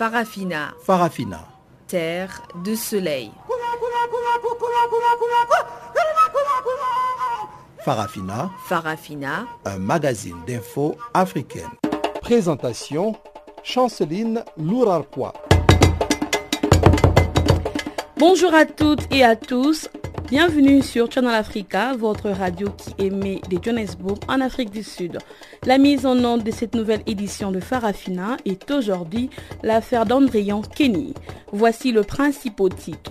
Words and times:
Farafina. 0.00 0.72
Farafina. 0.82 1.40
Terre 1.86 2.40
de 2.64 2.74
soleil. 2.74 3.30
Farafina. 7.84 8.50
Farafina. 8.64 9.46
Un 9.66 9.78
magazine 9.78 10.38
d'infos 10.46 10.96
africaine. 11.12 11.68
Présentation 12.22 13.14
Chanceline 13.62 14.42
Lourarpois. 14.56 15.34
Bonjour 18.16 18.54
à 18.54 18.64
toutes 18.64 19.06
et 19.12 19.22
à 19.22 19.36
tous. 19.36 19.90
Bienvenue 20.30 20.80
sur 20.80 21.10
Channel 21.10 21.34
Africa, 21.34 21.92
votre 21.92 22.30
radio 22.30 22.68
qui 22.70 23.04
émet 23.04 23.40
de 23.50 23.58
Johannesburg 23.60 24.16
en 24.28 24.40
Afrique 24.40 24.70
du 24.70 24.84
Sud. 24.84 25.18
La 25.66 25.76
mise 25.76 26.06
en 26.06 26.16
onde 26.24 26.44
de 26.44 26.52
cette 26.52 26.76
nouvelle 26.76 27.02
édition 27.08 27.50
de 27.50 27.58
Farafina 27.58 28.36
est 28.44 28.70
aujourd'hui 28.70 29.28
l'affaire 29.64 30.06
d'Andréan 30.06 30.62
Kenny. 30.62 31.14
Voici 31.50 31.90
le 31.90 32.04
principal 32.04 32.68
titre. 32.76 33.10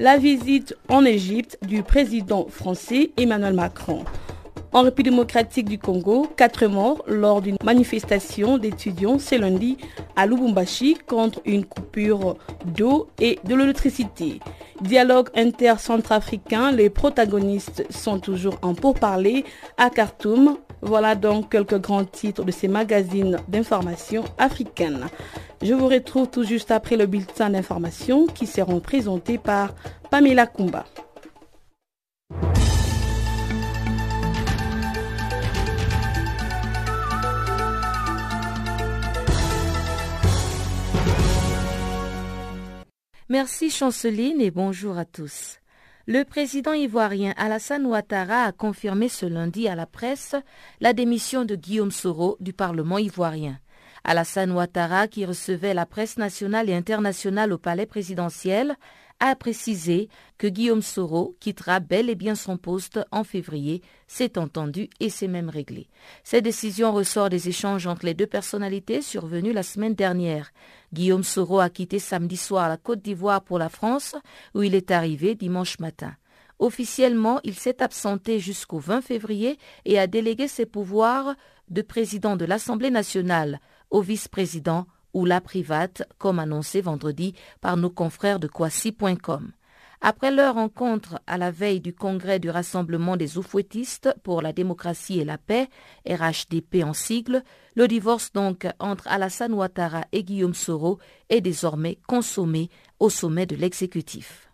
La 0.00 0.18
visite 0.18 0.74
en 0.88 1.04
Égypte 1.04 1.58
du 1.62 1.84
président 1.84 2.48
français 2.48 3.12
Emmanuel 3.16 3.54
Macron. 3.54 4.04
En 4.70 4.82
République 4.82 5.12
démocratique 5.12 5.68
du 5.68 5.78
Congo, 5.78 6.26
quatre 6.36 6.66
morts 6.66 7.02
lors 7.06 7.40
d'une 7.40 7.56
manifestation 7.64 8.58
d'étudiants 8.58 9.18
ce 9.18 9.34
lundi 9.34 9.78
à 10.14 10.26
Lubumbashi 10.26 10.98
contre 11.06 11.40
une 11.46 11.64
coupure 11.64 12.36
d'eau 12.66 13.08
et 13.18 13.38
de 13.44 13.54
l'électricité. 13.54 14.40
Dialogue 14.82 15.30
inter-centrafricain, 15.34 16.70
les 16.70 16.90
protagonistes 16.90 17.86
sont 17.90 18.20
toujours 18.20 18.58
en 18.60 18.74
pourparlers 18.74 19.44
à 19.78 19.88
Khartoum. 19.88 20.58
Voilà 20.82 21.14
donc 21.14 21.50
quelques 21.50 21.80
grands 21.80 22.04
titres 22.04 22.44
de 22.44 22.52
ces 22.52 22.68
magazines 22.68 23.38
d'information 23.48 24.22
africaines. 24.36 25.06
Je 25.62 25.72
vous 25.72 25.88
retrouve 25.88 26.28
tout 26.28 26.44
juste 26.44 26.70
après 26.70 26.96
le 26.96 27.06
bulletin 27.06 27.50
d'information 27.50 28.26
qui 28.26 28.46
seront 28.46 28.80
présentés 28.80 29.38
par 29.38 29.74
Pamela 30.10 30.46
Kumba. 30.46 30.84
Merci 43.30 43.68
Chanceline 43.68 44.40
et 44.40 44.50
bonjour 44.50 44.96
à 44.96 45.04
tous. 45.04 45.58
Le 46.06 46.24
président 46.24 46.72
ivoirien 46.72 47.34
Alassane 47.36 47.84
Ouattara 47.84 48.44
a 48.44 48.52
confirmé 48.52 49.10
ce 49.10 49.26
lundi 49.26 49.68
à 49.68 49.74
la 49.74 49.84
presse 49.84 50.34
la 50.80 50.94
démission 50.94 51.44
de 51.44 51.54
Guillaume 51.54 51.90
Soro 51.90 52.38
du 52.40 52.54
Parlement 52.54 52.96
ivoirien. 52.96 53.58
Alassane 54.02 54.52
Ouattara, 54.52 55.08
qui 55.08 55.26
recevait 55.26 55.74
la 55.74 55.84
presse 55.84 56.16
nationale 56.16 56.70
et 56.70 56.74
internationale 56.74 57.52
au 57.52 57.58
palais 57.58 57.84
présidentiel, 57.84 58.76
a 59.20 59.34
précisé 59.34 60.08
que 60.38 60.46
Guillaume 60.46 60.82
Soro 60.82 61.36
quittera 61.40 61.80
bel 61.80 62.08
et 62.08 62.14
bien 62.14 62.34
son 62.34 62.56
poste 62.56 63.00
en 63.10 63.24
février. 63.24 63.82
C'est 64.06 64.38
entendu 64.38 64.88
et 65.00 65.10
c'est 65.10 65.28
même 65.28 65.48
réglé. 65.48 65.88
Cette 66.24 66.44
décision 66.44 66.92
ressort 66.92 67.28
des 67.28 67.48
échanges 67.48 67.86
entre 67.86 68.06
les 68.06 68.14
deux 68.14 68.26
personnalités 68.26 69.02
survenus 69.02 69.54
la 69.54 69.62
semaine 69.62 69.94
dernière. 69.94 70.52
Guillaume 70.92 71.24
Soro 71.24 71.58
a 71.60 71.70
quitté 71.70 71.98
samedi 71.98 72.36
soir 72.36 72.68
la 72.68 72.76
Côte 72.76 73.02
d'Ivoire 73.02 73.42
pour 73.42 73.58
la 73.58 73.68
France, 73.68 74.14
où 74.54 74.62
il 74.62 74.74
est 74.74 74.90
arrivé 74.90 75.34
dimanche 75.34 75.78
matin. 75.78 76.14
Officiellement, 76.58 77.40
il 77.44 77.54
s'est 77.54 77.82
absenté 77.82 78.40
jusqu'au 78.40 78.78
20 78.78 79.00
février 79.00 79.58
et 79.84 79.98
a 79.98 80.06
délégué 80.06 80.48
ses 80.48 80.66
pouvoirs 80.66 81.34
de 81.68 81.82
président 81.82 82.36
de 82.36 82.44
l'Assemblée 82.44 82.90
nationale 82.90 83.60
au 83.90 84.00
vice-président 84.00 84.86
ou 85.18 85.24
la 85.24 85.40
private, 85.40 86.04
comme 86.18 86.38
annoncé 86.38 86.80
vendredi 86.80 87.34
par 87.60 87.76
nos 87.76 87.90
confrères 87.90 88.38
de 88.38 88.46
Kwasi.com. 88.46 89.50
Après 90.00 90.30
leur 90.30 90.54
rencontre 90.54 91.20
à 91.26 91.36
la 91.38 91.50
veille 91.50 91.80
du 91.80 91.92
congrès 91.92 92.38
du 92.38 92.50
Rassemblement 92.50 93.16
des 93.16 93.36
oufouettistes 93.36 94.14
pour 94.22 94.42
la 94.42 94.52
démocratie 94.52 95.18
et 95.18 95.24
la 95.24 95.38
paix, 95.38 95.68
RHDP 96.08 96.84
en 96.84 96.92
sigle, 96.92 97.42
le 97.74 97.88
divorce 97.88 98.32
donc 98.32 98.68
entre 98.78 99.08
Alassane 99.08 99.54
Ouattara 99.54 100.04
et 100.12 100.22
Guillaume 100.22 100.54
Soro 100.54 101.00
est 101.30 101.40
désormais 101.40 101.98
consommé 102.06 102.70
au 103.00 103.10
sommet 103.10 103.46
de 103.46 103.56
l'exécutif. 103.56 104.48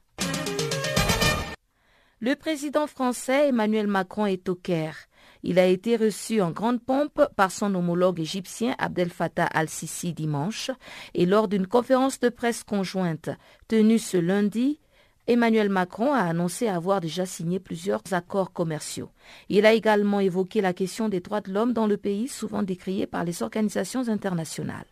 Le 2.20 2.36
président 2.36 2.86
français 2.86 3.48
Emmanuel 3.48 3.86
Macron 3.86 4.24
est 4.24 4.48
au 4.48 4.54
Caire. 4.54 4.96
Il 5.46 5.58
a 5.58 5.66
été 5.66 5.96
reçu 5.96 6.40
en 6.40 6.50
grande 6.50 6.82
pompe 6.82 7.20
par 7.36 7.50
son 7.50 7.74
homologue 7.74 8.18
égyptien 8.18 8.74
Abdel 8.78 9.10
Fattah 9.10 9.44
al-Sisi 9.44 10.14
dimanche 10.14 10.70
et 11.12 11.26
lors 11.26 11.48
d'une 11.48 11.66
conférence 11.66 12.18
de 12.18 12.30
presse 12.30 12.64
conjointe 12.64 13.28
tenue 13.68 13.98
ce 13.98 14.16
lundi, 14.16 14.80
Emmanuel 15.26 15.68
Macron 15.68 16.14
a 16.14 16.20
annoncé 16.20 16.66
avoir 16.66 17.02
déjà 17.02 17.26
signé 17.26 17.60
plusieurs 17.60 18.00
accords 18.12 18.54
commerciaux. 18.54 19.10
Il 19.50 19.66
a 19.66 19.74
également 19.74 20.18
évoqué 20.18 20.62
la 20.62 20.72
question 20.72 21.10
des 21.10 21.20
droits 21.20 21.42
de 21.42 21.52
l'homme 21.52 21.74
dans 21.74 21.86
le 21.86 21.98
pays, 21.98 22.26
souvent 22.26 22.62
décriée 22.62 23.06
par 23.06 23.24
les 23.24 23.42
organisations 23.42 24.08
internationales. 24.08 24.86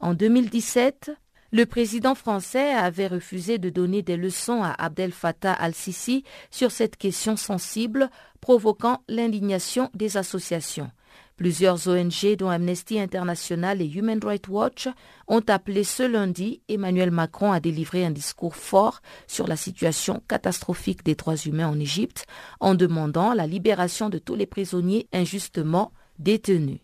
En 0.00 0.14
2017, 0.14 1.10
le 1.52 1.66
président 1.66 2.14
français 2.14 2.70
avait 2.72 3.08
refusé 3.08 3.58
de 3.58 3.70
donner 3.70 4.02
des 4.02 4.16
leçons 4.16 4.62
à 4.62 4.70
Abdel 4.78 5.12
Fattah 5.12 5.52
al-Sisi 5.52 6.24
sur 6.50 6.70
cette 6.70 6.96
question 6.96 7.36
sensible, 7.36 8.10
provoquant 8.40 9.02
l'indignation 9.08 9.90
des 9.94 10.16
associations. 10.16 10.90
Plusieurs 11.36 11.88
ONG, 11.88 12.36
dont 12.36 12.50
Amnesty 12.50 13.00
International 13.00 13.80
et 13.80 13.86
Human 13.86 14.20
Rights 14.22 14.48
Watch, 14.48 14.88
ont 15.26 15.42
appelé 15.48 15.84
ce 15.84 16.02
lundi 16.02 16.60
Emmanuel 16.68 17.10
Macron 17.10 17.50
à 17.50 17.60
délivrer 17.60 18.04
un 18.04 18.10
discours 18.10 18.54
fort 18.54 19.00
sur 19.26 19.48
la 19.48 19.56
situation 19.56 20.22
catastrophique 20.28 21.02
des 21.02 21.14
droits 21.14 21.36
humains 21.36 21.68
en 21.68 21.80
Égypte, 21.80 22.26
en 22.60 22.74
demandant 22.74 23.32
la 23.32 23.46
libération 23.46 24.10
de 24.10 24.18
tous 24.18 24.34
les 24.34 24.46
prisonniers 24.46 25.08
injustement 25.12 25.92
détenus. 26.18 26.80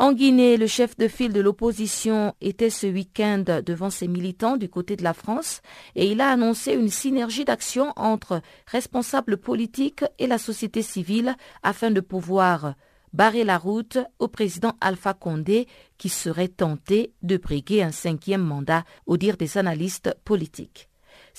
En 0.00 0.12
Guinée, 0.12 0.56
le 0.56 0.68
chef 0.68 0.96
de 0.96 1.08
file 1.08 1.32
de 1.32 1.40
l'opposition 1.40 2.32
était 2.40 2.70
ce 2.70 2.86
week-end 2.86 3.42
devant 3.66 3.90
ses 3.90 4.06
militants 4.06 4.56
du 4.56 4.68
côté 4.68 4.94
de 4.94 5.02
la 5.02 5.12
France 5.12 5.60
et 5.96 6.06
il 6.06 6.20
a 6.20 6.30
annoncé 6.30 6.72
une 6.72 6.88
synergie 6.88 7.44
d'action 7.44 7.92
entre 7.96 8.40
responsables 8.68 9.38
politiques 9.38 10.04
et 10.20 10.28
la 10.28 10.38
société 10.38 10.82
civile 10.82 11.34
afin 11.64 11.90
de 11.90 12.00
pouvoir 12.00 12.74
barrer 13.12 13.42
la 13.42 13.58
route 13.58 13.98
au 14.20 14.28
président 14.28 14.74
Alpha 14.80 15.14
Condé 15.14 15.66
qui 15.96 16.10
serait 16.10 16.46
tenté 16.46 17.12
de 17.24 17.36
briguer 17.36 17.82
un 17.82 17.90
cinquième 17.90 18.44
mandat 18.44 18.84
au 19.06 19.16
dire 19.16 19.36
des 19.36 19.58
analystes 19.58 20.14
politiques. 20.24 20.88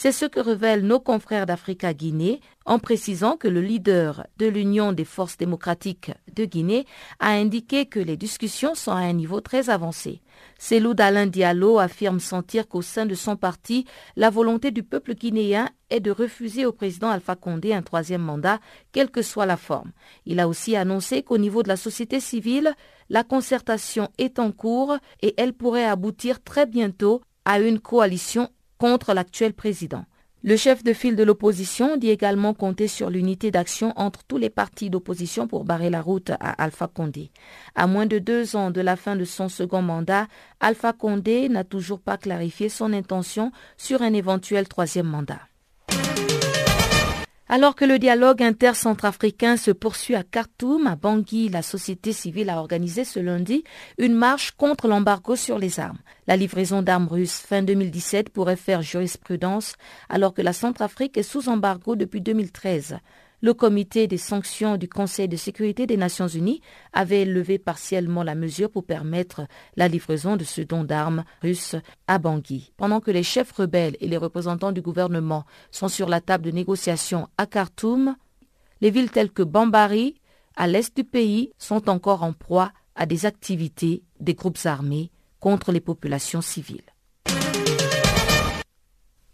C'est 0.01 0.13
ce 0.13 0.23
que 0.23 0.39
révèlent 0.39 0.87
nos 0.87 1.01
confrères 1.01 1.45
d'Africa 1.45 1.93
Guinée 1.93 2.39
en 2.65 2.79
précisant 2.79 3.35
que 3.35 3.49
le 3.49 3.59
leader 3.59 4.25
de 4.37 4.45
l'Union 4.45 4.93
des 4.93 5.03
forces 5.03 5.35
démocratiques 5.35 6.13
de 6.33 6.45
Guinée 6.45 6.85
a 7.19 7.31
indiqué 7.31 7.85
que 7.85 7.99
les 7.99 8.15
discussions 8.15 8.75
sont 8.75 8.93
à 8.93 8.99
un 8.99 9.11
niveau 9.11 9.41
très 9.41 9.69
avancé. 9.69 10.21
Selou 10.57 10.93
Alain 10.99 11.27
Diallo 11.27 11.79
affirme 11.79 12.21
sentir 12.21 12.69
qu'au 12.69 12.81
sein 12.81 13.05
de 13.05 13.13
son 13.13 13.35
parti, 13.35 13.83
la 14.15 14.29
volonté 14.29 14.71
du 14.71 14.83
peuple 14.83 15.15
guinéen 15.15 15.67
est 15.89 15.99
de 15.99 16.11
refuser 16.11 16.65
au 16.65 16.71
président 16.71 17.09
Alpha 17.09 17.35
Condé 17.35 17.73
un 17.73 17.81
troisième 17.81 18.21
mandat, 18.21 18.61
quelle 18.93 19.11
que 19.11 19.21
soit 19.21 19.45
la 19.45 19.57
forme. 19.57 19.91
Il 20.25 20.39
a 20.39 20.47
aussi 20.47 20.77
annoncé 20.77 21.23
qu'au 21.23 21.37
niveau 21.37 21.61
de 21.61 21.67
la 21.67 21.75
société 21.75 22.21
civile, 22.21 22.73
la 23.09 23.25
concertation 23.25 24.07
est 24.17 24.39
en 24.39 24.53
cours 24.53 24.95
et 25.21 25.33
elle 25.35 25.51
pourrait 25.51 25.83
aboutir 25.83 26.41
très 26.41 26.65
bientôt 26.65 27.19
à 27.43 27.59
une 27.59 27.81
coalition 27.81 28.47
contre 28.79 29.13
l'actuel 29.13 29.53
président. 29.53 30.05
Le 30.41 30.55
chef 30.55 30.85
de 30.85 30.93
file 30.93 31.17
de 31.17 31.23
l'opposition 31.23 31.97
dit 31.97 32.09
également 32.09 32.53
compter 32.53 32.87
sur 32.87 33.09
l'unité 33.09 33.51
d'action 33.51 33.91
entre 33.97 34.23
tous 34.23 34.37
les 34.37 34.49
partis 34.49 34.89
d'opposition 34.89 35.47
pour 35.47 35.65
barrer 35.65 35.89
la 35.89 36.01
route 36.01 36.29
à 36.29 36.63
Alpha 36.63 36.87
Condé. 36.87 37.29
À 37.75 37.87
moins 37.87 38.05
de 38.05 38.19
deux 38.19 38.55
ans 38.55 38.71
de 38.71 38.79
la 38.79 38.95
fin 38.95 39.17
de 39.17 39.25
son 39.25 39.49
second 39.49 39.81
mandat, 39.81 40.27
Alpha 40.61 40.93
Condé 40.93 41.49
n'a 41.49 41.65
toujours 41.65 41.99
pas 41.99 42.17
clarifié 42.17 42.69
son 42.69 42.93
intention 42.93 43.51
sur 43.75 44.01
un 44.01 44.13
éventuel 44.13 44.69
troisième 44.69 45.07
mandat. 45.07 45.41
Alors 47.51 47.73
que 47.73 47.83
le 47.83 47.97
dialogue 47.97 48.43
intercentrafricain 48.43 49.57
se 49.57 49.71
poursuit 49.71 50.13
à 50.13 50.21
Khartoum, 50.21 50.85
à 50.85 50.95
Bangui, 50.95 51.49
la 51.49 51.63
société 51.63 52.13
civile 52.13 52.51
a 52.51 52.59
organisé 52.59 53.03
ce 53.03 53.19
lundi 53.19 53.63
une 53.97 54.13
marche 54.13 54.51
contre 54.51 54.87
l'embargo 54.87 55.35
sur 55.35 55.57
les 55.57 55.79
armes. 55.79 55.97
La 56.27 56.37
livraison 56.37 56.83
d'armes 56.83 57.07
russes 57.07 57.39
fin 57.39 57.63
2017 57.63 58.29
pourrait 58.29 58.55
faire 58.55 58.83
jurisprudence 58.83 59.73
alors 60.09 60.35
que 60.35 60.43
la 60.43 60.53
Centrafrique 60.53 61.17
est 61.17 61.23
sous 61.23 61.49
embargo 61.49 61.95
depuis 61.95 62.21
2013 62.21 62.99
le 63.41 63.53
comité 63.53 64.07
des 64.07 64.17
sanctions 64.17 64.77
du 64.77 64.89
Conseil 64.89 65.27
de 65.27 65.37
sécurité 65.37 65.87
des 65.87 65.97
Nations 65.97 66.27
Unies 66.27 66.61
avait 66.93 67.25
levé 67.25 67.57
partiellement 67.57 68.23
la 68.23 68.35
mesure 68.35 68.69
pour 68.69 68.83
permettre 68.85 69.47
la 69.75 69.87
livraison 69.87 70.35
de 70.35 70.43
ce 70.43 70.61
don 70.61 70.83
d'armes 70.83 71.23
russes 71.41 71.75
à 72.07 72.17
Bangui. 72.17 72.73
Pendant 72.77 72.99
que 72.99 73.11
les 73.11 73.23
chefs 73.23 73.51
rebelles 73.51 73.97
et 74.01 74.07
les 74.07 74.17
représentants 74.17 74.71
du 74.71 74.81
gouvernement 74.81 75.45
sont 75.71 75.87
sur 75.87 76.09
la 76.09 76.21
table 76.21 76.45
de 76.45 76.51
négociation 76.51 77.27
à 77.37 77.45
Khartoum, 77.45 78.15
les 78.81 78.91
villes 78.91 79.11
telles 79.11 79.31
que 79.31 79.43
Bambari, 79.43 80.15
à 80.55 80.67
l'est 80.67 80.95
du 80.95 81.03
pays, 81.03 81.51
sont 81.57 81.89
encore 81.89 82.23
en 82.23 82.33
proie 82.33 82.71
à 82.95 83.05
des 83.05 83.25
activités 83.25 84.03
des 84.19 84.33
groupes 84.33 84.59
armés 84.65 85.11
contre 85.39 85.71
les 85.71 85.79
populations 85.79 86.41
civiles. 86.41 86.81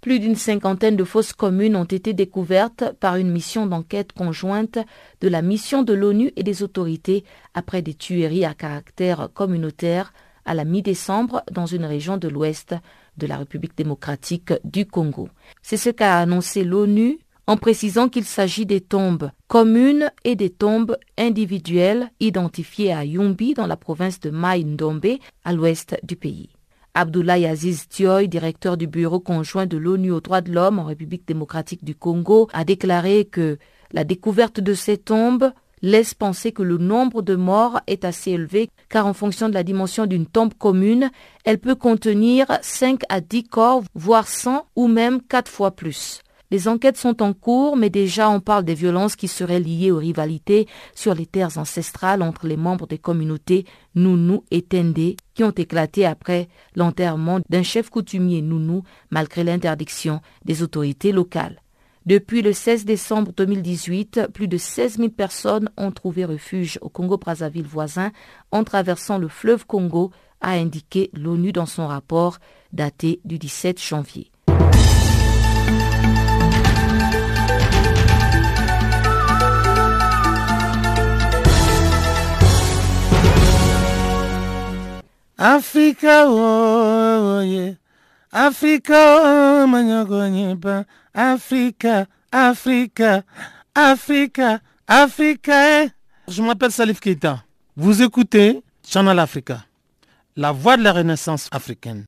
Plus 0.05 0.19
d'une 0.19 0.35
cinquantaine 0.35 0.95
de 0.95 1.03
fausses 1.03 1.33
communes 1.33 1.75
ont 1.75 1.83
été 1.83 2.13
découvertes 2.13 2.93
par 2.99 3.15
une 3.15 3.31
mission 3.31 3.65
d'enquête 3.65 4.13
conjointe 4.13 4.77
de 5.19 5.27
la 5.27 5.41
mission 5.41 5.81
de 5.81 5.93
l'ONU 5.93 6.31
et 6.35 6.43
des 6.43 6.61
autorités 6.61 7.23
après 7.55 7.81
des 7.81 7.95
tueries 7.95 8.45
à 8.45 8.53
caractère 8.53 9.29
communautaire 9.33 10.13
à 10.45 10.53
la 10.53 10.63
mi-décembre 10.63 11.41
dans 11.51 11.65
une 11.65 11.85
région 11.85 12.17
de 12.17 12.27
l'ouest 12.27 12.75
de 13.17 13.25
la 13.25 13.37
République 13.37 13.75
démocratique 13.75 14.53
du 14.63 14.85
Congo. 14.85 15.27
C'est 15.63 15.75
ce 15.75 15.89
qu'a 15.89 16.19
annoncé 16.19 16.63
l'ONU 16.63 17.17
en 17.47 17.57
précisant 17.57 18.07
qu'il 18.07 18.25
s'agit 18.25 18.67
des 18.67 18.81
tombes 18.81 19.31
communes 19.47 20.11
et 20.23 20.35
des 20.35 20.51
tombes 20.51 20.97
individuelles 21.17 22.11
identifiées 22.19 22.93
à 22.93 23.05
Yumbi 23.05 23.55
dans 23.55 23.65
la 23.65 23.75
province 23.75 24.19
de 24.19 24.29
Mai-Ndombe 24.29 25.17
à 25.43 25.51
l'ouest 25.51 25.97
du 26.03 26.15
pays. 26.15 26.49
Abdoulaye 26.97 27.45
Aziz 27.45 27.89
Thioy, 27.89 28.29
directeur 28.29 28.77
du 28.77 28.87
bureau 28.87 29.19
conjoint 29.19 29.65
de 29.65 29.75
l'ONU 29.75 30.11
aux 30.11 30.21
droits 30.21 30.39
de 30.39 30.53
l'homme 30.53 30.79
en 30.79 30.85
République 30.85 31.27
démocratique 31.27 31.83
du 31.83 31.93
Congo, 31.93 32.47
a 32.53 32.63
déclaré 32.63 33.25
que 33.25 33.57
la 33.91 34.05
découverte 34.05 34.61
de 34.61 34.73
ces 34.73 34.97
tombes 34.97 35.51
laisse 35.81 36.13
penser 36.13 36.53
que 36.53 36.63
le 36.63 36.77
nombre 36.77 37.21
de 37.21 37.35
morts 37.35 37.81
est 37.87 38.05
assez 38.05 38.31
élevé 38.31 38.69
car 38.87 39.07
en 39.07 39.13
fonction 39.13 39.49
de 39.49 39.53
la 39.53 39.63
dimension 39.63 40.05
d'une 40.05 40.25
tombe 40.25 40.53
commune, 40.53 41.11
elle 41.43 41.59
peut 41.59 41.75
contenir 41.75 42.47
5 42.61 43.01
à 43.09 43.19
10 43.19 43.43
corps, 43.43 43.83
voire 43.93 44.29
100 44.29 44.65
ou 44.77 44.87
même 44.87 45.21
4 45.21 45.51
fois 45.51 45.71
plus. 45.71 46.21
Les 46.55 46.69
enquêtes 46.69 46.95
sont 46.95 47.21
en 47.21 47.33
cours, 47.33 47.75
mais 47.75 47.89
déjà 47.89 48.29
on 48.29 48.39
parle 48.39 48.63
des 48.63 48.75
violences 48.75 49.17
qui 49.17 49.27
seraient 49.27 49.59
liées 49.59 49.91
aux 49.91 49.97
rivalités 49.97 50.69
sur 50.95 51.13
les 51.13 51.25
terres 51.25 51.57
ancestrales 51.57 52.21
entre 52.21 52.47
les 52.47 52.55
membres 52.55 52.87
des 52.87 52.97
communautés 52.97 53.65
Nounou 53.93 54.45
et 54.51 54.61
Tendé 54.61 55.17
qui 55.33 55.43
ont 55.43 55.51
éclaté 55.51 56.05
après 56.05 56.47
l'enterrement 56.73 57.41
d'un 57.49 57.61
chef 57.61 57.89
coutumier 57.89 58.41
Nounou 58.41 58.83
malgré 59.09 59.43
l'interdiction 59.43 60.21
des 60.45 60.63
autorités 60.63 61.11
locales. 61.11 61.59
Depuis 62.05 62.41
le 62.41 62.53
16 62.53 62.85
décembre 62.85 63.33
2018, 63.35 64.27
plus 64.33 64.47
de 64.47 64.55
16 64.55 64.95
000 64.95 65.09
personnes 65.09 65.69
ont 65.75 65.91
trouvé 65.91 66.23
refuge 66.23 66.79
au 66.81 66.87
Congo-Brazzaville 66.87 67.67
voisin 67.67 68.13
en 68.53 68.63
traversant 68.63 69.17
le 69.17 69.27
fleuve 69.27 69.65
Congo, 69.65 70.11
a 70.39 70.51
indiqué 70.51 71.09
l'ONU 71.11 71.51
dans 71.51 71.65
son 71.65 71.85
rapport 71.85 72.37
daté 72.71 73.19
du 73.25 73.39
17 73.39 73.81
janvier. 73.81 74.31
Africa. 85.37 86.25
Africa, 88.31 89.65
Africa, 91.13 92.05
Africa, 92.33 93.23
Africa, 93.73 94.61
Africa. 94.87 95.83
Eh. 95.83 95.89
Je 96.27 96.41
m'appelle 96.41 96.71
Salif 96.71 96.99
Keita. 96.99 97.43
Vous 97.77 98.01
écoutez 98.01 98.61
Channel 98.85 99.19
Africa, 99.19 99.65
la 100.35 100.51
voix 100.51 100.75
de 100.77 100.83
la 100.83 100.91
renaissance 100.91 101.47
africaine. 101.51 102.05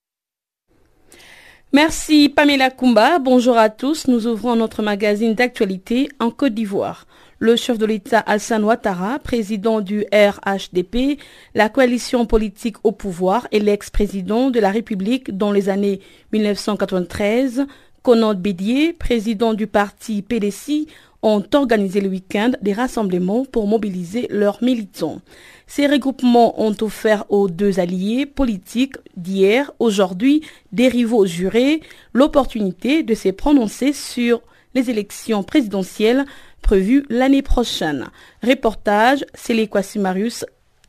Merci 1.74 2.30
Pamela 2.30 2.70
Kumba. 2.72 3.20
Bonjour 3.20 3.58
à 3.58 3.70
tous. 3.70 4.08
Nous 4.08 4.26
ouvrons 4.28 4.56
notre 4.56 4.82
magazine 4.82 5.34
d'actualité 5.34 6.10
en 6.20 6.32
Côte 6.32 6.54
d'Ivoire 6.54 7.06
le 7.40 7.56
chef 7.56 7.78
de 7.78 7.86
l'État 7.86 8.24
Hassan 8.26 8.64
Ouattara, 8.64 9.20
président 9.20 9.82
du 9.82 10.06
RHDP, 10.12 11.20
la 11.54 11.70
coalition 11.70 12.26
politique 12.26 12.78
au 12.84 12.92
pouvoir 12.92 13.48
et 13.52 13.60
l'ex-président 13.60 14.50
de 14.50 14.60
la 14.60 14.72
République 14.72 15.38
dans 15.38 15.52
les 15.52 15.70
années 15.70 16.00
1993, 16.34 17.66
Conan 18.02 18.34
Bédier, 18.34 18.94
président 18.94 19.54
du 19.54 19.68
parti 19.68 20.22
PDC, 20.22 20.88
ont 21.22 21.44
organisé 21.54 22.00
le 22.02 22.10
week-end 22.10 22.52
des 22.62 22.74
rassemblements 22.74 23.46
pour 23.46 23.68
mobiliser 23.68 24.28
leurs 24.30 24.64
militants. 24.64 25.22
Ces 25.66 25.88
regroupements 25.88 26.62
ont 26.62 26.76
offert 26.82 27.26
aux 27.30 27.50
deux 27.50 27.80
alliés 27.80 28.26
politiques 28.26 28.96
d'hier, 29.16 29.72
aujourd'hui 29.80 30.42
des 30.72 30.88
rivaux 30.88 31.26
jurés, 31.26 31.82
l'opportunité 32.14 33.04
de 33.04 33.14
se 33.14 33.30
prononcer 33.30 33.94
sur 33.94 34.42
les 34.74 34.90
élections 34.90 35.44
présidentielles 35.44 36.26
prévues 36.68 37.06
l'année 37.08 37.44
prochaine. 37.44 38.10
Reportage, 38.44 39.24
c'est 39.34 39.54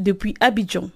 depuis 0.00 0.34
Abidjan. 0.40 0.90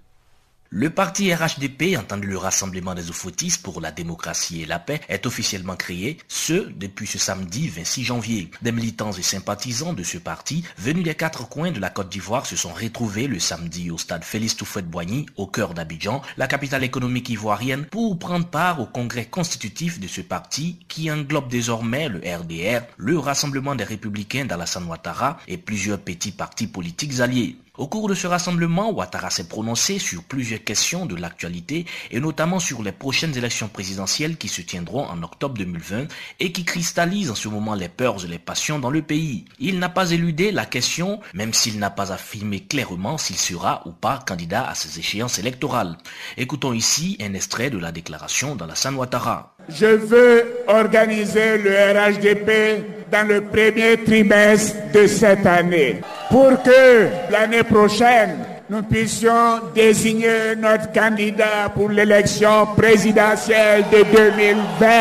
Le 0.74 0.88
parti 0.88 1.30
RHDP, 1.34 1.98
entendu 1.98 2.28
le 2.28 2.38
Rassemblement 2.38 2.94
des 2.94 3.10
Ofotis 3.10 3.58
pour 3.62 3.82
la 3.82 3.92
démocratie 3.92 4.62
et 4.62 4.64
la 4.64 4.78
paix, 4.78 5.02
est 5.10 5.26
officiellement 5.26 5.76
créé, 5.76 6.16
ce 6.28 6.70
depuis 6.70 7.06
ce 7.06 7.18
samedi 7.18 7.68
26 7.68 8.04
janvier. 8.04 8.50
Des 8.62 8.72
militants 8.72 9.12
et 9.12 9.20
sympathisants 9.20 9.92
de 9.92 10.02
ce 10.02 10.16
parti, 10.16 10.64
venus 10.78 11.04
des 11.04 11.14
quatre 11.14 11.46
coins 11.46 11.72
de 11.72 11.78
la 11.78 11.90
Côte 11.90 12.08
d'Ivoire, 12.08 12.46
se 12.46 12.56
sont 12.56 12.72
retrouvés 12.72 13.26
le 13.26 13.38
samedi 13.38 13.90
au 13.90 13.98
stade 13.98 14.24
Félix 14.24 14.56
Toufouette-Boigny, 14.56 15.26
au 15.36 15.46
cœur 15.46 15.74
d'Abidjan, 15.74 16.22
la 16.38 16.46
capitale 16.46 16.84
économique 16.84 17.28
ivoirienne, 17.28 17.84
pour 17.84 18.18
prendre 18.18 18.46
part 18.46 18.80
au 18.80 18.86
congrès 18.86 19.26
constitutif 19.26 20.00
de 20.00 20.08
ce 20.08 20.22
parti 20.22 20.78
qui 20.88 21.10
englobe 21.10 21.50
désormais 21.50 22.08
le 22.08 22.20
RDR, 22.20 22.86
le 22.96 23.18
Rassemblement 23.18 23.74
des 23.74 23.84
Républicains 23.84 24.46
d'Alassane 24.46 24.86
Ouattara 24.86 25.36
et 25.48 25.58
plusieurs 25.58 25.98
petits 25.98 26.32
partis 26.32 26.66
politiques 26.66 27.20
alliés. 27.20 27.58
Au 27.78 27.86
cours 27.86 28.06
de 28.06 28.14
ce 28.14 28.26
rassemblement, 28.26 28.90
Ouattara 28.90 29.30
s'est 29.30 29.48
prononcé 29.48 29.98
sur 29.98 30.22
plusieurs 30.24 30.62
questions 30.62 31.06
de 31.06 31.16
l'actualité 31.16 31.86
et 32.10 32.20
notamment 32.20 32.58
sur 32.58 32.82
les 32.82 32.92
prochaines 32.92 33.34
élections 33.38 33.68
présidentielles 33.68 34.36
qui 34.36 34.48
se 34.48 34.60
tiendront 34.60 35.06
en 35.06 35.22
octobre 35.22 35.54
2020 35.54 36.06
et 36.40 36.52
qui 36.52 36.66
cristallisent 36.66 37.30
en 37.30 37.34
ce 37.34 37.48
moment 37.48 37.74
les 37.74 37.88
peurs 37.88 38.26
et 38.26 38.28
les 38.28 38.38
passions 38.38 38.78
dans 38.78 38.90
le 38.90 39.00
pays. 39.00 39.46
Il 39.58 39.78
n'a 39.78 39.88
pas 39.88 40.10
éludé 40.10 40.52
la 40.52 40.66
question, 40.66 41.20
même 41.32 41.54
s'il 41.54 41.78
n'a 41.78 41.88
pas 41.88 42.12
affirmé 42.12 42.60
clairement 42.60 43.16
s'il 43.16 43.38
sera 43.38 43.80
ou 43.86 43.92
pas 43.92 44.18
candidat 44.18 44.68
à 44.68 44.74
ces 44.74 44.98
échéances 44.98 45.38
électorales. 45.38 45.96
Écoutons 46.36 46.74
ici 46.74 47.16
un 47.22 47.32
extrait 47.32 47.70
de 47.70 47.78
la 47.78 47.90
déclaration 47.90 48.54
d'Alassane 48.54 48.96
Ouattara. 48.96 49.51
Je 49.68 49.86
veux 49.86 50.44
organiser 50.66 51.58
le 51.58 51.70
RHDP 51.70 53.10
dans 53.10 53.26
le 53.26 53.40
premier 53.42 53.96
trimestre 54.04 54.76
de 54.92 55.06
cette 55.06 55.46
année 55.46 56.00
pour 56.30 56.62
que 56.62 57.08
l'année 57.30 57.62
prochaine, 57.62 58.38
nous 58.72 58.82
puissions 58.82 59.60
désigner 59.74 60.56
notre 60.56 60.90
candidat 60.92 61.68
pour 61.74 61.90
l'élection 61.90 62.66
présidentielle 62.74 63.84
de 63.92 64.02
2020. 64.16 64.96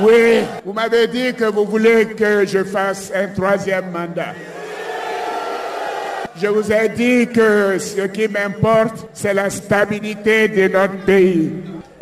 Oui, 0.00 0.44
vous 0.64 0.72
m'avez 0.72 1.08
dit 1.08 1.34
que 1.34 1.46
vous 1.46 1.64
voulez 1.64 2.06
que 2.06 2.46
je 2.46 2.62
fasse 2.62 3.10
un 3.12 3.26
troisième 3.28 3.90
mandat. 3.90 4.34
Je 6.40 6.46
vous 6.46 6.70
ai 6.70 6.88
dit 6.88 7.26
que 7.32 7.78
ce 7.78 8.02
qui 8.02 8.28
m'importe, 8.28 9.08
c'est 9.12 9.34
la 9.34 9.50
stabilité 9.50 10.46
de 10.46 10.68
notre 10.68 11.04
pays. 11.04 11.52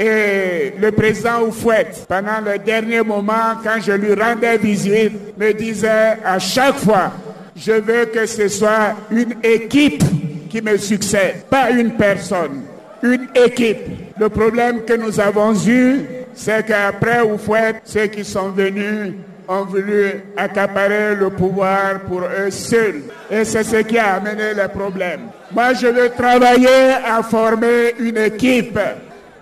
Et 0.05 0.75
le 0.81 0.91
président 0.91 1.43
Oufouette, 1.47 2.07
pendant 2.09 2.41
le 2.45 2.59
dernier 2.59 3.03
moment, 3.03 3.55
quand 3.63 3.81
je 3.81 3.93
lui 3.93 4.15
rendais 4.15 4.59
visite, 4.59 5.39
me 5.39 5.53
disait 5.53 6.17
à 6.25 6.41
chaque 6.41 6.75
fois, 6.79 7.13
je 7.55 7.71
veux 7.71 8.07
que 8.07 8.27
ce 8.27 8.49
soit 8.49 8.97
une 9.13 9.35
équipe 9.45 10.03
qui 10.51 10.61
me 10.61 10.77
succède, 10.77 11.45
pas 11.49 11.71
une 11.71 11.93
personne, 11.93 12.63
une 13.01 13.29
équipe. 13.33 13.79
Le 14.19 14.29
problème 14.29 14.85
que 14.85 14.95
nous 14.95 15.21
avons 15.21 15.55
eu, 15.69 16.01
c'est 16.35 16.67
qu'après 16.67 17.23
Oufouette, 17.23 17.83
ceux 17.85 18.07
qui 18.07 18.25
sont 18.25 18.49
venus 18.49 19.13
ont 19.47 19.67
voulu 19.67 20.15
accaparer 20.37 21.15
le 21.15 21.31
pouvoir 21.31 22.01
pour 22.09 22.23
eux 22.23 22.51
seuls. 22.51 23.03
Et 23.31 23.45
c'est 23.45 23.63
ce 23.63 23.77
qui 23.77 23.99
a 23.99 24.15
amené 24.15 24.53
les 24.53 24.69
problèmes. 24.69 25.29
Moi, 25.53 25.75
je 25.75 25.87
veux 25.87 26.09
travailler 26.09 26.95
à 27.09 27.23
former 27.23 27.95
une 28.01 28.19
équipe 28.19 28.81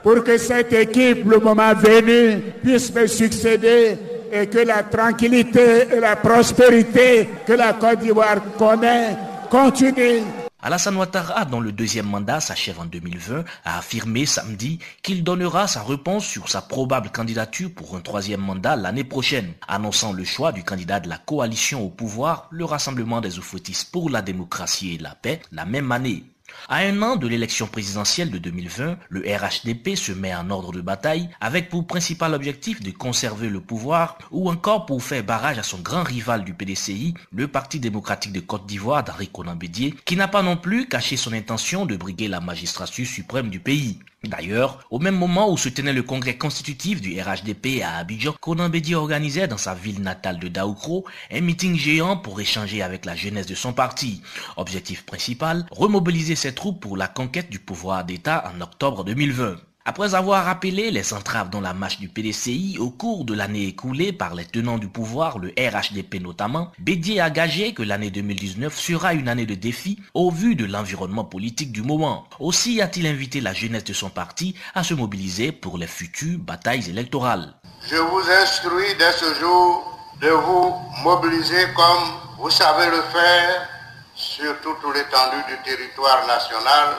pour 0.02 0.24
que 0.24 0.38
cette 0.38 0.72
équipe, 0.72 1.24
le 1.24 1.38
moment 1.38 1.74
venu, 1.74 2.40
puisse 2.62 2.92
me 2.94 3.06
succéder 3.06 3.96
et 4.32 4.46
que 4.46 4.58
la 4.58 4.84
tranquillité 4.84 5.88
et 5.92 6.00
la 6.00 6.16
prospérité 6.16 7.28
que 7.46 7.52
la 7.52 7.72
Côte 7.74 8.00
d'Ivoire 8.00 8.40
connaît 8.56 9.16
continue. 9.50 10.22
Alassane 10.62 10.96
Ouattara, 10.96 11.46
dont 11.46 11.60
le 11.60 11.72
deuxième 11.72 12.06
mandat 12.06 12.40
s'achève 12.40 12.78
en 12.80 12.84
2020, 12.84 13.44
a 13.64 13.78
affirmé 13.78 14.26
samedi 14.26 14.78
qu'il 15.02 15.24
donnera 15.24 15.66
sa 15.66 15.82
réponse 15.82 16.26
sur 16.26 16.50
sa 16.50 16.60
probable 16.60 17.10
candidature 17.10 17.70
pour 17.74 17.96
un 17.96 18.00
troisième 18.00 18.42
mandat 18.42 18.76
l'année 18.76 19.04
prochaine, 19.04 19.54
annonçant 19.66 20.12
le 20.12 20.24
choix 20.24 20.52
du 20.52 20.62
candidat 20.62 21.00
de 21.00 21.08
la 21.08 21.16
coalition 21.16 21.82
au 21.82 21.88
pouvoir, 21.88 22.46
le 22.50 22.66
Rassemblement 22.66 23.22
des 23.22 23.38
Oufoutis 23.38 23.86
pour 23.90 24.10
la 24.10 24.20
démocratie 24.20 24.96
et 24.96 24.98
la 24.98 25.14
paix, 25.14 25.40
la 25.50 25.64
même 25.64 25.90
année. 25.92 26.24
À 26.68 26.78
un 26.78 27.02
an 27.02 27.16
de 27.16 27.26
l'élection 27.26 27.66
présidentielle 27.66 28.30
de 28.30 28.38
2020, 28.38 28.96
le 29.08 29.20
RHDP 29.20 29.96
se 29.96 30.12
met 30.12 30.34
en 30.34 30.50
ordre 30.50 30.72
de 30.72 30.80
bataille 30.80 31.28
avec 31.40 31.68
pour 31.68 31.86
principal 31.86 32.34
objectif 32.34 32.82
de 32.82 32.90
conserver 32.90 33.48
le 33.48 33.60
pouvoir 33.60 34.18
ou 34.30 34.50
encore 34.50 34.86
pour 34.86 35.02
faire 35.02 35.24
barrage 35.24 35.58
à 35.58 35.62
son 35.62 35.78
grand 35.78 36.02
rival 36.02 36.44
du 36.44 36.54
PDCI, 36.54 37.14
le 37.34 37.48
Parti 37.48 37.80
démocratique 37.80 38.32
de 38.32 38.40
Côte 38.40 38.66
d'Ivoire 38.66 39.04
d'Henri 39.04 39.28
Conan 39.28 39.56
qui 40.04 40.16
n'a 40.16 40.28
pas 40.28 40.42
non 40.42 40.56
plus 40.56 40.88
caché 40.88 41.16
son 41.16 41.32
intention 41.32 41.86
de 41.86 41.96
briguer 41.96 42.28
la 42.28 42.40
magistrature 42.40 43.06
suprême 43.06 43.50
du 43.50 43.60
pays. 43.60 43.98
D'ailleurs, 44.22 44.84
au 44.90 44.98
même 44.98 45.16
moment 45.16 45.50
où 45.50 45.56
se 45.56 45.70
tenait 45.70 45.94
le 45.94 46.02
congrès 46.02 46.36
constitutif 46.36 47.00
du 47.00 47.18
RHDP 47.18 47.82
à 47.82 47.96
Abidjan, 47.96 48.34
Conan 48.38 48.68
Bédi 48.68 48.94
organisait 48.94 49.48
dans 49.48 49.56
sa 49.56 49.74
ville 49.74 50.02
natale 50.02 50.38
de 50.38 50.48
Daoukro 50.48 51.06
un 51.30 51.40
meeting 51.40 51.74
géant 51.78 52.18
pour 52.18 52.38
échanger 52.38 52.82
avec 52.82 53.06
la 53.06 53.16
jeunesse 53.16 53.46
de 53.46 53.54
son 53.54 53.72
parti. 53.72 54.20
Objectif 54.58 55.06
principal, 55.06 55.64
remobiliser 55.70 56.36
ses 56.36 56.54
troupes 56.54 56.80
pour 56.80 56.98
la 56.98 57.08
conquête 57.08 57.48
du 57.48 57.60
pouvoir 57.60 58.04
d'État 58.04 58.52
en 58.54 58.60
octobre 58.60 59.04
2020. 59.04 59.56
Après 59.86 60.14
avoir 60.14 60.44
rappelé 60.44 60.90
les 60.90 61.14
entraves 61.14 61.48
dans 61.48 61.62
la 61.62 61.72
marche 61.72 61.98
du 61.98 62.08
PDCI 62.08 62.76
au 62.78 62.90
cours 62.90 63.24
de 63.24 63.32
l'année 63.32 63.66
écoulée 63.66 64.12
par 64.12 64.34
les 64.34 64.44
tenants 64.44 64.76
du 64.76 64.88
pouvoir, 64.88 65.38
le 65.38 65.54
RHDP 65.58 66.20
notamment, 66.20 66.70
Bédier 66.78 67.22
a 67.22 67.30
gagé 67.30 67.72
que 67.72 67.82
l'année 67.82 68.10
2019 68.10 68.78
sera 68.78 69.14
une 69.14 69.26
année 69.26 69.46
de 69.46 69.54
défi 69.54 69.98
au 70.12 70.30
vu 70.30 70.54
de 70.54 70.66
l'environnement 70.66 71.24
politique 71.24 71.72
du 71.72 71.80
moment. 71.80 72.28
Aussi 72.40 72.82
a-t-il 72.82 73.06
invité 73.06 73.40
la 73.40 73.54
jeunesse 73.54 73.84
de 73.84 73.94
son 73.94 74.10
parti 74.10 74.54
à 74.74 74.84
se 74.84 74.92
mobiliser 74.92 75.50
pour 75.50 75.78
les 75.78 75.86
futures 75.86 76.38
batailles 76.38 76.90
électorales. 76.90 77.54
Je 77.90 77.96
vous 77.96 78.30
instruis 78.42 78.94
dès 78.98 79.12
ce 79.12 79.40
jour 79.40 79.98
de 80.20 80.28
vous 80.28 80.74
mobiliser 81.04 81.64
comme 81.74 82.04
vous 82.38 82.50
savez 82.50 82.84
le 82.84 83.00
faire 83.00 83.66
sur 84.14 84.60
toute 84.60 84.94
l'étendue 84.94 85.42
du 85.48 85.56
territoire 85.64 86.26
national 86.26 86.96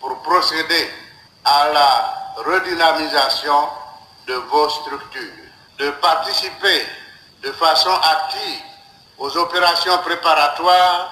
pour 0.00 0.20
procéder 0.22 0.88
à 1.44 1.68
la 1.72 2.14
redynamisation 2.36 3.68
de 4.26 4.34
vos 4.34 4.68
structures, 4.68 5.44
de 5.78 5.90
participer 5.90 6.86
de 7.42 7.52
façon 7.52 7.90
active 7.90 8.62
aux 9.18 9.36
opérations 9.36 9.98
préparatoires 9.98 11.10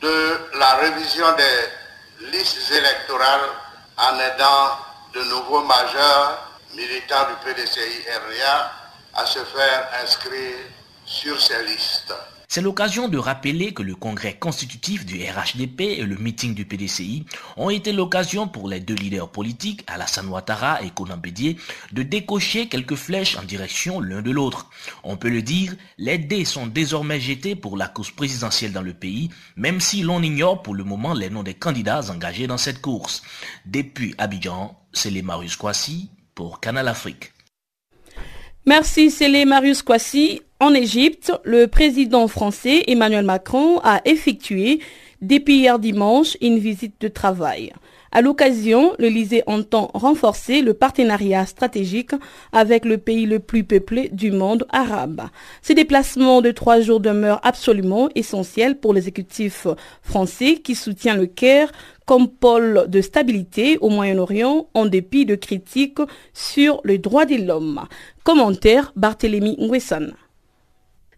de 0.00 0.50
la 0.58 0.74
révision 0.76 1.26
des 1.36 2.28
listes 2.32 2.70
électorales 2.70 3.50
en 3.98 4.18
aidant 4.18 4.78
de 5.12 5.22
nouveaux 5.24 5.62
majeurs 5.62 6.38
militants 6.74 7.26
du 7.28 7.34
PDCI 7.44 8.04
RIA 8.28 8.72
à 9.14 9.26
se 9.26 9.44
faire 9.44 9.88
inscrire 10.02 10.56
sur 11.06 11.40
ces 11.40 11.62
listes. 11.64 12.14
C'est 12.54 12.62
l'occasion 12.62 13.08
de 13.08 13.18
rappeler 13.18 13.74
que 13.74 13.82
le 13.82 13.96
congrès 13.96 14.34
constitutif 14.34 15.04
du 15.04 15.20
RHDP 15.20 15.80
et 15.80 16.04
le 16.04 16.14
meeting 16.14 16.54
du 16.54 16.64
PDCI 16.64 17.24
ont 17.56 17.68
été 17.68 17.92
l'occasion 17.92 18.46
pour 18.46 18.68
les 18.68 18.78
deux 18.78 18.94
leaders 18.94 19.28
politiques, 19.28 19.82
Alassane 19.88 20.28
Ouattara 20.28 20.80
et 20.80 20.90
Conan 20.90 21.16
Bédier, 21.16 21.56
de 21.90 22.04
décocher 22.04 22.68
quelques 22.68 22.94
flèches 22.94 23.36
en 23.36 23.42
direction 23.42 23.98
l'un 23.98 24.22
de 24.22 24.30
l'autre. 24.30 24.70
On 25.02 25.16
peut 25.16 25.30
le 25.30 25.42
dire, 25.42 25.74
les 25.98 26.16
dés 26.16 26.44
sont 26.44 26.68
désormais 26.68 27.18
jetés 27.18 27.56
pour 27.56 27.76
la 27.76 27.88
course 27.88 28.12
présidentielle 28.12 28.72
dans 28.72 28.82
le 28.82 28.94
pays, 28.94 29.30
même 29.56 29.80
si 29.80 30.02
l'on 30.02 30.22
ignore 30.22 30.62
pour 30.62 30.76
le 30.76 30.84
moment 30.84 31.12
les 31.12 31.30
noms 31.30 31.42
des 31.42 31.54
candidats 31.54 32.08
engagés 32.08 32.46
dans 32.46 32.56
cette 32.56 32.80
course. 32.80 33.24
Depuis 33.66 34.14
Abidjan, 34.16 34.78
c'est 34.92 35.10
les 35.10 35.22
Marius 35.22 35.56
Kwasi 35.56 36.08
pour 36.36 36.60
Canal 36.60 36.86
Afrique. 36.86 37.33
Merci 38.66 39.10
Célé 39.10 39.44
Marius 39.44 39.82
Kwasi. 39.82 40.40
En 40.58 40.72
Égypte, 40.72 41.32
le 41.44 41.66
président 41.66 42.26
français 42.28 42.84
Emmanuel 42.86 43.26
Macron 43.26 43.78
a 43.84 44.00
effectué 44.06 44.80
depuis 45.20 45.56
hier 45.56 45.78
dimanche 45.78 46.38
une 46.40 46.58
visite 46.58 46.98
de 46.98 47.08
travail. 47.08 47.74
À 48.10 48.22
l'occasion, 48.22 48.94
l'Elysée 48.98 49.42
entend 49.46 49.90
renforcer 49.92 50.62
le 50.62 50.72
partenariat 50.72 51.44
stratégique 51.44 52.12
avec 52.52 52.86
le 52.86 52.96
pays 52.96 53.26
le 53.26 53.40
plus 53.40 53.64
peuplé 53.64 54.08
du 54.12 54.30
monde 54.30 54.66
arabe. 54.70 55.22
Ces 55.60 55.74
déplacements 55.74 56.40
de 56.40 56.52
trois 56.52 56.80
jours 56.80 57.00
demeurent 57.00 57.40
absolument 57.42 58.08
essentiels 58.14 58.78
pour 58.78 58.94
l'exécutif 58.94 59.66
français 60.00 60.54
qui 60.54 60.74
soutient 60.74 61.16
le 61.16 61.26
Caire 61.26 61.72
comme 62.06 62.28
pôle 62.28 62.86
de 62.88 63.00
stabilité 63.00 63.78
au 63.78 63.88
Moyen-Orient 63.88 64.68
en 64.74 64.86
dépit 64.86 65.26
de 65.26 65.34
critiques 65.34 66.00
sur 66.32 66.80
les 66.84 66.98
droits 66.98 67.26
de 67.26 67.36
l'homme. 67.36 67.86
Commentaire 68.22 68.92
Barthélémy 68.96 69.56
Nguessan. 69.58 70.12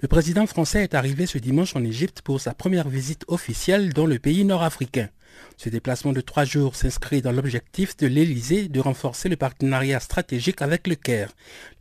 Le 0.01 0.09
président 0.09 0.47
français 0.47 0.83
est 0.83 0.95
arrivé 0.95 1.25
ce 1.25 1.39
dimanche 1.39 1.75
en 1.75 1.83
Égypte 1.83 2.21
pour 2.21 2.41
sa 2.41 2.53
première 2.53 2.89
visite 2.89 3.25
officielle 3.29 3.95
dans 3.95 4.07
le 4.07 4.19
pays 4.19 4.45
nord-africain. 4.45 5.09
Ce 5.57 5.71
déplacement 5.71 6.13
de 6.13 6.21
trois 6.21 6.45
jours 6.45 6.77
s'inscrit 6.77 7.23
dans 7.23 7.33
l'objectif 7.33 7.97
de 7.97 8.07
l'Élysée 8.07 8.69
de 8.69 8.81
renforcer 8.81 9.29
le 9.29 9.37
partenariat 9.37 10.01
stratégique 10.01 10.61
avec 10.61 10.87
le 10.87 10.97
Caire. 10.97 11.33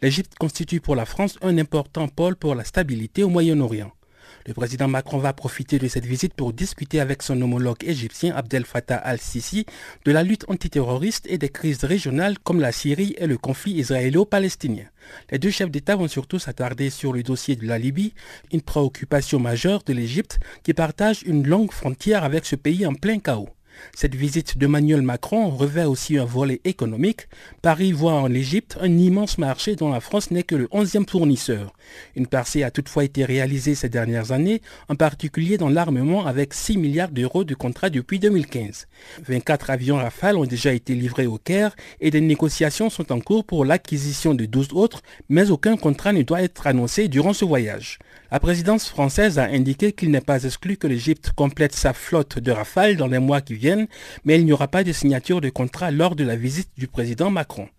L'Égypte 0.01 0.35
constitue 0.39 0.79
pour 0.79 0.95
la 0.95 1.05
France 1.05 1.37
un 1.41 1.57
important 1.57 2.07
pôle 2.07 2.37
pour 2.37 2.55
la 2.55 2.63
stabilité 2.63 3.21
au 3.23 3.29
Moyen-Orient. 3.29 3.91
Le 4.47 4.53
président 4.53 4.87
Macron 4.87 5.17
va 5.17 5.33
profiter 5.33 5.79
de 5.79 5.87
cette 5.87 6.05
visite 6.05 6.35
pour 6.35 6.53
discuter 6.53 6.99
avec 6.99 7.23
son 7.23 7.41
homologue 7.41 7.83
égyptien 7.83 8.35
Abdel 8.35 8.63
Fattah 8.63 8.95
al-Sisi 8.97 9.65
de 10.05 10.11
la 10.11 10.21
lutte 10.21 10.45
antiterroriste 10.47 11.25
et 11.27 11.39
des 11.39 11.49
crises 11.49 11.83
régionales 11.83 12.37
comme 12.37 12.59
la 12.59 12.71
Syrie 12.71 13.15
et 13.17 13.25
le 13.25 13.39
conflit 13.39 13.71
israélo-palestinien. 13.71 14.85
Les 15.31 15.39
deux 15.39 15.49
chefs 15.49 15.71
d'État 15.71 15.95
vont 15.95 16.07
surtout 16.07 16.37
s'attarder 16.37 16.91
sur 16.91 17.11
le 17.11 17.23
dossier 17.23 17.55
de 17.55 17.65
la 17.65 17.79
Libye, 17.79 18.13
une 18.53 18.61
préoccupation 18.61 19.39
majeure 19.39 19.81
de 19.83 19.93
l'Égypte 19.93 20.37
qui 20.61 20.75
partage 20.75 21.23
une 21.23 21.47
longue 21.47 21.71
frontière 21.71 22.23
avec 22.23 22.45
ce 22.45 22.55
pays 22.55 22.85
en 22.85 22.93
plein 22.93 23.17
chaos. 23.17 23.49
Cette 23.95 24.15
visite 24.15 24.57
d'Emmanuel 24.57 25.01
Macron 25.01 25.49
revêt 25.49 25.85
aussi 25.85 26.17
un 26.17 26.25
volet 26.25 26.61
économique. 26.63 27.27
Paris 27.61 27.91
voit 27.91 28.13
en 28.13 28.33
Égypte 28.33 28.77
un 28.81 28.97
immense 28.97 29.37
marché 29.37 29.75
dont 29.75 29.91
la 29.91 29.99
France 29.99 30.31
n'est 30.31 30.43
que 30.43 30.55
le 30.55 30.67
11e 30.67 31.09
fournisseur. 31.09 31.73
Une 32.15 32.27
percée 32.27 32.63
a 32.63 32.71
toutefois 32.71 33.03
été 33.03 33.25
réalisée 33.25 33.75
ces 33.75 33.89
dernières 33.89 34.31
années, 34.31 34.61
en 34.89 34.95
particulier 34.95 35.57
dans 35.57 35.69
l'armement 35.69 36.25
avec 36.25 36.53
6 36.53 36.77
milliards 36.77 37.09
d'euros 37.09 37.43
de 37.43 37.55
contrats 37.55 37.89
depuis 37.89 38.19
2015. 38.19 38.87
24 39.27 39.69
avions 39.69 39.97
Rafale 39.97 40.37
ont 40.37 40.45
déjà 40.45 40.73
été 40.73 40.93
livrés 40.93 41.27
au 41.27 41.37
Caire 41.37 41.75
et 41.99 42.11
des 42.11 42.21
négociations 42.21 42.89
sont 42.89 43.11
en 43.11 43.19
cours 43.19 43.45
pour 43.45 43.65
l'acquisition 43.65 44.33
de 44.33 44.45
12 44.45 44.69
autres, 44.73 45.01
mais 45.29 45.51
aucun 45.51 45.77
contrat 45.77 46.13
ne 46.13 46.23
doit 46.23 46.41
être 46.41 46.67
annoncé 46.67 47.07
durant 47.07 47.33
ce 47.33 47.45
voyage. 47.45 47.99
La 48.31 48.39
présidence 48.39 48.89
française 48.89 49.37
a 49.37 49.45
indiqué 49.45 49.91
qu'il 49.91 50.09
n'est 50.09 50.19
pas 50.19 50.43
exclu 50.43 50.77
que 50.77 50.87
l'Égypte 50.87 51.31
complète 51.35 51.75
sa 51.75 51.93
flotte 51.93 52.39
de 52.39 52.51
Rafale 52.51 52.97
dans 52.97 53.07
les 53.07 53.19
mois 53.19 53.41
qui 53.41 53.53
viennent, 53.53 53.87
mais 54.23 54.39
il 54.39 54.45
n'y 54.45 54.51
aura 54.51 54.67
pas 54.67 54.83
de 54.83 54.91
signature 54.91 55.41
de 55.41 55.49
contrat 55.49 55.91
lors 55.91 56.15
de 56.15 56.23
la 56.23 56.35
visite 56.35 56.71
du 56.77 56.87
président 56.87 57.29
Macron. 57.29 57.69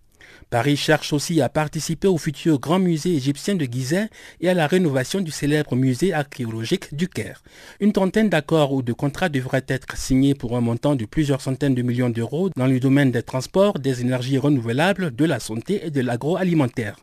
Paris 0.49 0.77
cherche 0.77 1.11
aussi 1.11 1.41
à 1.41 1.49
participer 1.49 2.07
au 2.07 2.17
futur 2.17 2.57
grand 2.59 2.79
musée 2.79 3.15
égyptien 3.15 3.55
de 3.55 3.65
Gizeh 3.65 4.07
et 4.39 4.47
à 4.47 4.53
la 4.53 4.65
rénovation 4.65 5.19
du 5.19 5.29
célèbre 5.29 5.75
musée 5.75 6.13
archéologique 6.13 6.95
du 6.95 7.09
Caire. 7.09 7.43
Une 7.81 7.91
trentaine 7.91 8.29
d'accords 8.29 8.71
ou 8.71 8.81
de 8.81 8.93
contrats 8.93 9.27
devraient 9.27 9.65
être 9.67 9.97
signés 9.97 10.35
pour 10.35 10.55
un 10.55 10.61
montant 10.61 10.95
de 10.95 11.03
plusieurs 11.03 11.41
centaines 11.41 11.75
de 11.75 11.81
millions 11.81 12.09
d'euros 12.09 12.49
dans 12.55 12.67
le 12.67 12.79
domaine 12.79 13.11
des 13.11 13.23
transports, 13.23 13.79
des 13.79 13.99
énergies 13.99 14.37
renouvelables, 14.37 15.13
de 15.13 15.25
la 15.25 15.41
santé 15.41 15.85
et 15.85 15.91
de 15.91 15.99
l'agroalimentaire. 15.99 16.95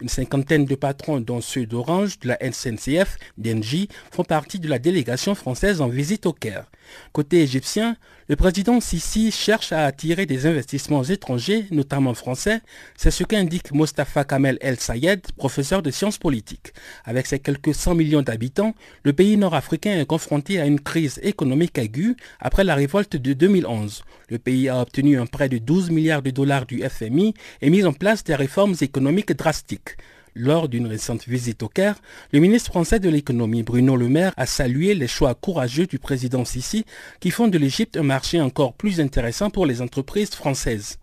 Une 0.00 0.08
cinquantaine 0.08 0.64
de 0.64 0.74
patrons, 0.76 1.20
dont 1.20 1.40
ceux 1.40 1.66
d'Orange, 1.66 2.20
de 2.20 2.28
la 2.28 2.38
SNCF, 2.52 3.18
d'Engie, 3.36 3.88
font 4.12 4.24
partie 4.24 4.60
de 4.60 4.68
la 4.68 4.78
délégation 4.78 5.34
française 5.34 5.80
en 5.80 5.88
visite 5.88 6.26
au 6.26 6.32
Caire. 6.32 6.70
Côté 7.12 7.40
égyptien, 7.42 7.96
le 8.28 8.36
président 8.36 8.80
Sisi 8.80 9.32
cherche 9.32 9.72
à 9.72 9.84
attirer 9.84 10.26
des 10.26 10.46
investissements 10.46 11.02
étrangers, 11.02 11.66
notamment 11.70 12.14
français. 12.14 12.60
C'est 12.96 13.10
ce 13.10 13.24
qu'indique 13.24 13.72
Mostafa 13.72 14.24
Kamel 14.24 14.58
El 14.60 14.78
Sayed, 14.78 15.22
professeur 15.36 15.82
de 15.82 15.90
sciences 15.90 16.18
politiques. 16.18 16.72
Avec 17.04 17.26
ses 17.26 17.40
quelques 17.40 17.74
100 17.74 17.96
millions 17.96 18.22
d'habitants, 18.22 18.74
le 19.02 19.12
pays 19.12 19.36
nord-africain 19.36 19.98
est 19.98 20.06
confronté 20.06 20.60
à 20.60 20.66
une 20.66 20.80
crise 20.80 21.18
économique 21.22 21.78
aiguë 21.78 22.16
après 22.38 22.64
la 22.64 22.76
révolte 22.76 23.16
de 23.16 23.32
2011. 23.32 24.04
Le 24.28 24.38
pays 24.38 24.68
a 24.68 24.80
obtenu 24.80 25.18
un 25.18 25.26
prêt 25.26 25.48
de 25.48 25.58
12 25.58 25.90
milliards 25.90 26.22
de 26.22 26.30
dollars 26.30 26.66
du 26.66 26.82
FMI 26.88 27.34
et 27.60 27.70
mis 27.70 27.84
en 27.84 27.92
place 27.92 28.22
des 28.22 28.36
réformes 28.36 28.76
économiques 28.80 29.32
drastiques. 29.36 29.96
Lors 30.34 30.68
d'une 30.68 30.86
récente 30.86 31.28
visite 31.28 31.62
au 31.62 31.68
Caire, 31.68 32.00
le 32.32 32.40
ministre 32.40 32.70
français 32.70 32.98
de 32.98 33.10
l'économie 33.10 33.62
Bruno 33.62 33.96
Le 33.96 34.08
Maire 34.08 34.32
a 34.38 34.46
salué 34.46 34.94
les 34.94 35.06
choix 35.06 35.34
courageux 35.34 35.86
du 35.86 35.98
président 35.98 36.46
Sisi 36.46 36.86
qui 37.20 37.30
font 37.30 37.48
de 37.48 37.58
l'Égypte 37.58 37.98
un 37.98 38.02
marché 38.02 38.40
encore 38.40 38.72
plus 38.72 39.00
intéressant 39.00 39.50
pour 39.50 39.66
les 39.66 39.82
entreprises 39.82 40.30
françaises. 40.30 40.98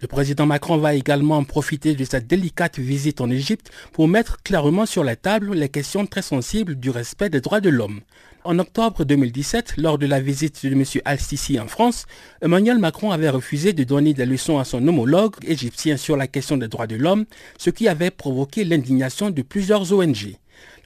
Le 0.00 0.08
président 0.08 0.46
Macron 0.46 0.76
va 0.76 0.94
également 0.94 1.42
profiter 1.44 1.94
de 1.94 2.04
cette 2.04 2.26
délicate 2.26 2.78
visite 2.78 3.20
en 3.20 3.30
Égypte 3.30 3.70
pour 3.92 4.08
mettre 4.08 4.42
clairement 4.42 4.86
sur 4.86 5.04
la 5.04 5.16
table 5.16 5.54
les 5.54 5.68
questions 5.68 6.06
très 6.06 6.22
sensibles 6.22 6.74
du 6.74 6.90
respect 6.90 7.30
des 7.30 7.40
droits 7.40 7.60
de 7.60 7.70
l'homme. 7.70 8.00
En 8.46 8.58
octobre 8.58 9.04
2017, 9.04 9.78
lors 9.78 9.96
de 9.96 10.06
la 10.06 10.20
visite 10.20 10.66
de 10.66 10.72
M. 10.72 10.84
Al-Sisi 11.06 11.58
en 11.58 11.66
France, 11.66 12.04
Emmanuel 12.42 12.78
Macron 12.78 13.10
avait 13.10 13.30
refusé 13.30 13.72
de 13.72 13.84
donner 13.84 14.12
des 14.12 14.26
leçons 14.26 14.58
à 14.58 14.64
son 14.64 14.86
homologue 14.86 15.36
égyptien 15.46 15.96
sur 15.96 16.16
la 16.16 16.26
question 16.26 16.58
des 16.58 16.68
droits 16.68 16.86
de 16.86 16.96
l'homme, 16.96 17.24
ce 17.56 17.70
qui 17.70 17.88
avait 17.88 18.10
provoqué 18.10 18.64
l'indignation 18.64 19.30
de 19.30 19.40
plusieurs 19.40 19.92
ONG. 19.92 20.36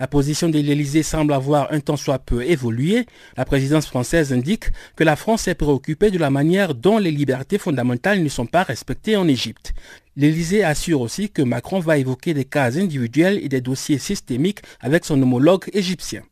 La 0.01 0.07
position 0.07 0.49
de 0.49 0.59
l'Élysée 0.59 1.03
semble 1.03 1.33
avoir 1.33 1.73
un 1.73 1.81
temps 1.81 1.97
soit 1.97 2.19
peu 2.19 2.45
évolué. 2.45 3.07
La 3.37 3.45
présidence 3.45 3.87
française 3.87 4.33
indique 4.33 4.67
que 4.97 5.05
la 5.05 5.17
France 5.17 5.49
est 5.49 5.55
préoccupée 5.55 6.11
de 6.11 6.19
la 6.19 6.31
manière 6.31 6.75
dont 6.75 6.99
les 6.99 7.11
libertés 7.11 7.59
fondamentales 7.59 8.23
ne 8.23 8.29
sont 8.29 8.47
pas 8.47 8.63
respectées 8.63 9.17
en 9.17 9.27
Égypte. 9.27 9.73
L'Élysée 10.17 10.65
assure 10.65 11.01
aussi 11.01 11.31
que 11.31 11.43
Macron 11.43 11.81
va 11.81 11.99
évoquer 11.99 12.35
des 12.35 12.45
cas 12.45 12.79
individuels 12.79 13.41
et 13.43 13.49
des 13.49 13.61
dossiers 13.61 13.99
systémiques 13.99 14.61
avec 14.81 15.05
son 15.05 15.21
homologue 15.21 15.65
égyptien. 15.73 16.23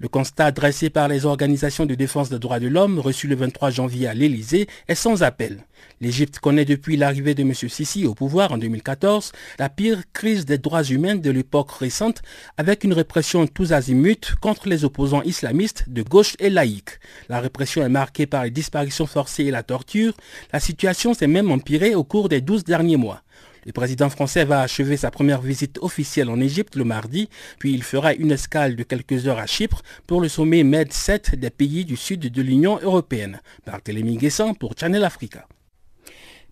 Le 0.00 0.08
constat 0.08 0.50
dressé 0.50 0.88
par 0.88 1.08
les 1.08 1.26
organisations 1.26 1.84
de 1.84 1.94
défense 1.94 2.30
des 2.30 2.38
droits 2.38 2.58
de 2.58 2.68
l'homme 2.68 2.98
reçu 2.98 3.26
le 3.26 3.34
23 3.34 3.68
janvier 3.68 4.08
à 4.08 4.14
l'Élysée 4.14 4.66
est 4.88 4.94
sans 4.94 5.22
appel. 5.22 5.66
L'Égypte 6.00 6.38
connaît 6.38 6.64
depuis 6.64 6.96
l'arrivée 6.96 7.34
de 7.34 7.42
M. 7.42 7.52
Sisi 7.52 8.06
au 8.06 8.14
pouvoir 8.14 8.50
en 8.52 8.56
2014 8.56 9.32
la 9.58 9.68
pire 9.68 10.00
crise 10.14 10.46
des 10.46 10.56
droits 10.56 10.84
humains 10.84 11.16
de 11.16 11.30
l'époque 11.30 11.72
récente 11.72 12.22
avec 12.56 12.82
une 12.82 12.94
répression 12.94 13.46
tous 13.46 13.74
azimuts 13.74 14.36
contre 14.40 14.70
les 14.70 14.86
opposants 14.86 15.20
islamistes 15.20 15.84
de 15.88 16.00
gauche 16.00 16.34
et 16.38 16.48
laïque. 16.48 16.98
La 17.28 17.40
répression 17.40 17.84
est 17.84 17.90
marquée 17.90 18.24
par 18.24 18.44
les 18.44 18.50
disparitions 18.50 19.06
forcées 19.06 19.44
et 19.44 19.50
la 19.50 19.62
torture. 19.62 20.14
La 20.54 20.60
situation 20.60 21.12
s'est 21.12 21.26
même 21.26 21.50
empirée 21.50 21.94
au 21.94 22.04
cours 22.04 22.30
des 22.30 22.40
12 22.40 22.64
derniers 22.64 22.96
mois. 22.96 23.22
Le 23.66 23.72
président 23.72 24.08
français 24.08 24.44
va 24.44 24.62
achever 24.62 24.96
sa 24.96 25.10
première 25.10 25.40
visite 25.40 25.78
officielle 25.82 26.30
en 26.30 26.40
Égypte 26.40 26.76
le 26.76 26.84
mardi, 26.84 27.28
puis 27.58 27.72
il 27.72 27.82
fera 27.82 28.14
une 28.14 28.32
escale 28.32 28.74
de 28.74 28.82
quelques 28.82 29.26
heures 29.26 29.38
à 29.38 29.46
Chypre 29.46 29.82
pour 30.06 30.20
le 30.20 30.28
sommet 30.28 30.64
Med 30.64 30.92
7 30.92 31.34
des 31.34 31.50
pays 31.50 31.84
du 31.84 31.96
sud 31.96 32.20
de 32.20 32.42
l'Union 32.42 32.78
européenne. 32.82 33.40
Barthélémy 33.66 34.16
Guessan 34.16 34.54
pour 34.54 34.74
Channel 34.78 35.04
Africa. 35.04 35.46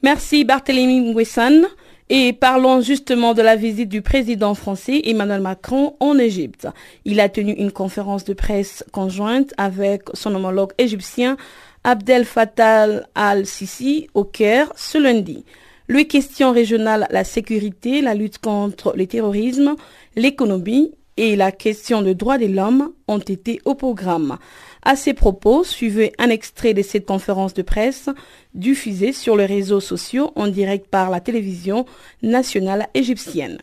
Merci 0.02 0.44
Barthélémy 0.44 1.12
Nguessan. 1.12 1.66
Et 2.10 2.32
parlons 2.32 2.80
justement 2.80 3.34
de 3.34 3.42
la 3.42 3.54
visite 3.54 3.90
du 3.90 4.00
président 4.00 4.54
français 4.54 5.02
Emmanuel 5.04 5.42
Macron 5.42 5.94
en 6.00 6.16
Égypte. 6.16 6.66
Il 7.04 7.20
a 7.20 7.28
tenu 7.28 7.52
une 7.52 7.70
conférence 7.70 8.24
de 8.24 8.32
presse 8.32 8.82
conjointe 8.92 9.52
avec 9.58 10.04
son 10.14 10.34
homologue 10.34 10.72
égyptien 10.78 11.36
Abdel 11.84 12.24
Fattah 12.24 13.02
al-Sisi 13.14 14.08
au 14.14 14.24
Caire 14.24 14.72
ce 14.74 14.96
lundi. 14.96 15.44
Les 15.90 16.06
questions 16.06 16.52
régionales, 16.52 17.06
la 17.10 17.24
sécurité, 17.24 18.02
la 18.02 18.14
lutte 18.14 18.38
contre 18.38 18.92
le 18.94 19.06
terrorisme, 19.06 19.74
l'économie 20.16 20.92
et 21.16 21.34
la 21.34 21.50
question 21.50 22.02
de 22.02 22.12
droits 22.12 22.36
de 22.36 22.44
l'homme 22.44 22.92
ont 23.08 23.18
été 23.18 23.62
au 23.64 23.74
programme. 23.74 24.36
À 24.82 24.96
ces 24.96 25.14
propos, 25.14 25.64
suivez 25.64 26.12
un 26.18 26.28
extrait 26.28 26.74
de 26.74 26.82
cette 26.82 27.06
conférence 27.06 27.54
de 27.54 27.62
presse 27.62 28.10
diffusée 28.54 29.12
sur 29.12 29.34
les 29.34 29.46
réseaux 29.46 29.80
sociaux 29.80 30.30
en 30.36 30.48
direct 30.48 30.88
par 30.88 31.08
la 31.08 31.20
télévision 31.20 31.86
nationale 32.22 32.88
égyptienne. 32.92 33.58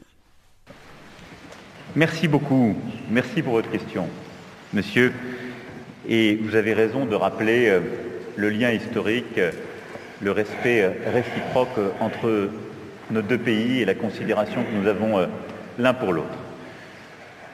Merci 1.95 2.27
beaucoup. 2.27 2.75
Merci 3.11 3.43
pour 3.43 3.53
votre 3.53 3.69
question, 3.69 4.07
monsieur. 4.73 5.13
Et 6.09 6.35
vous 6.35 6.55
avez 6.55 6.73
raison 6.73 7.05
de 7.05 7.15
rappeler 7.15 7.67
euh, 7.69 7.81
le 8.35 8.49
lien 8.49 8.71
historique 8.71 9.39
le 10.25 10.31
respect 10.31 10.81
euh, 10.81 10.91
réciproque 11.13 11.77
euh, 11.77 11.91
entre 12.01 12.49
nos 13.11 13.21
deux 13.21 13.37
pays 13.37 13.81
et 13.81 13.85
la 13.85 13.93
considération 13.93 14.63
que 14.63 14.75
nous 14.75 14.87
avons 14.87 15.19
euh, 15.19 15.27
l'un 15.77 15.93
pour 15.93 16.11
l'autre. 16.13 16.35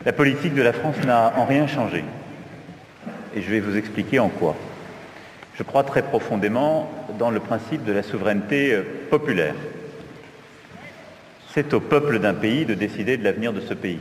La 0.05 0.13
politique 0.13 0.55
de 0.55 0.61
la 0.61 0.71
France 0.71 0.95
n'a 1.05 1.33
en 1.37 1.43
rien 1.43 1.67
changé. 1.67 2.05
Et 3.35 3.41
je 3.41 3.51
vais 3.51 3.59
vous 3.59 3.75
expliquer 3.75 4.19
en 4.19 4.29
quoi. 4.29 4.55
Je 5.55 5.63
crois 5.63 5.83
très 5.83 6.01
profondément 6.01 6.89
dans 7.19 7.29
le 7.29 7.41
principe 7.41 7.83
de 7.83 7.91
la 7.91 8.03
souveraineté 8.03 8.77
populaire. 9.09 9.53
C'est 11.53 11.73
au 11.73 11.81
peuple 11.81 12.19
d'un 12.19 12.33
pays 12.33 12.65
de 12.65 12.73
décider 12.73 13.17
de 13.17 13.23
l'avenir 13.25 13.51
de 13.51 13.59
ce 13.59 13.73
pays. 13.73 13.99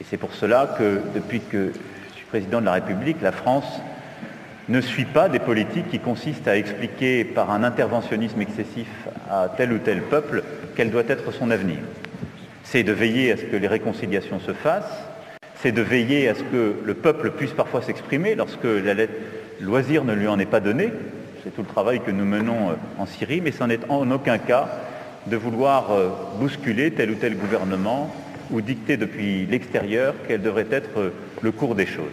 Et 0.00 0.04
c'est 0.08 0.16
pour 0.16 0.32
cela 0.32 0.74
que, 0.78 1.00
depuis 1.14 1.40
que 1.40 1.72
je 2.10 2.16
suis 2.16 2.26
président 2.26 2.60
de 2.60 2.66
la 2.66 2.72
République, 2.72 3.20
la 3.20 3.32
France 3.32 3.80
ne 4.68 4.80
suit 4.80 5.04
pas 5.04 5.28
des 5.28 5.38
politiques 5.38 5.90
qui 5.90 5.98
consistent 5.98 6.48
à 6.48 6.56
expliquer 6.56 7.24
par 7.24 7.50
un 7.50 7.62
interventionnisme 7.62 8.40
excessif 8.40 8.88
à 9.30 9.48
tel 9.56 9.72
ou 9.72 9.78
tel 9.78 10.02
peuple 10.02 10.42
quel 10.74 10.90
doit 10.90 11.04
être 11.08 11.32
son 11.32 11.50
avenir. 11.50 11.78
C'est 12.64 12.82
de 12.82 12.92
veiller 12.92 13.32
à 13.32 13.36
ce 13.36 13.44
que 13.44 13.56
les 13.56 13.68
réconciliations 13.68 14.40
se 14.40 14.52
fassent, 14.52 15.04
c'est 15.62 15.72
de 15.72 15.82
veiller 15.82 16.28
à 16.28 16.34
ce 16.34 16.42
que 16.42 16.76
le 16.84 16.94
peuple 16.94 17.30
puisse 17.30 17.52
parfois 17.52 17.80
s'exprimer 17.82 18.34
lorsque 18.34 18.64
lettre 18.64 19.12
loisir 19.60 20.04
ne 20.04 20.14
lui 20.14 20.28
en 20.28 20.38
est 20.38 20.46
pas 20.46 20.60
donné. 20.60 20.92
C'est 21.42 21.54
tout 21.54 21.62
le 21.62 21.68
travail 21.68 22.00
que 22.00 22.10
nous 22.10 22.24
menons 22.24 22.70
euh, 22.70 22.74
en 22.98 23.06
Syrie, 23.06 23.40
mais 23.40 23.52
ce 23.52 23.64
n'est 23.64 23.78
en 23.88 24.10
aucun 24.10 24.38
cas 24.38 24.68
de 25.26 25.36
vouloir 25.36 25.92
euh, 25.92 26.08
bousculer 26.38 26.90
tel 26.90 27.10
ou 27.10 27.14
tel 27.14 27.36
gouvernement 27.36 28.14
ou 28.50 28.60
dicter 28.60 28.96
depuis 28.96 29.46
l'extérieur 29.46 30.14
quel 30.26 30.42
devrait 30.42 30.66
être 30.70 30.98
euh, 30.98 31.14
le 31.42 31.52
cours 31.52 31.74
des 31.74 31.86
choses. 31.86 32.04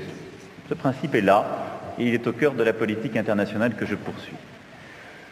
Ce 0.69 0.73
principe 0.73 1.15
est 1.15 1.21
là, 1.21 1.62
et 1.99 2.07
il 2.07 2.13
est 2.13 2.27
au 2.27 2.33
cœur 2.33 2.53
de 2.53 2.63
la 2.63 2.73
politique 2.73 3.15
internationale 3.15 3.75
que 3.75 3.85
je 3.85 3.95
poursuis. 3.95 4.35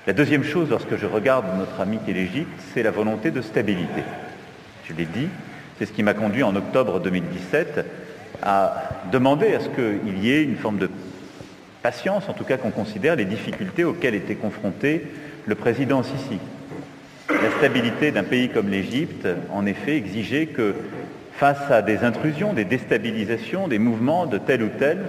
La 0.07 0.13
deuxième 0.13 0.43
chose, 0.43 0.69
lorsque 0.69 0.97
je 0.97 1.05
regarde 1.05 1.45
notre 1.57 1.79
ami 1.79 1.99
qui 2.03 2.11
est 2.11 2.15
l'Égypte, 2.15 2.59
c'est 2.73 2.83
la 2.83 2.91
volonté 2.91 3.29
de 3.29 3.41
stabilité. 3.41 4.03
Je 4.85 4.93
l'ai 4.93 5.05
dit, 5.05 5.27
c'est 5.77 5.85
ce 5.85 5.91
qui 5.91 6.03
m'a 6.03 6.13
conduit 6.13 6.43
en 6.43 6.55
octobre 6.55 6.99
2017 6.99 7.85
à 8.41 8.89
demander 9.11 9.53
à 9.53 9.59
ce 9.59 9.69
qu'il 9.69 10.23
y 10.23 10.31
ait 10.31 10.43
une 10.43 10.55
forme 10.55 10.77
de 10.77 10.89
patience, 11.83 12.29
en 12.29 12.33
tout 12.33 12.43
cas 12.43 12.57
qu'on 12.57 12.71
considère 12.71 13.15
les 13.15 13.25
difficultés 13.25 13.83
auxquelles 13.83 14.15
était 14.15 14.35
confronté 14.35 15.07
le 15.45 15.55
président 15.55 16.03
Sisi. 16.03 16.39
La 17.29 17.51
stabilité 17.57 18.11
d'un 18.11 18.23
pays 18.23 18.49
comme 18.49 18.69
l'Égypte, 18.69 19.27
en 19.51 19.65
effet, 19.65 19.95
exigeait 19.95 20.47
que 20.47 20.75
face 21.33 21.71
à 21.71 21.81
des 21.81 21.99
intrusions, 21.99 22.53
des 22.53 22.65
déstabilisations, 22.65 23.67
des 23.67 23.79
mouvements 23.79 24.25
de 24.25 24.37
tel 24.37 24.63
ou 24.63 24.69
tel, 24.77 24.99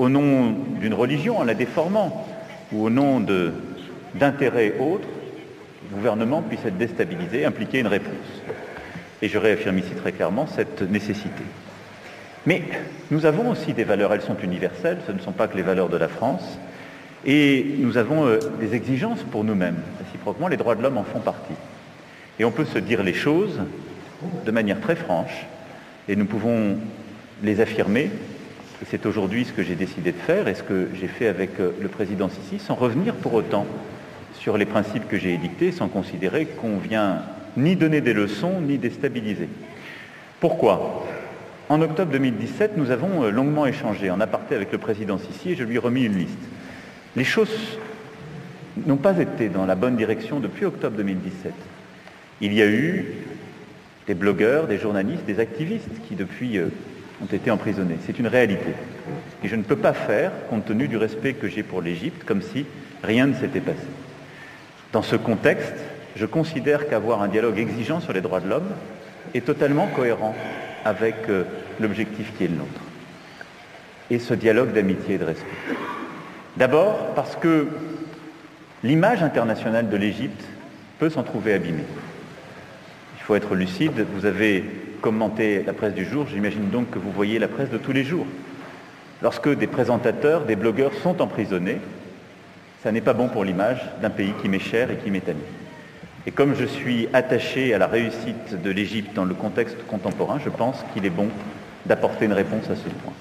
au 0.00 0.08
nom 0.08 0.54
d'une 0.80 0.94
religion, 0.94 1.38
en 1.38 1.44
la 1.44 1.52
déformant, 1.52 2.26
ou 2.72 2.84
au 2.86 2.90
nom 2.90 3.20
d'intérêts 4.14 4.74
autres, 4.80 5.08
le 5.90 5.96
gouvernement 5.96 6.40
puisse 6.40 6.64
être 6.64 6.78
déstabilisé, 6.78 7.44
impliquer 7.44 7.80
une 7.80 7.86
réponse. 7.86 8.14
Et 9.20 9.28
je 9.28 9.36
réaffirme 9.36 9.76
ici 9.76 9.90
très 9.94 10.12
clairement 10.12 10.46
cette 10.46 10.80
nécessité. 10.80 11.42
Mais 12.46 12.62
nous 13.10 13.26
avons 13.26 13.50
aussi 13.50 13.74
des 13.74 13.84
valeurs, 13.84 14.14
elles 14.14 14.22
sont 14.22 14.38
universelles, 14.42 14.98
ce 15.06 15.12
ne 15.12 15.18
sont 15.18 15.32
pas 15.32 15.48
que 15.48 15.56
les 15.58 15.62
valeurs 15.62 15.90
de 15.90 15.98
la 15.98 16.08
France, 16.08 16.58
et 17.26 17.74
nous 17.78 17.98
avons 17.98 18.26
euh, 18.26 18.38
des 18.58 18.74
exigences 18.74 19.22
pour 19.30 19.44
nous-mêmes. 19.44 19.82
Réciproquement, 20.02 20.48
les 20.48 20.56
droits 20.56 20.76
de 20.76 20.82
l'homme 20.82 20.96
en 20.96 21.04
font 21.04 21.20
partie. 21.20 21.52
Et 22.38 22.46
on 22.46 22.50
peut 22.50 22.64
se 22.64 22.78
dire 22.78 23.02
les 23.02 23.12
choses 23.12 23.60
de 24.46 24.50
manière 24.50 24.80
très 24.80 24.96
franche, 24.96 25.44
et 26.08 26.16
nous 26.16 26.24
pouvons 26.24 26.78
les 27.42 27.60
affirmer 27.60 28.10
et 28.82 28.86
c'est 28.90 29.04
aujourd'hui 29.04 29.44
ce 29.44 29.52
que 29.52 29.62
j'ai 29.62 29.74
décidé 29.74 30.12
de 30.12 30.16
faire 30.16 30.48
et 30.48 30.54
ce 30.54 30.62
que 30.62 30.88
j'ai 30.94 31.08
fait 31.08 31.28
avec 31.28 31.60
euh, 31.60 31.72
le 31.80 31.88
président 31.88 32.28
Sissi, 32.28 32.58
sans 32.58 32.74
revenir 32.74 33.14
pour 33.14 33.34
autant 33.34 33.66
sur 34.34 34.56
les 34.56 34.64
principes 34.64 35.06
que 35.06 35.18
j'ai 35.18 35.34
édictés, 35.34 35.70
sans 35.70 35.88
considérer 35.88 36.46
qu'on 36.46 36.78
vient 36.78 37.22
ni 37.58 37.76
donner 37.76 38.00
des 38.00 38.14
leçons, 38.14 38.60
ni 38.60 38.78
déstabiliser. 38.78 39.48
Pourquoi? 40.40 41.06
En 41.68 41.82
octobre 41.82 42.10
2017, 42.10 42.78
nous 42.78 42.90
avons 42.90 43.24
euh, 43.24 43.30
longuement 43.30 43.66
échangé 43.66 44.10
en 44.10 44.20
aparté 44.20 44.54
avec 44.54 44.72
le 44.72 44.78
président 44.78 45.18
Sissi 45.18 45.50
et 45.50 45.56
je 45.56 45.64
lui 45.64 45.74
ai 45.74 45.78
remis 45.78 46.04
une 46.04 46.16
liste. 46.16 46.38
Les 47.16 47.24
choses 47.24 47.78
n'ont 48.86 48.96
pas 48.96 49.18
été 49.18 49.48
dans 49.48 49.66
la 49.66 49.74
bonne 49.74 49.96
direction 49.96 50.40
depuis 50.40 50.64
octobre 50.64 50.96
2017. 50.96 51.52
Il 52.40 52.54
y 52.54 52.62
a 52.62 52.66
eu 52.66 53.12
des 54.06 54.14
blogueurs, 54.14 54.66
des 54.66 54.78
journalistes, 54.78 55.26
des 55.26 55.38
activistes 55.38 55.90
qui, 56.08 56.14
depuis 56.14 56.56
euh, 56.56 56.68
ont 57.22 57.34
été 57.34 57.50
emprisonnés. 57.50 57.98
C'est 58.06 58.18
une 58.18 58.26
réalité. 58.26 58.72
Et 59.42 59.48
je 59.48 59.56
ne 59.56 59.62
peux 59.62 59.76
pas 59.76 59.92
faire, 59.92 60.32
compte 60.48 60.64
tenu 60.64 60.88
du 60.88 60.96
respect 60.96 61.34
que 61.34 61.48
j'ai 61.48 61.62
pour 61.62 61.82
l'Égypte, 61.82 62.24
comme 62.24 62.42
si 62.42 62.66
rien 63.02 63.26
ne 63.26 63.34
s'était 63.34 63.60
passé. 63.60 63.86
Dans 64.92 65.02
ce 65.02 65.16
contexte, 65.16 65.74
je 66.16 66.26
considère 66.26 66.88
qu'avoir 66.88 67.22
un 67.22 67.28
dialogue 67.28 67.58
exigeant 67.58 68.00
sur 68.00 68.12
les 68.12 68.20
droits 68.20 68.40
de 68.40 68.48
l'homme 68.48 68.70
est 69.34 69.44
totalement 69.44 69.86
cohérent 69.86 70.34
avec 70.84 71.14
euh, 71.28 71.44
l'objectif 71.78 72.32
qui 72.36 72.44
est 72.44 72.48
le 72.48 72.56
nôtre. 72.56 72.80
Et 74.10 74.18
ce 74.18 74.34
dialogue 74.34 74.72
d'amitié 74.72 75.14
et 75.14 75.18
de 75.18 75.24
respect. 75.24 75.46
D'abord 76.56 77.14
parce 77.14 77.36
que 77.36 77.68
l'image 78.82 79.22
internationale 79.22 79.88
de 79.88 79.96
l'Égypte 79.96 80.44
peut 80.98 81.10
s'en 81.10 81.22
trouver 81.22 81.54
abîmée. 81.54 81.84
Il 83.18 83.22
faut 83.22 83.36
être 83.36 83.54
lucide, 83.54 84.04
vous 84.14 84.26
avez 84.26 84.64
commenter 85.00 85.62
la 85.64 85.72
presse 85.72 85.94
du 85.94 86.04
jour, 86.04 86.26
j'imagine 86.26 86.68
donc 86.70 86.90
que 86.90 86.98
vous 86.98 87.10
voyez 87.10 87.38
la 87.38 87.48
presse 87.48 87.70
de 87.70 87.78
tous 87.78 87.92
les 87.92 88.04
jours. 88.04 88.26
Lorsque 89.22 89.48
des 89.48 89.66
présentateurs, 89.66 90.44
des 90.44 90.56
blogueurs 90.56 90.94
sont 91.02 91.20
emprisonnés, 91.20 91.78
ça 92.82 92.92
n'est 92.92 93.00
pas 93.00 93.12
bon 93.12 93.28
pour 93.28 93.44
l'image 93.44 93.80
d'un 94.00 94.10
pays 94.10 94.32
qui 94.40 94.48
m'est 94.48 94.58
cher 94.58 94.90
et 94.90 94.96
qui 94.96 95.10
m'est 95.10 95.28
ami. 95.28 95.42
Et 96.26 96.30
comme 96.30 96.54
je 96.54 96.64
suis 96.64 97.08
attaché 97.12 97.74
à 97.74 97.78
la 97.78 97.86
réussite 97.86 98.62
de 98.62 98.70
l'Égypte 98.70 99.14
dans 99.14 99.24
le 99.24 99.34
contexte 99.34 99.76
contemporain, 99.86 100.38
je 100.42 100.50
pense 100.50 100.76
qu'il 100.92 101.04
est 101.04 101.10
bon 101.10 101.28
d'apporter 101.86 102.26
une 102.26 102.32
réponse 102.32 102.64
à 102.70 102.76
ce 102.76 102.88
point. 102.88 103.12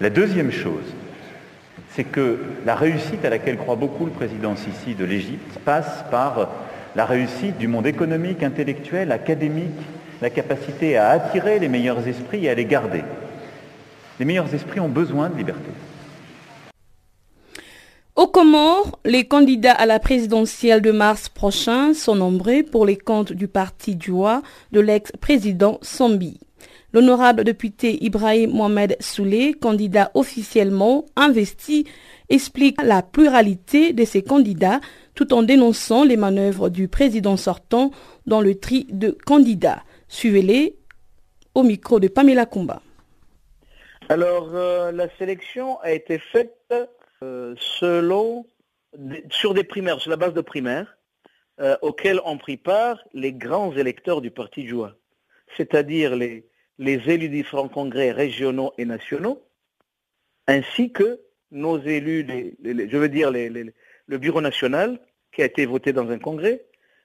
La 0.00 0.10
deuxième 0.10 0.52
chose, 0.52 0.94
c'est 1.90 2.04
que 2.04 2.38
la 2.64 2.74
réussite 2.74 3.24
à 3.24 3.30
laquelle 3.30 3.56
croit 3.56 3.76
beaucoup 3.76 4.06
le 4.06 4.12
président 4.12 4.56
Sisi 4.56 4.94
de 4.94 5.04
l'Égypte 5.04 5.58
passe 5.64 6.04
par 6.10 6.50
la 6.96 7.04
réussite 7.04 7.58
du 7.58 7.68
monde 7.68 7.86
économique, 7.86 8.42
intellectuel, 8.42 9.12
académique, 9.12 9.70
la 10.20 10.30
capacité 10.30 10.96
à 10.96 11.10
attirer 11.10 11.58
les 11.58 11.68
meilleurs 11.68 12.06
esprits 12.06 12.44
et 12.44 12.50
à 12.50 12.54
les 12.54 12.64
garder. 12.64 13.02
Les 14.18 14.24
meilleurs 14.24 14.52
esprits 14.54 14.80
ont 14.80 14.88
besoin 14.88 15.30
de 15.30 15.36
liberté. 15.36 15.70
Au 18.16 18.26
Comores, 18.26 18.98
les 19.06 19.24
candidats 19.24 19.72
à 19.72 19.86
la 19.86 19.98
présidentielle 19.98 20.82
de 20.82 20.90
mars 20.90 21.30
prochain 21.30 21.94
sont 21.94 22.16
nombreux 22.16 22.64
pour 22.64 22.84
les 22.84 22.98
comptes 22.98 23.32
du 23.32 23.48
parti 23.48 23.96
Djoua 23.98 24.42
de 24.72 24.80
l'ex-président 24.80 25.78
Sambi. 25.80 26.38
L'honorable 26.92 27.44
député 27.44 28.04
Ibrahim 28.04 28.50
Mohamed 28.50 28.96
Soulé, 29.00 29.54
candidat 29.54 30.10
officiellement 30.14 31.06
investi, 31.16 31.86
explique 32.28 32.82
la 32.82 33.02
pluralité 33.02 33.92
de 33.92 34.04
ces 34.04 34.22
candidats 34.22 34.80
tout 35.14 35.32
en 35.32 35.42
dénonçant 35.42 36.04
les 36.04 36.16
manœuvres 36.16 36.68
du 36.68 36.88
président 36.88 37.36
sortant 37.36 37.90
dans 38.26 38.40
le 38.40 38.56
tri 38.56 38.86
de 38.90 39.16
candidats. 39.24 39.82
Suivez-les 40.10 40.76
au 41.54 41.62
micro 41.62 42.00
de 42.00 42.08
Pamela 42.08 42.44
Kumba. 42.44 42.82
Alors, 44.08 44.50
euh, 44.54 44.90
la 44.90 45.08
sélection 45.18 45.78
a 45.82 45.92
été 45.92 46.18
faite 46.18 46.74
euh, 47.22 47.54
selon, 47.56 48.44
sur 49.30 49.54
des 49.54 49.62
primaires, 49.62 50.00
sur 50.00 50.10
la 50.10 50.16
base 50.16 50.34
de 50.34 50.40
primaires, 50.40 50.98
euh, 51.60 51.76
auxquelles 51.80 52.20
ont 52.24 52.38
pris 52.38 52.56
part 52.56 52.98
les 53.14 53.32
grands 53.32 53.72
électeurs 53.76 54.20
du 54.20 54.32
Parti 54.32 54.66
Joie, 54.66 54.96
c'est-à-dire 55.56 56.16
les, 56.16 56.44
les 56.78 57.08
élus 57.08 57.28
des 57.28 57.42
différents 57.42 57.68
congrès 57.68 58.10
régionaux 58.10 58.72
et 58.78 58.86
nationaux, 58.86 59.40
ainsi 60.48 60.90
que 60.90 61.20
nos 61.52 61.80
élus, 61.80 62.26
je 62.64 62.96
veux 62.96 63.08
dire 63.08 63.30
le 63.30 64.18
bureau 64.18 64.40
national 64.40 64.98
qui 65.32 65.42
a 65.42 65.44
été 65.44 65.66
voté 65.66 65.92
dans 65.92 66.10
un 66.10 66.18
congrès, 66.18 66.64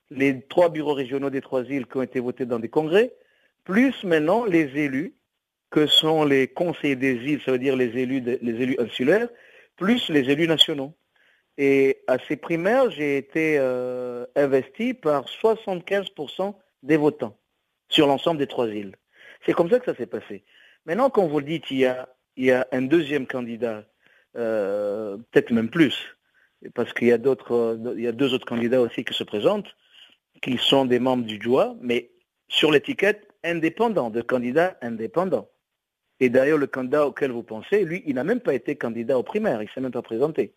les 0.09 0.41
trois 0.41 0.69
bureaux 0.69 0.93
régionaux 0.93 1.29
des 1.29 1.41
trois 1.41 1.63
îles 1.63 1.87
qui 1.87 1.97
ont 1.97 2.01
été 2.01 2.19
votés 2.19 2.45
dans 2.45 2.59
des 2.59 2.69
congrès, 2.69 3.13
plus 3.63 4.03
maintenant 4.03 4.45
les 4.45 4.77
élus 4.77 5.15
que 5.71 5.87
sont 5.87 6.23
les 6.23 6.47
conseillers 6.47 6.95
des 6.95 7.15
îles, 7.15 7.41
ça 7.43 7.51
veut 7.51 7.59
dire 7.59 7.75
les 7.75 7.97
élus, 7.97 8.75
insulaires, 8.79 9.27
plus 9.75 10.09
les 10.09 10.29
élus 10.29 10.47
nationaux. 10.47 10.93
Et 11.57 12.03
à 12.07 12.17
ces 12.27 12.37
primaires, 12.37 12.91
j'ai 12.91 13.17
été 13.17 13.57
euh, 13.59 14.25
investi 14.35 14.93
par 14.93 15.25
75% 15.25 16.55
des 16.83 16.97
votants 16.97 17.37
sur 17.89 18.07
l'ensemble 18.07 18.39
des 18.39 18.47
trois 18.47 18.67
îles. 18.67 18.95
C'est 19.45 19.53
comme 19.53 19.69
ça 19.69 19.79
que 19.79 19.85
ça 19.85 19.95
s'est 19.95 20.05
passé. 20.05 20.43
Maintenant, 20.85 21.09
quand 21.09 21.27
vous 21.27 21.39
le 21.39 21.45
dites, 21.45 21.71
il 21.71 21.77
y 21.77 21.85
a, 21.85 22.09
il 22.35 22.45
y 22.45 22.51
a 22.51 22.67
un 22.71 22.81
deuxième 22.81 23.25
candidat, 23.25 23.85
euh, 24.37 25.17
peut-être 25.31 25.51
même 25.51 25.69
plus, 25.69 26.15
parce 26.73 26.93
qu'il 26.93 27.07
y 27.07 27.11
a 27.11 27.17
d'autres, 27.17 27.79
il 27.95 28.03
y 28.03 28.07
a 28.07 28.11
deux 28.11 28.33
autres 28.33 28.45
candidats 28.45 28.81
aussi 28.81 29.03
qui 29.03 29.13
se 29.13 29.23
présentent, 29.23 29.75
qui 30.41 30.57
sont 30.57 30.85
des 30.85 30.99
membres 30.99 31.25
du 31.25 31.41
JOA, 31.41 31.75
mais 31.81 32.11
sur 32.47 32.71
l'étiquette 32.71 33.27
indépendant, 33.43 34.09
de 34.09 34.21
candidats 34.21 34.77
indépendants. 34.81 35.49
Et 36.19 36.29
d'ailleurs, 36.29 36.57
le 36.57 36.67
candidat 36.67 37.07
auquel 37.07 37.31
vous 37.31 37.43
pensez, 37.43 37.83
lui, 37.83 38.03
il 38.05 38.15
n'a 38.15 38.23
même 38.23 38.39
pas 38.39 38.53
été 38.53 38.75
candidat 38.75 39.17
aux 39.17 39.23
primaires, 39.23 39.61
il 39.61 39.65
ne 39.65 39.71
s'est 39.71 39.81
même 39.81 39.91
pas 39.91 40.01
présenté. 40.01 40.53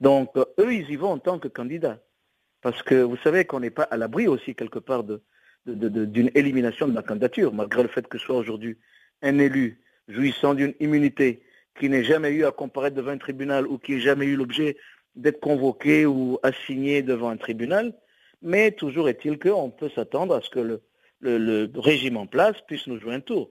Donc, 0.00 0.36
eux, 0.36 0.74
ils 0.74 0.90
y 0.90 0.96
vont 0.96 1.10
en 1.10 1.18
tant 1.18 1.38
que 1.38 1.48
candidats. 1.48 2.00
Parce 2.60 2.82
que 2.82 2.96
vous 2.96 3.16
savez 3.18 3.44
qu'on 3.44 3.60
n'est 3.60 3.70
pas 3.70 3.84
à 3.84 3.96
l'abri 3.96 4.26
aussi, 4.26 4.54
quelque 4.54 4.78
part, 4.78 5.04
d'une 5.66 6.30
élimination 6.34 6.88
de 6.88 6.94
la 6.94 7.02
candidature, 7.02 7.52
malgré 7.52 7.82
le 7.82 7.88
fait 7.88 8.06
que 8.08 8.18
soit 8.18 8.36
aujourd'hui 8.36 8.78
un 9.22 9.38
élu 9.38 9.80
jouissant 10.08 10.54
d'une 10.54 10.74
immunité 10.80 11.42
qui 11.78 11.88
n'ait 11.88 12.04
jamais 12.04 12.30
eu 12.30 12.44
à 12.44 12.50
comparaître 12.50 12.96
devant 12.96 13.12
un 13.12 13.18
tribunal 13.18 13.66
ou 13.66 13.78
qui 13.78 13.92
n'ait 13.92 14.00
jamais 14.00 14.26
eu 14.26 14.36
l'objet 14.36 14.76
d'être 15.14 15.40
convoqué 15.40 16.06
ou 16.06 16.38
assigné 16.42 17.02
devant 17.02 17.28
un 17.28 17.36
tribunal, 17.36 17.94
mais 18.42 18.72
toujours 18.72 19.08
est-il 19.08 19.38
qu'on 19.38 19.70
peut 19.70 19.90
s'attendre 19.94 20.34
à 20.34 20.40
ce 20.40 20.50
que 20.50 20.60
le, 20.60 20.82
le, 21.20 21.70
régime 21.76 22.16
en 22.16 22.26
place 22.26 22.56
puisse 22.66 22.86
nous 22.86 23.00
jouer 23.00 23.14
un 23.14 23.20
tour. 23.20 23.50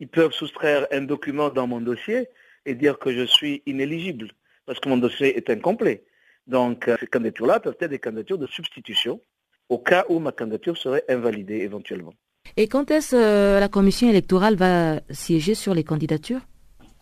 Ils 0.00 0.08
peuvent 0.08 0.32
soustraire 0.32 0.86
un 0.90 1.02
document 1.02 1.50
dans 1.50 1.66
mon 1.66 1.80
dossier 1.80 2.28
et 2.64 2.74
dire 2.74 2.98
que 2.98 3.12
je 3.12 3.24
suis 3.24 3.62
inéligible 3.66 4.32
parce 4.66 4.80
que 4.80 4.88
mon 4.88 4.96
dossier 4.96 5.36
est 5.36 5.48
incomplet. 5.48 6.04
Donc, 6.46 6.88
euh, 6.88 6.96
ces 7.00 7.06
candidatures-là 7.06 7.60
peuvent 7.60 7.76
être 7.80 7.90
des 7.90 7.98
candidatures 7.98 8.38
de 8.38 8.46
substitution 8.46 9.20
au 9.68 9.78
cas 9.78 10.04
où 10.08 10.18
ma 10.18 10.32
candidature 10.32 10.76
serait 10.76 11.04
invalidée 11.08 11.58
éventuellement. 11.58 12.14
Et 12.56 12.68
quand 12.68 12.90
est-ce 12.90 13.12
que 13.12 13.16
euh, 13.16 13.60
la 13.60 13.68
commission 13.68 14.08
électorale 14.08 14.54
va 14.54 15.00
siéger 15.10 15.54
sur 15.54 15.74
les 15.74 15.82
candidatures? 15.82 16.40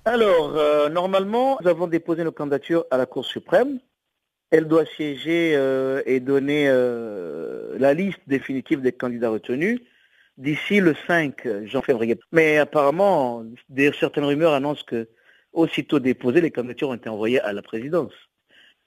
Alors, 0.07 0.57
euh, 0.57 0.89
normalement, 0.89 1.59
nous 1.63 1.69
avons 1.69 1.87
déposé 1.87 2.25
nos 2.25 2.33
candidatures 2.33 2.85
à 2.91 2.97
la 2.97 3.07
Cour 3.07 3.25
suprême. 3.25 3.79
Elle 4.57 4.69
doit 4.69 4.87
siéger 4.87 5.55
et 6.07 6.21
donner 6.21 6.69
la 7.77 7.93
liste 7.93 8.21
définitive 8.29 8.81
des 8.83 8.93
candidats 8.93 9.31
retenus 9.31 9.81
d'ici 10.38 10.79
le 10.79 10.95
5 11.09 11.67
janvier. 11.67 12.17
Mais 12.31 12.59
apparemment, 12.59 13.45
certaines 13.99 14.25
rumeurs 14.25 14.53
annoncent 14.53 14.85
que 14.87 15.09
aussitôt 15.53 15.99
déposées, 15.99 16.40
les 16.40 16.53
candidatures 16.53 16.90
ont 16.90 16.95
été 16.95 17.09
envoyées 17.09 17.40
à 17.40 17.53
la 17.53 17.62
présidence, 17.62 18.12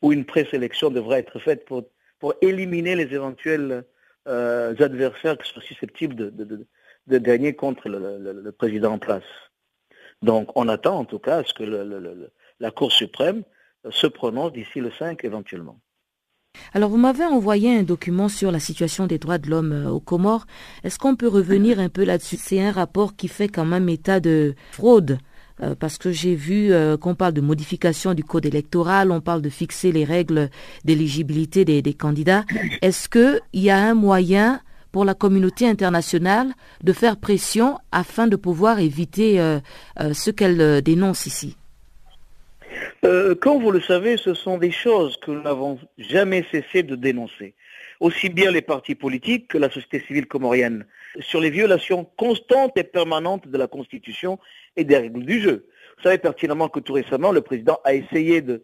où 0.01 0.13
une 0.13 0.23
présélection 0.23 0.89
devrait 0.89 1.19
être 1.19 1.37
faite 1.39 1.65
pour, 1.65 1.83
éliminer 2.41 2.95
les 2.95 3.13
éventuels 3.13 3.83
euh, 4.29 4.73
adversaires 4.79 5.37
qui 5.37 5.51
sont 5.53 5.59
susceptibles 5.59 6.15
de, 6.15 6.29
de, 7.07 7.17
gagner 7.17 7.55
contre 7.55 7.89
le, 7.89 8.51
président 8.51 8.93
en 8.93 8.99
place. 8.99 9.29
Donc 10.21 10.49
on 10.55 10.69
attend 10.69 10.97
en 10.99 11.05
tout 11.05 11.19
cas 11.19 11.39
à 11.39 11.43
ce 11.43 11.53
que 11.53 11.63
la 12.59 12.71
Cour 12.71 12.93
suprême 12.93 13.43
se 13.89 14.07
prononce 14.07 14.53
d'ici 14.53 14.79
le 14.79 14.91
5 14.91 15.23
éventuellement. 15.23 15.79
Alors 16.73 16.89
vous 16.89 16.97
m'avez 16.97 17.25
envoyé 17.25 17.77
un 17.77 17.83
document 17.83 18.29
sur 18.29 18.51
la 18.51 18.59
situation 18.59 19.07
des 19.07 19.17
droits 19.17 19.37
de 19.37 19.49
l'homme 19.49 19.71
euh, 19.71 19.89
aux 19.89 19.99
Comores. 19.99 20.45
Est-ce 20.83 20.99
qu'on 20.99 21.15
peut 21.15 21.27
revenir 21.27 21.79
un 21.79 21.89
peu 21.89 22.03
là-dessus? 22.03 22.37
C'est 22.37 22.61
un 22.61 22.71
rapport 22.71 23.15
qui 23.15 23.27
fait 23.27 23.47
quand 23.47 23.65
même 23.65 23.89
état 23.89 24.19
de 24.19 24.55
fraude. 24.71 25.19
Euh, 25.63 25.73
parce 25.73 25.97
que 25.97 26.11
j'ai 26.11 26.35
vu 26.35 26.71
euh, 26.71 26.97
qu'on 26.97 27.15
parle 27.15 27.33
de 27.33 27.41
modification 27.41 28.13
du 28.13 28.23
code 28.23 28.45
électoral, 28.45 29.11
on 29.11 29.21
parle 29.21 29.41
de 29.41 29.49
fixer 29.49 29.91
les 29.91 30.03
règles 30.03 30.51
d'éligibilité 30.85 31.65
des, 31.65 31.93
candidats. 31.95 32.45
Est-ce 32.83 33.09
qu'il 33.09 33.41
y 33.53 33.71
a 33.71 33.77
un 33.77 33.95
moyen 33.95 34.61
pour 34.91 35.03
la 35.03 35.15
communauté 35.15 35.67
internationale 35.67 36.53
de 36.83 36.93
faire 36.93 37.17
pression 37.17 37.79
afin 37.91 38.27
de 38.27 38.35
pouvoir 38.35 38.79
éviter 38.79 39.37
ce 39.97 40.31
qu'elle 40.31 40.81
dénonce 40.81 41.25
ici? 41.25 41.57
Euh, 43.05 43.35
comme 43.35 43.61
vous 43.61 43.71
le 43.71 43.81
savez, 43.81 44.17
ce 44.17 44.33
sont 44.33 44.57
des 44.57 44.71
choses 44.71 45.17
que 45.17 45.31
nous 45.31 45.41
n'avons 45.41 45.79
jamais 45.97 46.43
cessé 46.51 46.83
de 46.83 46.95
dénoncer, 46.95 47.53
aussi 47.99 48.29
bien 48.29 48.51
les 48.51 48.61
partis 48.61 48.95
politiques 48.95 49.47
que 49.47 49.57
la 49.57 49.69
société 49.69 50.01
civile 50.01 50.27
comorienne, 50.27 50.85
sur 51.19 51.39
les 51.39 51.49
violations 51.49 52.05
constantes 52.17 52.77
et 52.77 52.83
permanentes 52.83 53.47
de 53.47 53.57
la 53.57 53.67
Constitution 53.67 54.39
et 54.75 54.83
des 54.83 54.97
règles 54.97 55.23
du 55.23 55.41
jeu. 55.41 55.67
Vous 55.97 56.03
savez 56.03 56.17
pertinemment 56.17 56.69
que 56.69 56.79
tout 56.79 56.93
récemment, 56.93 57.31
le 57.31 57.41
président 57.41 57.79
a 57.83 57.93
essayé 57.93 58.41
de, 58.41 58.63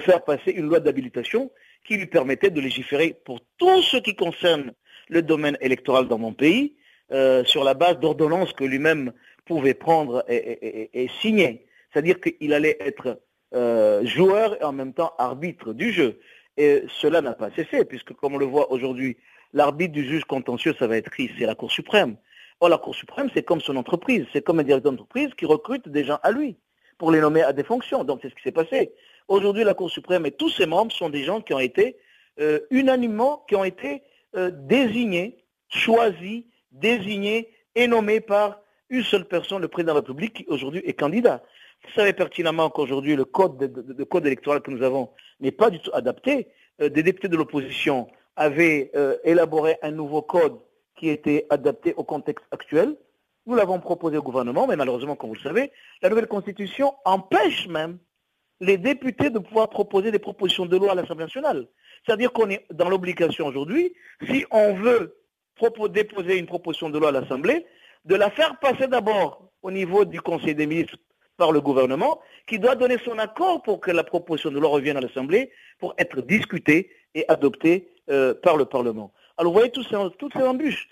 faire 0.00 0.24
passer 0.24 0.52
une 0.52 0.66
loi 0.66 0.80
d'habilitation 0.80 1.50
qui 1.84 1.96
lui 1.96 2.06
permettait 2.06 2.50
de 2.50 2.60
légiférer 2.60 3.16
pour 3.24 3.40
tout 3.58 3.82
ce 3.82 3.96
qui 3.98 4.16
concerne 4.16 4.72
le 5.08 5.22
domaine 5.22 5.56
électoral 5.60 6.08
dans 6.08 6.18
mon 6.18 6.32
pays, 6.32 6.74
euh, 7.12 7.44
sur 7.44 7.62
la 7.62 7.74
base 7.74 8.00
d'ordonnances 8.00 8.52
que 8.52 8.64
lui-même 8.64 9.12
pouvait 9.44 9.74
prendre 9.74 10.24
et 10.28 11.08
signer 11.20 11.66
c'est-à-dire 11.92 12.20
qu'il 12.20 12.52
allait 12.52 12.76
être 12.80 13.20
euh, 13.54 14.04
joueur 14.04 14.60
et 14.60 14.64
en 14.64 14.72
même 14.72 14.92
temps 14.92 15.12
arbitre 15.18 15.72
du 15.72 15.92
jeu. 15.92 16.18
Et 16.56 16.84
cela 16.88 17.20
n'a 17.20 17.34
pas 17.34 17.50
cessé, 17.50 17.84
puisque 17.84 18.12
comme 18.14 18.34
on 18.34 18.38
le 18.38 18.46
voit 18.46 18.72
aujourd'hui, 18.72 19.16
l'arbitre 19.52 19.92
du 19.92 20.04
juge 20.04 20.24
contentieux, 20.24 20.74
ça 20.78 20.86
va 20.86 20.96
être 20.96 21.10
qui? 21.10 21.30
C'est 21.38 21.46
la 21.46 21.54
Cour 21.54 21.70
suprême. 21.70 22.16
Or, 22.60 22.68
la 22.68 22.78
Cour 22.78 22.94
suprême, 22.94 23.28
c'est 23.34 23.42
comme 23.42 23.60
son 23.60 23.76
entreprise, 23.76 24.26
c'est 24.32 24.42
comme 24.42 24.60
un 24.60 24.62
directeur 24.62 24.92
d'entreprise 24.92 25.30
qui 25.36 25.44
recrute 25.44 25.88
des 25.88 26.04
gens 26.04 26.18
à 26.22 26.30
lui 26.32 26.56
pour 26.98 27.10
les 27.10 27.20
nommer 27.20 27.42
à 27.42 27.52
des 27.52 27.64
fonctions. 27.64 28.04
Donc, 28.04 28.20
c'est 28.22 28.30
ce 28.30 28.34
qui 28.34 28.42
s'est 28.42 28.52
passé. 28.52 28.92
Aujourd'hui, 29.28 29.64
la 29.64 29.74
Cour 29.74 29.90
suprême 29.90 30.24
et 30.24 30.30
tous 30.30 30.48
ses 30.50 30.66
membres 30.66 30.92
sont 30.92 31.10
des 31.10 31.24
gens 31.24 31.40
qui 31.40 31.52
ont 31.52 31.60
été 31.60 31.96
euh, 32.40 32.60
unanimement, 32.70 33.44
qui 33.48 33.56
ont 33.56 33.64
été 33.64 34.02
euh, 34.36 34.50
désignés, 34.50 35.44
choisis, 35.68 36.44
désignés 36.72 37.50
et 37.74 37.86
nommés 37.86 38.20
par 38.20 38.60
une 38.88 39.02
seule 39.02 39.26
personne, 39.26 39.62
le 39.62 39.68
président 39.68 39.92
de 39.92 39.98
la 39.98 40.00
République, 40.00 40.34
qui 40.34 40.46
aujourd'hui 40.48 40.82
est 40.84 40.94
candidat. 40.94 41.42
Vous 41.84 41.92
savez 41.94 42.12
pertinemment 42.12 42.70
qu'aujourd'hui, 42.70 43.16
le 43.16 43.24
code, 43.24 43.58
de, 43.58 44.04
code 44.04 44.26
électoral 44.26 44.60
que 44.60 44.70
nous 44.70 44.82
avons 44.82 45.10
n'est 45.40 45.52
pas 45.52 45.70
du 45.70 45.80
tout 45.80 45.90
adapté. 45.94 46.48
Euh, 46.80 46.88
des 46.88 47.02
députés 47.02 47.28
de 47.28 47.36
l'opposition 47.36 48.08
avaient 48.36 48.90
euh, 48.94 49.16
élaboré 49.24 49.78
un 49.82 49.92
nouveau 49.92 50.22
code 50.22 50.58
qui 50.96 51.08
était 51.08 51.46
adapté 51.50 51.94
au 51.96 52.04
contexte 52.04 52.44
actuel. 52.50 52.96
Nous 53.46 53.54
l'avons 53.54 53.78
proposé 53.78 54.16
au 54.16 54.22
gouvernement, 54.22 54.66
mais 54.66 54.76
malheureusement, 54.76 55.14
comme 55.14 55.30
vous 55.30 55.36
le 55.36 55.40
savez, 55.40 55.70
la 56.02 56.08
nouvelle 56.08 56.26
constitution 56.26 56.94
empêche 57.04 57.68
même 57.68 57.98
les 58.60 58.78
députés 58.78 59.30
de 59.30 59.38
pouvoir 59.38 59.68
proposer 59.68 60.10
des 60.10 60.18
propositions 60.18 60.66
de 60.66 60.76
loi 60.76 60.92
à 60.92 60.94
l'Assemblée 60.94 61.24
nationale. 61.24 61.68
C'est-à-dire 62.04 62.32
qu'on 62.32 62.48
est 62.50 62.64
dans 62.72 62.88
l'obligation 62.88 63.46
aujourd'hui, 63.46 63.94
si 64.28 64.46
on 64.50 64.74
veut 64.74 65.16
déposer 65.90 66.38
une 66.38 66.46
proposition 66.46 66.90
de 66.90 66.98
loi 66.98 67.08
à 67.08 67.12
l'Assemblée, 67.12 67.66
de 68.04 68.14
la 68.14 68.30
faire 68.30 68.58
passer 68.58 68.86
d'abord 68.86 69.50
au 69.62 69.70
niveau 69.70 70.04
du 70.04 70.20
Conseil 70.20 70.54
des 70.54 70.66
ministres 70.66 70.96
par 71.36 71.52
le 71.52 71.60
gouvernement 71.60 72.20
qui 72.46 72.58
doit 72.58 72.74
donner 72.74 72.96
son 73.04 73.18
accord 73.18 73.62
pour 73.62 73.80
que 73.80 73.90
la 73.90 74.04
proposition 74.04 74.50
de 74.50 74.58
loi 74.58 74.70
revienne 74.70 74.96
à 74.96 75.00
l'Assemblée 75.00 75.50
pour 75.78 75.94
être 75.98 76.20
discutée 76.22 76.90
et 77.14 77.24
adoptée 77.28 77.88
euh, 78.10 78.34
par 78.34 78.56
le 78.56 78.64
Parlement. 78.64 79.12
Alors 79.36 79.52
vous 79.52 79.58
voyez 79.58 79.72
toutes 79.72 79.88
ces, 79.88 79.96
toutes 80.18 80.32
ces 80.32 80.42
embûches. 80.42 80.88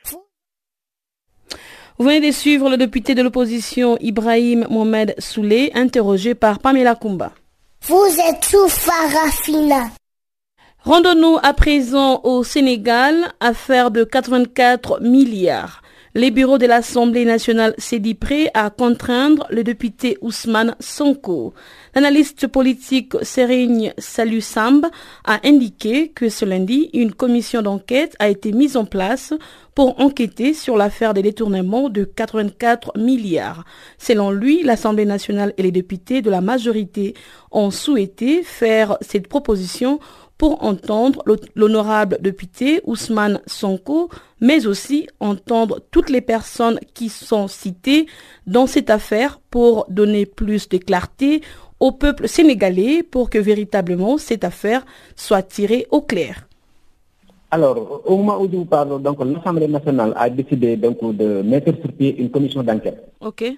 Vous 1.97 2.07
venez 2.07 2.27
de 2.27 2.33
suivre 2.33 2.69
le 2.69 2.77
député 2.77 3.15
de 3.15 3.23
l'opposition 3.23 3.97
Ibrahim 4.01 4.67
Mohamed 4.69 5.15
Soulé, 5.19 5.71
interrogé 5.75 6.35
par 6.35 6.59
Pamela 6.59 6.97
Kumba. 6.97 7.33
Vous 7.83 8.17
êtes 8.29 8.45
sous 8.45 8.69
Farafina. 8.69 9.91
Rendons-nous 10.81 11.39
à 11.43 11.55
présent 11.55 12.21
au 12.25 12.43
Sénégal, 12.43 13.33
affaire 13.41 13.91
de 13.91 14.05
84 14.05 15.01
milliards. 15.01 15.84
Les 16.17 16.31
bureaux 16.31 16.59
de 16.59 16.67
l'Assemblée 16.67 17.25
nationale 17.25 17.75
s'est 17.77 17.99
dit 17.99 18.15
prêt 18.15 18.49
à 18.55 18.71
contraindre 18.71 19.49
le 19.51 19.65
député 19.65 20.17
Ousmane 20.21 20.77
Sonko. 20.79 21.55
L'analyste 21.93 22.47
politique 22.47 23.15
Serigne 23.23 23.93
Salusamb 23.99 24.87
a 25.25 25.41
indiqué 25.43 26.11
que 26.11 26.29
ce 26.29 26.45
lundi, 26.45 26.89
une 26.95 27.13
commission 27.13 27.63
d'enquête 27.63 28.15
a 28.21 28.29
été 28.29 28.53
mise 28.53 28.77
en 28.77 28.85
place 28.85 29.35
pour 29.75 30.01
enquêter 30.01 30.55
sur 30.55 30.77
l'affaire 30.77 31.15
des 31.15 31.23
détournements 31.23 31.89
de 31.89 32.05
84 32.05 32.97
milliards. 32.97 33.65
Selon 33.99 34.31
lui, 34.31 34.63
l'Assemblée 34.63 35.07
nationale 35.07 35.53
et 35.59 35.65
les 35.65 35.73
députés 35.73 36.23
de 36.23 36.31
la 36.31 36.41
majorité 36.41 37.15
ont 37.51 37.73
souhaité 37.73 38.45
faire 38.45 38.99
cette 39.01 39.27
proposition 39.27 39.99
pour 40.39 40.65
entendre 40.65 41.23
l'honorable 41.55 42.19
député 42.21 42.81
Ousmane 42.85 43.41
Sonko, 43.47 44.11
mais 44.41 44.67
aussi 44.67 45.07
entendre 45.21 45.81
toutes 45.91 46.11
les 46.11 46.21
personnes 46.21 46.79
qui 46.93 47.09
sont 47.09 47.49
citées 47.49 48.07
dans 48.47 48.67
cette 48.67 48.91
affaire 48.91 49.41
pour 49.51 49.87
donner 49.89 50.27
plus 50.27 50.69
de 50.69 50.79
clarté 50.79 51.43
au 51.81 51.93
peuple 51.93 52.29
sénégalais 52.29 53.03
pour 53.03 53.31
que 53.31 53.39
véritablement 53.39 54.19
cette 54.19 54.45
affaire 54.45 54.85
soit 55.17 55.43
tirée 55.43 55.87
au 55.91 56.01
clair. 56.03 56.49
Alors, 57.55 58.03
au 58.05 58.17
moment 58.17 58.41
où 58.43 58.49
nous 58.49 58.65
parlons, 58.65 58.99
donc 58.99 59.19
l'Assemblée 59.25 59.69
nationale 59.69 60.13
a 60.17 60.29
décidé 60.29 60.77
donc 60.77 60.99
de 61.17 61.41
mettre 61.43 61.71
sur 61.81 61.93
pied 61.93 62.11
une 62.21 62.29
commission 62.29 62.65
d'enquête. 62.65 62.99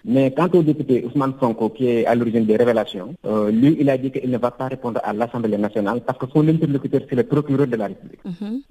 Mais 0.05 0.31
quant 0.37 0.51
au 0.53 0.63
député 0.63 1.03
Ousmane 1.07 1.33
Sonko, 1.41 1.71
qui 1.71 1.89
est 1.89 2.05
à 2.05 2.15
l'origine 2.15 2.45
des 2.45 2.57
révélations, 2.59 3.15
euh, 3.25 3.51
lui, 3.51 3.75
il 3.81 3.89
a 3.89 3.97
dit 3.97 4.11
qu'il 4.11 4.29
ne 4.31 4.37
va 4.37 4.51
pas 4.51 4.69
répondre 4.69 5.01
à 5.03 5.15
l'Assemblée 5.15 5.57
nationale 5.57 6.03
parce 6.07 6.19
que 6.19 6.27
son 6.31 6.47
interlocuteur, 6.47 7.01
c'est 7.09 7.17
le 7.17 7.23
procureur 7.25 7.67
de 7.67 7.77
la 7.77 7.87
République. 7.87 8.21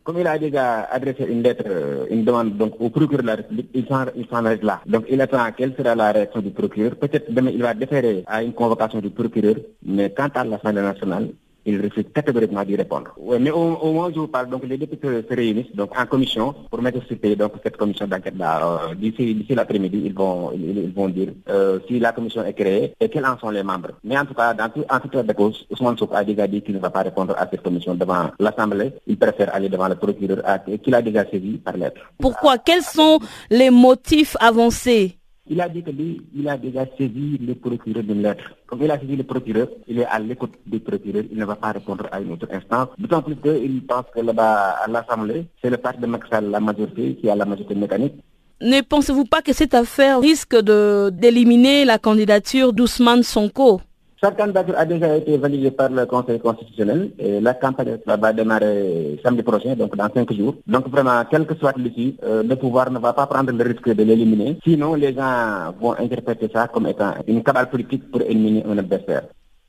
Comme 0.04 0.20
il 0.20 0.28
a 0.28 0.38
déjà 0.38 0.82
adressé 0.98 1.24
une 1.28 1.42
lettre, 1.42 1.64
euh, 1.66 2.06
une 2.12 2.24
demande 2.24 2.56
donc, 2.58 2.74
au 2.80 2.92
procureur 2.92 3.24
de 3.24 3.28
la 3.28 3.36
République, 3.38 3.70
il 3.74 3.88
s'en 3.88 4.46
arrête 4.46 4.64
là. 4.64 4.82
Donc, 4.86 5.06
il 5.10 5.20
attend 5.22 5.40
quelle 5.58 5.74
sera 5.76 5.96
la 5.96 6.12
réaction 6.12 6.42
du 6.42 6.52
procureur. 6.52 6.98
Peut-être 6.98 7.34
demain, 7.34 7.50
il 7.52 7.64
va 7.64 7.74
déférer 7.74 8.24
à 8.28 8.44
une 8.44 8.54
convocation 8.54 9.00
du 9.00 9.10
procureur, 9.10 9.56
mais 9.84 10.12
quant 10.16 10.30
à 10.36 10.44
l'Assemblée 10.44 10.84
nationale, 10.84 11.30
il 11.66 11.82
refuse 11.82 12.06
catégoriquement 12.14 12.64
d'y 12.64 12.76
répondre. 12.76 13.12
Ouais, 13.18 13.40
mais 13.40 13.52
au, 13.52 13.58
au, 13.58 13.94
moment 13.94 14.08
où 14.08 14.14
je 14.14 14.20
vous 14.20 14.28
parle, 14.28 14.50
donc, 14.50 14.64
les 14.66 14.78
députés 14.78 15.08
se 15.30 15.36
réunissent 15.36 15.76
donc, 15.76 15.98
en 15.98 16.06
commission 16.06 16.54
pour 16.70 16.82
mettre 16.82 17.04
sur 17.06 17.18
pied 17.18 17.36
donc, 17.36 17.54
cette 17.64 17.78
commission 17.78 18.08
d'enquête-là. 18.08 18.90
Euh, 18.92 18.96
D'ici 18.96 19.46
l'après-midi, 19.50 20.04
ils 20.06 20.14
vont, 20.14 20.52
ils, 20.54 20.92
vont 20.94 21.10
dire 21.10 21.30
euh, 21.50 21.80
si 21.88 22.00
la 22.00 22.12
commission 22.12 22.44
est 22.46 22.54
créée 22.54 22.94
et 23.00 23.10
quels 23.10 23.26
en 23.26 23.38
sont 23.38 23.50
les 23.50 23.64
membres. 23.64 23.92
Mais 24.04 24.18
en 24.18 24.26
tout 24.26 24.34
cas, 24.34 24.56
en 24.56 25.00
tout 25.00 25.10
cas 25.10 25.24
cause, 25.34 25.66
Ousmane 25.72 25.98
Souk 25.98 26.12
a 26.14 26.24
déjà 26.24 26.48
dit 26.48 26.62
qu'il 26.62 26.76
ne 26.76 26.80
va 26.80 26.90
pas 26.90 27.02
répondre 27.04 27.36
à 27.38 27.48
cette 27.50 27.62
commission 27.62 27.96
devant 27.96 28.30
l'Assemblée. 28.40 28.94
Il 29.08 29.18
préfère 29.18 29.54
aller 29.54 29.70
devant 29.70 29.88
le 29.88 29.96
procureur 29.96 30.42
qu'il 30.84 30.96
a 30.96 31.02
déjà 31.02 31.26
saisi 31.30 31.58
par 31.64 31.78
lettre. 31.78 32.02
Pourquoi? 32.20 32.58
Quels 32.58 32.84
sont 32.84 33.20
les 33.50 33.70
motifs 33.70 34.36
avancés? 34.40 35.18
Il 35.48 35.62
a 35.62 35.70
dit 35.70 35.84
que 35.84 35.92
lui, 35.92 36.22
il 36.36 36.48
a 36.48 36.58
déjà 36.58 36.86
saisi 36.98 37.38
le 37.40 37.54
procureur 37.56 38.04
d'une 38.04 38.22
lettre. 38.24 38.44
Comme 38.66 38.82
il 38.84 38.92
a 38.92 39.00
saisi 39.00 39.16
le 39.16 39.24
procureur, 39.24 39.68
il 39.88 40.00
est 40.00 40.06
à 40.06 40.20
l'écoute 40.20 40.54
du 40.66 40.80
procureur, 40.80 41.24
il 41.32 41.38
ne 41.38 41.46
va 41.46 41.56
pas 41.56 41.72
répondre 41.72 42.08
à 42.12 42.20
une 42.20 42.32
autre 42.32 42.48
instance. 42.52 42.90
D'autant 42.98 43.22
plus 43.22 43.36
qu'il 43.36 43.84
pense 43.86 44.06
que 44.14 44.22
là-bas, 44.22 44.76
à 44.84 44.88
l'Assemblée, 44.88 45.46
c'est 45.62 45.70
le 45.70 45.78
parti 45.78 46.00
de 46.00 46.08
Maxal, 46.08 46.50
la 46.50 46.60
majorité, 46.60 47.16
qui 47.16 47.30
a 47.30 47.36
la 47.36 47.46
majorité 47.46 47.76
mécanique. 47.76 48.14
Ne 48.62 48.82
pensez-vous 48.82 49.26
pas 49.26 49.42
que 49.42 49.54
cette 49.54 49.74
affaire 49.74 50.22
risque 50.22 50.56
d'éliminer 50.56 51.86
la 51.86 52.00
candidature 52.00 52.74
d'Ousmane 52.74 53.22
Sonko? 53.24 53.82
Sa 54.26 54.32
candidature 54.32 54.76
a 54.76 54.86
déjà 54.86 55.16
été 55.18 55.38
validée 55.38 55.70
par 55.70 55.90
le 55.90 56.04
Conseil 56.08 56.40
constitutionnel 56.40 57.12
et 57.20 57.40
la 57.40 57.54
campagne 57.54 57.98
va 58.08 58.34
démarrer 58.34 59.20
samedi 59.24 59.44
prochain, 59.44 59.76
donc 59.76 59.96
dans 59.96 60.10
cinq 60.12 60.34
jours. 60.34 60.56
Donc 60.66 60.88
vraiment, 60.90 61.24
quel 61.30 61.46
que 61.46 61.54
soit 61.56 61.78
l'issue, 61.78 62.16
euh, 62.24 62.42
le 62.42 62.56
pouvoir 62.56 62.90
ne 62.90 62.98
va 62.98 63.14
pas 63.14 63.28
prendre 63.28 63.52
le 63.52 63.64
risque 63.64 63.88
de 63.88 64.04
l'éliminer. 64.04 64.58
Sinon, 64.64 64.96
les 64.96 65.14
gens 65.14 65.76
vont 65.80 65.94
interpréter 65.94 66.50
ça 66.52 66.68
comme 66.68 66.88
étant 66.88 67.14
une 67.28 67.44
cabale 67.44 67.70
politique 67.70 68.10
pour 68.10 68.22
éliminer 68.24 68.64
un 68.68 68.80
adversaire. 68.80 69.26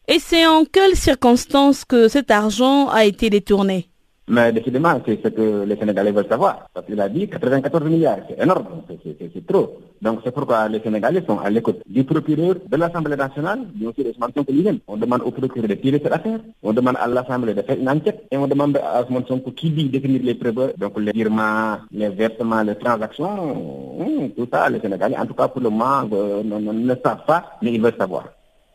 Et 0.09 0.19
c'est 0.19 0.47
en 0.47 0.65
quelles 0.65 0.97
circonstances 0.97 1.85
que 1.85 2.09
cet 2.09 2.31
argent 2.31 2.89
a 2.89 3.05
été 3.05 3.29
détourné? 3.29 3.91
Mais 4.29 4.53
décidément, 4.53 5.01
c'est 5.07 5.21
ce 5.23 5.29
que 5.29 5.65
les 5.65 5.77
Sénégalais 5.77 6.11
veulent 6.11 6.27
savoir. 6.29 6.69
Parce 6.75 6.87
qu'il 6.87 7.01
a 7.01 7.09
dit 7.09 7.29
94 7.29 7.85
milliards, 7.85 8.19
c'est 8.29 8.43
énorme, 8.43 8.65
c'est 8.89 9.47
trop. 9.47 9.79
Donc 10.03 10.21
c'est 10.25 10.33
pourquoi 10.33 10.69
les 10.69 10.81
Sénégalais 10.81 11.23
sont 11.27 11.39
à 11.39 11.49
l'écoute 11.49 11.81
du 11.87 12.03
procureur 12.05 12.57
de 12.69 12.77
l'Assemblée 12.77 13.17
nationale, 13.17 13.61
sûr, 13.79 13.93
Sonko 14.35 14.53
lui-même. 14.53 14.79
On 14.89 14.97
demande 14.97 15.23
au 15.23 15.31
procureur 15.31 15.69
de 15.69 15.75
tirer 15.75 16.01
cette 16.03 16.13
affaire, 16.13 16.41
on 16.63 16.73
demande 16.73 16.97
à 17.01 17.07
l'Assemblée 17.07 17.55
de 17.55 17.63
faire 17.63 17.79
une 17.79 17.89
enquête, 17.89 18.25
et 18.31 18.37
on 18.37 18.47
demande 18.49 18.77
à 18.79 19.05
Sonko 19.07 19.53
qui 19.53 19.71
dit 19.71 19.89
définir 19.89 20.21
les 20.25 20.35
preuves, 20.35 20.75
donc 20.77 20.99
les 20.99 21.13
virements, 21.13 21.77
les 21.93 22.09
versements, 22.09 22.63
les 22.63 22.75
transactions, 22.75 24.29
tout 24.37 24.49
ça, 24.53 24.69
les 24.69 24.81
Sénégalais, 24.81 25.17
en 25.17 25.27
tout 25.27 25.35
cas 25.35 25.49
pour 25.49 25.63
le 25.63 25.71
moment, 25.71 26.03
euh, 26.13 26.43
ne 26.43 26.95
savent 26.97 27.25
pas, 27.27 27.59
mais 27.63 27.73
ils 27.73 27.81
veulent 27.81 27.95
savoir. 27.99 28.25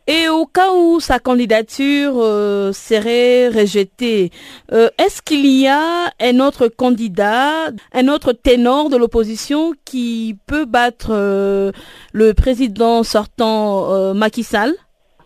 Et 0.08 0.28
au 0.28 0.46
cas 0.46 0.72
où 0.72 0.98
sa 0.98 1.20
candidature 1.20 2.14
euh, 2.16 2.72
serait 2.72 3.48
rejetée, 3.48 4.30
euh, 4.72 4.88
est-ce 4.98 5.22
qu'il 5.22 5.46
y 5.46 5.68
a 5.68 6.12
un 6.20 6.40
autre 6.40 6.66
candidat, 6.66 7.70
un 7.92 8.08
autre 8.08 8.32
ténor 8.32 8.90
de 8.90 8.96
l'opposition 8.96 9.72
qui 9.84 10.36
peut 10.46 10.64
battre 10.64 11.10
euh, 11.10 11.70
le 12.12 12.34
président 12.34 13.04
sortant 13.04 14.12
Macky 14.14 14.42
Sall? 14.42 14.74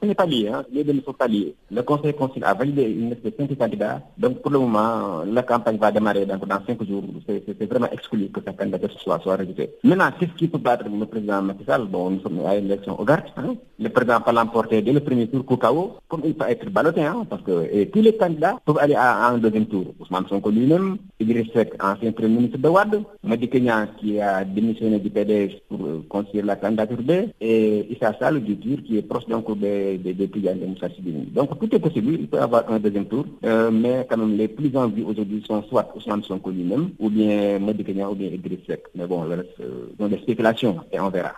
N'est 0.06 0.14
pas 0.14 0.26
lié, 0.26 0.48
hein. 0.48 0.64
les 0.72 0.84
deux 0.84 0.92
ne 0.92 1.00
sont 1.00 1.12
pas 1.12 1.26
liés. 1.28 1.54
Le 1.70 1.82
Conseil 1.82 2.14
constitutionnel 2.14 2.50
a 2.50 2.58
validé 2.58 2.82
une 2.84 3.10
liste 3.10 3.24
de 3.24 3.54
candidats. 3.54 4.00
Donc 4.18 4.40
pour 4.42 4.50
le 4.50 4.58
moment, 4.58 5.22
la 5.26 5.42
campagne 5.42 5.76
va 5.78 5.90
démarrer 5.90 6.26
dans, 6.26 6.38
cinq 6.66 6.82
jours. 6.86 7.04
C'est 7.26 7.66
vraiment 7.68 7.90
exclu 7.90 8.28
que 8.28 8.40
sa 8.44 8.52
candidature 8.52 8.90
soit, 9.00 9.20
soit 9.20 9.36
rejetée. 9.36 9.70
Maintenant, 9.84 10.10
qu'est-ce 10.18 10.32
qui 10.32 10.48
peut 10.48 10.58
battre 10.58 10.86
le 10.88 11.06
président 11.06 11.42
Macky 11.42 11.64
Bon, 11.90 12.10
nous 12.10 12.20
sommes 12.20 12.40
à 12.46 12.56
une 12.56 12.66
élection 12.66 13.00
ouverte. 13.00 13.32
Hein. 13.36 13.54
Le 13.78 13.88
président 13.88 14.20
peut 14.20 14.32
l'emporter 14.32 14.82
dès 14.82 14.92
le 14.92 15.00
premier 15.00 15.26
tour 15.28 15.44
Koukao, 15.44 15.96
comme 16.08 16.22
il 16.24 16.34
peut 16.34 16.46
être 16.48 16.68
ballotté, 16.70 17.02
hein, 17.04 17.26
parce 17.28 17.42
que 17.42 17.84
tous 17.84 18.00
les 18.02 18.16
candidats 18.16 18.58
peuvent 18.64 18.78
aller 18.78 18.94
à, 18.94 19.28
un 19.28 19.38
deuxième 19.38 19.66
tour. 19.66 19.86
Ousmane 20.00 20.26
Sonko 20.28 20.50
lui-même, 20.50 20.96
Idriss 21.20 21.52
Seck, 21.52 21.74
ancien 21.82 22.12
premier 22.12 22.34
ministre 22.36 22.58
de 22.58 22.68
Wad, 22.68 23.02
Madi 23.22 23.48
Kenya 23.48 23.86
qui 23.98 24.20
a 24.20 24.44
démissionné 24.44 24.98
du 24.98 25.10
PDS 25.10 25.54
pour 25.68 25.84
euh, 25.84 26.02
la 26.42 26.56
candidature 26.56 27.02
B, 27.02 27.10
et 27.40 27.86
Issa 27.92 28.14
Sall 28.18 28.40
du 28.42 28.56
TUR 28.58 28.82
qui 28.84 28.98
est 28.98 29.02
proche 29.02 29.26
d'un 29.26 29.42
coup 29.42 29.54
de 29.54 29.95
des, 29.98 30.12
des, 30.14 30.26
de 30.26 30.66
Moussa 30.66 30.88
Donc 31.32 31.58
tout 31.58 31.74
est 31.74 31.78
possible, 31.78 32.14
il 32.18 32.28
peut 32.28 32.38
y 32.38 32.40
avoir 32.40 32.70
un 32.70 32.78
deuxième 32.78 33.06
tour, 33.06 33.24
euh, 33.44 33.70
mais 33.70 34.06
quand 34.08 34.16
même 34.16 34.36
les 34.36 34.48
plus 34.48 34.74
en 34.76 34.88
vue 34.88 35.02
aujourd'hui 35.02 35.42
sont 35.46 35.62
soit 35.64 35.92
Ousmane 35.96 36.22
Sonko 36.22 36.50
lui-même, 36.50 36.90
ou 36.98 37.10
bien 37.10 37.58
Madi 37.58 37.84
Kenya, 37.84 38.10
ou 38.10 38.14
bien 38.14 38.28
Idriss 38.28 38.60
Seck. 38.66 38.84
Mais 38.94 39.06
bon, 39.06 39.24
le 39.24 39.36
reste, 39.36 39.60
euh, 39.60 39.92
sont 39.98 40.08
des 40.08 40.18
spéculations, 40.18 40.76
et 40.92 41.00
on 41.00 41.10
verra. 41.10 41.32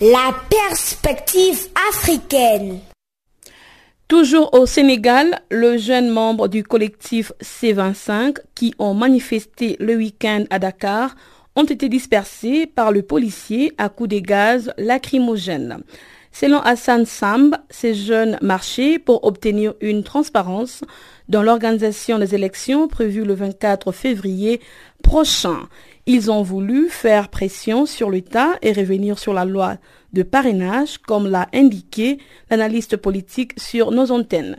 La 0.00 0.32
perspective 0.48 1.68
africaine. 1.90 2.78
Toujours 4.08 4.52
au 4.54 4.66
Sénégal, 4.66 5.40
le 5.50 5.76
jeune 5.76 6.08
membre 6.08 6.48
du 6.48 6.64
collectif 6.64 7.32
C25 7.40 8.38
qui 8.54 8.74
ont 8.80 8.92
manifesté 8.94 9.76
le 9.78 9.94
week-end 9.96 10.44
à 10.50 10.58
Dakar 10.58 11.14
ont 11.54 11.64
été 11.64 11.88
dispersés 11.88 12.66
par 12.66 12.90
le 12.90 13.02
policier 13.02 13.72
à 13.78 13.88
coups 13.88 14.08
de 14.10 14.18
gaz 14.18 14.72
lacrymogènes. 14.78 15.78
Selon 16.32 16.60
Hassan 16.60 17.04
Samb, 17.04 17.56
ces 17.70 17.94
jeunes 17.94 18.38
marchaient 18.40 18.98
pour 18.98 19.24
obtenir 19.24 19.74
une 19.80 20.04
transparence 20.04 20.82
dans 21.28 21.42
l'organisation 21.42 22.18
des 22.18 22.34
élections 22.34 22.88
prévues 22.88 23.24
le 23.24 23.34
24 23.34 23.92
février 23.92 24.60
prochain. 25.02 25.68
Ils 26.06 26.30
ont 26.30 26.42
voulu 26.42 26.88
faire 26.88 27.28
pression 27.28 27.84
sur 27.84 28.10
l'État 28.10 28.58
et 28.62 28.72
revenir 28.72 29.18
sur 29.18 29.34
la 29.34 29.44
loi 29.44 29.76
de 30.12 30.22
parrainage, 30.22 30.98
comme 30.98 31.28
l'a 31.28 31.48
indiqué 31.52 32.18
l'analyste 32.50 32.96
politique 32.96 33.52
sur 33.58 33.90
nos 33.90 34.10
antennes. 34.10 34.56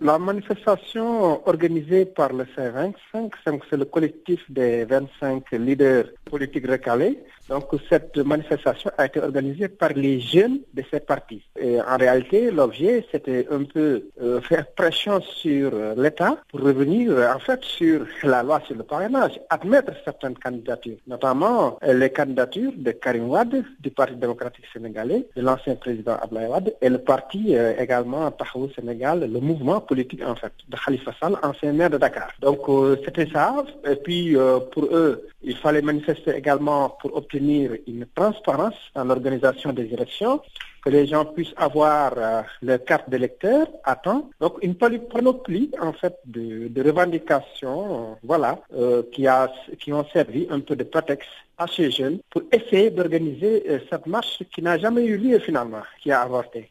La 0.00 0.16
manifestation 0.16 1.46
organisée 1.48 2.04
par 2.04 2.32
le 2.32 2.44
C25, 2.44 3.30
c'est 3.68 3.76
le 3.76 3.84
collectif 3.84 4.40
des 4.48 4.84
25 4.84 5.50
leaders 5.52 6.04
politiques 6.24 6.68
recalés. 6.68 7.18
Donc 7.48 7.64
cette 7.88 8.16
manifestation 8.18 8.90
a 8.98 9.06
été 9.06 9.20
organisée 9.20 9.68
par 9.68 9.90
les 9.90 10.20
jeunes 10.20 10.60
de 10.74 10.82
ces 10.90 11.00
partis. 11.00 11.42
Et 11.58 11.80
en 11.80 11.96
réalité, 11.96 12.50
l'objet, 12.50 13.06
c'était 13.10 13.46
un 13.50 13.64
peu 13.64 14.04
euh, 14.20 14.40
faire 14.42 14.66
pression 14.72 15.20
sur 15.22 15.70
euh, 15.72 15.94
l'État 15.96 16.36
pour 16.50 16.60
revenir 16.60 17.10
euh, 17.12 17.32
en 17.32 17.38
fait 17.38 17.62
sur 17.64 18.06
la 18.22 18.42
loi 18.42 18.60
sur 18.66 18.76
le 18.76 18.82
parrainage, 18.82 19.40
admettre 19.48 19.92
certaines 20.04 20.36
candidatures, 20.36 20.98
notamment 21.06 21.78
les 21.82 22.10
candidatures 22.10 22.72
de 22.76 22.90
Karim 22.92 23.28
Wade, 23.30 23.64
du 23.80 23.90
Parti 23.90 24.14
démocratique 24.16 24.64
sénégalais, 24.72 25.26
de 25.34 25.42
l'ancien 25.42 25.76
président 25.76 26.16
Ablaye 26.20 26.48
Wade, 26.48 26.74
et 26.82 26.88
le 26.88 26.98
parti 26.98 27.54
également 27.78 28.30
Tahaou 28.30 28.68
Sénégal, 28.74 29.20
le 29.20 29.40
mouvement 29.40 29.80
politique 29.80 30.22
en 30.24 30.34
fait, 30.34 30.52
de 30.68 30.76
Khalifa 30.76 31.12
Sall, 31.20 31.36
ancien 31.42 31.72
maire 31.72 31.90
de 31.90 31.98
Dakar. 31.98 32.30
Donc 32.40 32.60
c'était 33.04 33.28
ça. 33.32 33.54
Et 33.86 33.96
puis 33.96 34.36
pour 34.72 34.84
eux, 34.84 35.26
il 35.42 35.56
fallait 35.56 35.82
manifester 35.82 36.32
également 36.34 36.90
pour 37.00 37.16
obtenir 37.16 37.72
une 37.86 38.06
transparence 38.14 38.74
dans 38.94 39.04
l'organisation 39.04 39.72
des 39.72 39.84
élections, 39.92 40.40
que 40.84 40.90
les 40.90 41.06
gens 41.06 41.24
puissent 41.24 41.54
avoir 41.56 42.12
euh, 42.16 42.42
leur 42.62 42.84
carte 42.84 43.08
d'électeur 43.10 43.66
à 43.84 43.96
temps. 43.96 44.30
Donc 44.40 44.56
une 44.62 44.74
panoplie 44.74 45.70
en 45.80 45.92
fait 45.92 46.14
de, 46.24 46.68
de 46.68 46.82
revendications, 46.82 48.16
voilà, 48.22 48.60
euh, 48.74 49.02
qui, 49.12 49.26
a, 49.26 49.52
qui 49.78 49.92
ont 49.92 50.06
servi 50.12 50.46
un 50.50 50.60
peu 50.60 50.76
de 50.76 50.84
prétexte 50.84 51.28
à 51.56 51.66
ces 51.66 51.90
jeunes 51.90 52.18
pour 52.30 52.42
essayer 52.52 52.90
d'organiser 52.90 53.64
euh, 53.68 53.78
cette 53.90 54.06
marche 54.06 54.42
qui 54.54 54.62
n'a 54.62 54.78
jamais 54.78 55.04
eu 55.04 55.16
lieu 55.16 55.38
finalement, 55.38 55.82
qui 56.02 56.10
a 56.10 56.22
avorté. 56.22 56.70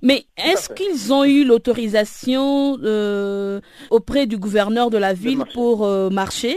Mais 0.00 0.24
est-ce 0.36 0.68
qu'ils 0.70 1.12
ont 1.12 1.24
eu 1.24 1.44
l'autorisation 1.44 2.78
auprès 3.90 4.26
du 4.26 4.38
gouverneur 4.38 4.90
de 4.90 4.98
la 4.98 5.12
ville 5.12 5.42
pour 5.52 5.84
marcher? 6.12 6.56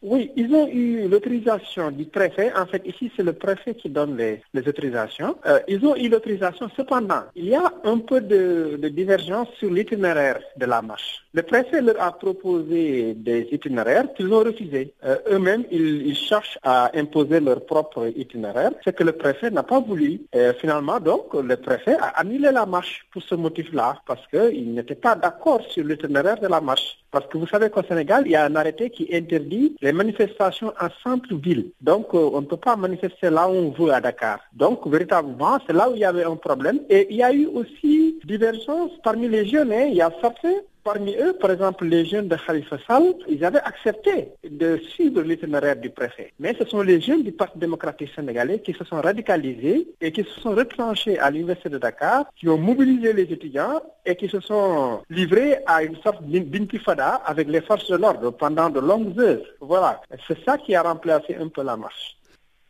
Oui, 0.00 0.30
ils 0.36 0.54
ont 0.54 0.68
eu 0.68 1.08
l'autorisation 1.08 1.90
du 1.90 2.04
préfet. 2.04 2.52
En 2.56 2.66
fait, 2.66 2.82
ici, 2.86 3.10
c'est 3.16 3.24
le 3.24 3.32
préfet 3.32 3.74
qui 3.74 3.88
donne 3.90 4.16
les, 4.16 4.40
autorisations. 4.68 5.36
Euh, 5.46 5.58
ils 5.66 5.84
ont 5.84 5.96
eu 5.96 6.08
l'autorisation. 6.08 6.68
Cependant, 6.76 7.22
il 7.34 7.46
y 7.46 7.54
a 7.56 7.72
un 7.84 7.98
peu 7.98 8.20
de, 8.20 8.78
divergence 8.90 9.48
sur 9.58 9.70
l'itinéraire 9.70 10.38
de 10.56 10.66
la 10.66 10.82
marche. 10.82 11.24
Le 11.34 11.42
préfet 11.42 11.82
leur 11.82 12.00
a 12.00 12.16
proposé 12.16 13.14
des 13.14 13.48
itinéraires 13.50 14.12
qu'ils 14.14 14.32
ont 14.32 14.38
refusés. 14.44 14.94
Euh, 15.04 15.16
eux-mêmes, 15.32 15.64
ils, 15.72 16.14
cherchent 16.14 16.58
à 16.62 16.96
imposer 16.96 17.40
leur 17.40 17.66
propre 17.66 18.12
itinéraire, 18.16 18.70
ce 18.84 18.90
que 18.90 19.02
le 19.02 19.12
préfet 19.12 19.50
n'a 19.50 19.62
pas 19.62 19.80
voulu. 19.80 20.20
Finalement, 20.60 21.00
donc, 21.00 21.34
le 21.34 21.56
préfet 21.56 21.96
a 22.00 22.08
annulé 22.20 22.50
la 22.52 22.66
marche 22.66 23.06
pour 23.12 23.22
ce 23.22 23.34
motif-là, 23.34 24.00
parce 24.06 24.26
qu'il 24.28 24.74
n'était 24.74 24.94
pas 24.94 25.14
d'accord 25.16 25.62
sur 25.68 25.84
l'itinéraire 25.84 26.38
de 26.38 26.46
la 26.46 26.60
marche. 26.60 26.98
Parce 27.10 27.26
que 27.26 27.38
vous 27.38 27.46
savez 27.46 27.70
qu'au 27.70 27.82
Sénégal, 27.82 28.24
il 28.26 28.32
y 28.32 28.36
a 28.36 28.44
un 28.44 28.54
arrêté 28.54 28.90
qui 28.90 29.08
interdit 29.12 29.74
manifestations 29.92 30.72
en 30.80 30.88
centre-ville. 31.02 31.70
Donc, 31.80 32.06
euh, 32.14 32.30
on 32.32 32.40
ne 32.40 32.46
peut 32.46 32.56
pas 32.56 32.76
manifester 32.76 33.30
là 33.30 33.48
où 33.48 33.52
on 33.52 33.70
veut 33.70 33.92
à 33.92 34.00
Dakar. 34.00 34.40
Donc, 34.52 34.86
véritablement, 34.86 35.58
c'est 35.66 35.72
là 35.72 35.90
où 35.90 35.94
il 35.94 36.00
y 36.00 36.04
avait 36.04 36.24
un 36.24 36.36
problème. 36.36 36.80
Et 36.88 37.06
il 37.10 37.16
y 37.16 37.22
a 37.22 37.32
eu 37.32 37.46
aussi 37.46 38.18
divergence 38.24 38.90
parmi 39.02 39.28
les 39.28 39.46
jeunes. 39.46 39.72
Hein. 39.72 39.86
Il 39.88 39.96
y 39.96 40.02
a 40.02 40.10
certains 40.20 40.58
Parmi 40.90 41.14
eux, 41.16 41.34
par 41.34 41.50
exemple, 41.50 41.84
les 41.84 42.06
jeunes 42.06 42.28
de 42.28 42.36
Khalifa 42.36 42.78
Sall, 42.86 43.12
ils 43.28 43.44
avaient 43.44 43.60
accepté 43.72 44.28
de 44.50 44.78
suivre 44.88 45.20
l'itinéraire 45.20 45.76
du 45.76 45.90
préfet. 45.90 46.32
Mais 46.40 46.56
ce 46.58 46.64
sont 46.64 46.80
les 46.80 46.98
jeunes 46.98 47.22
du 47.22 47.30
Parti 47.30 47.58
démocratique 47.58 48.08
sénégalais 48.16 48.60
qui 48.60 48.72
se 48.72 48.84
sont 48.84 48.98
radicalisés 49.02 49.86
et 50.00 50.12
qui 50.12 50.24
se 50.24 50.40
sont 50.40 50.52
retranchés 50.52 51.18
à 51.18 51.30
l'Université 51.30 51.68
de 51.68 51.76
Dakar, 51.76 52.24
qui 52.34 52.48
ont 52.48 52.56
mobilisé 52.56 53.12
les 53.12 53.24
étudiants 53.24 53.82
et 54.06 54.16
qui 54.16 54.30
se 54.30 54.40
sont 54.40 55.02
livrés 55.10 55.58
à 55.66 55.82
une 55.82 55.96
sorte 55.96 56.22
d'intifada 56.24 57.16
avec 57.32 57.48
les 57.48 57.60
forces 57.60 57.90
de 57.90 57.96
l'ordre 57.96 58.30
pendant 58.30 58.70
de 58.70 58.80
longues 58.80 59.20
heures. 59.20 59.44
Voilà. 59.60 60.00
C'est 60.26 60.42
ça 60.46 60.56
qui 60.56 60.74
a 60.74 60.80
remplacé 60.80 61.36
un 61.38 61.48
peu 61.48 61.62
la 61.64 61.76
marche. 61.76 62.16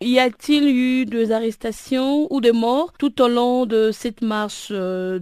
Y 0.01 0.19
a-t-il 0.19 0.65
eu 0.69 1.05
des 1.05 1.31
arrestations 1.31 2.27
ou 2.33 2.41
des 2.41 2.53
morts 2.53 2.93
tout 2.99 3.23
au 3.23 3.29
long 3.29 3.65
de 3.65 3.93
cette 3.93 4.23
marche 4.23 4.71
euh, 4.73 5.21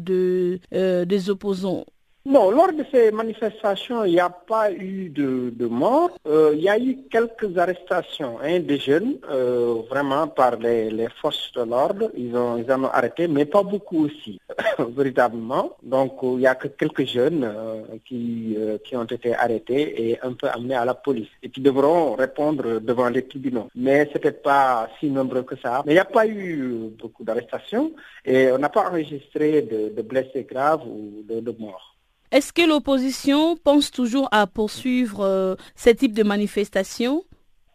euh, 0.73 1.05
des 1.05 1.29
opposants? 1.29 1.85
Non, 2.27 2.51
lors 2.51 2.73
de 2.73 2.85
ces 2.91 3.13
manifestations, 3.13 4.05
il 4.05 4.15
n'y 4.15 4.21
a 4.21 4.31
pas 4.31 4.73
eu 4.73 5.09
de, 5.11 5.53
de 5.55 5.67
mort. 5.67 6.11
Euh, 6.27 6.51
il 6.55 6.61
y 6.61 6.69
a 6.69 6.77
eu 6.77 6.99
quelques 7.09 7.57
arrestations 7.57 8.39
hein, 8.43 8.59
des 8.59 8.79
jeunes, 8.79 9.19
euh, 9.31 9.77
vraiment 9.89 10.27
par 10.27 10.57
les, 10.57 10.91
les 10.91 11.09
forces 11.09 11.53
de 11.53 11.63
l'ordre. 11.63 12.11
Ils, 12.17 12.35
ils 12.59 12.73
en 12.73 12.83
ont 12.83 12.91
arrêté, 12.91 13.29
mais 13.29 13.45
pas 13.45 13.63
beaucoup 13.63 14.07
aussi, 14.07 14.41
véritablement. 14.97 15.77
Donc, 15.85 16.19
il 16.25 16.39
n'y 16.39 16.49
a 16.49 16.57
que 16.57 16.67
quelques 16.67 17.07
jeunes 17.07 17.45
euh, 17.45 17.83
qui, 18.05 18.59
qui 18.85 18.97
ont 18.97 19.05
été 19.05 19.33
arrêtés 19.33 20.11
et 20.11 20.19
un 20.21 20.33
peu 20.33 20.49
amenés 20.49 20.75
à 20.75 20.85
la 20.85 20.95
police 20.95 21.31
et 21.45 21.49
qui 21.49 21.61
devront 21.61 22.17
répondre 22.17 22.81
devant 22.81 23.09
les 23.09 23.23
tribunaux. 23.23 23.69
Mais 23.77 24.07
ce 24.07 24.15
n'était 24.15 24.33
pas 24.33 24.89
si 24.99 25.11
nombreux 25.11 25.45
que 25.45 25.55
ça. 25.63 25.85
Mais 25.87 25.93
il 25.93 25.95
n'y 25.95 26.01
a 26.01 26.05
pas 26.05 26.27
eu 26.27 26.91
beaucoup 27.01 27.23
d'arrestations 27.23 27.93
et 28.25 28.51
on 28.51 28.59
n'a 28.59 28.69
pas 28.69 28.89
enregistré 28.89 29.63
de, 29.63 30.03
blessés 30.03 30.43
graves 30.43 30.83
ou 30.85 31.23
de 31.23 31.55
morts. 31.57 31.96
Est-ce 32.33 32.53
que 32.53 32.67
l'opposition 32.67 33.57
pense 33.57 33.91
toujours 33.91 34.29
à 34.33 34.47
poursuivre 34.47 35.21
euh, 35.21 35.55
ce 35.77 35.91
type 35.91 36.13
de 36.13 36.23
manifestation? 36.23 37.25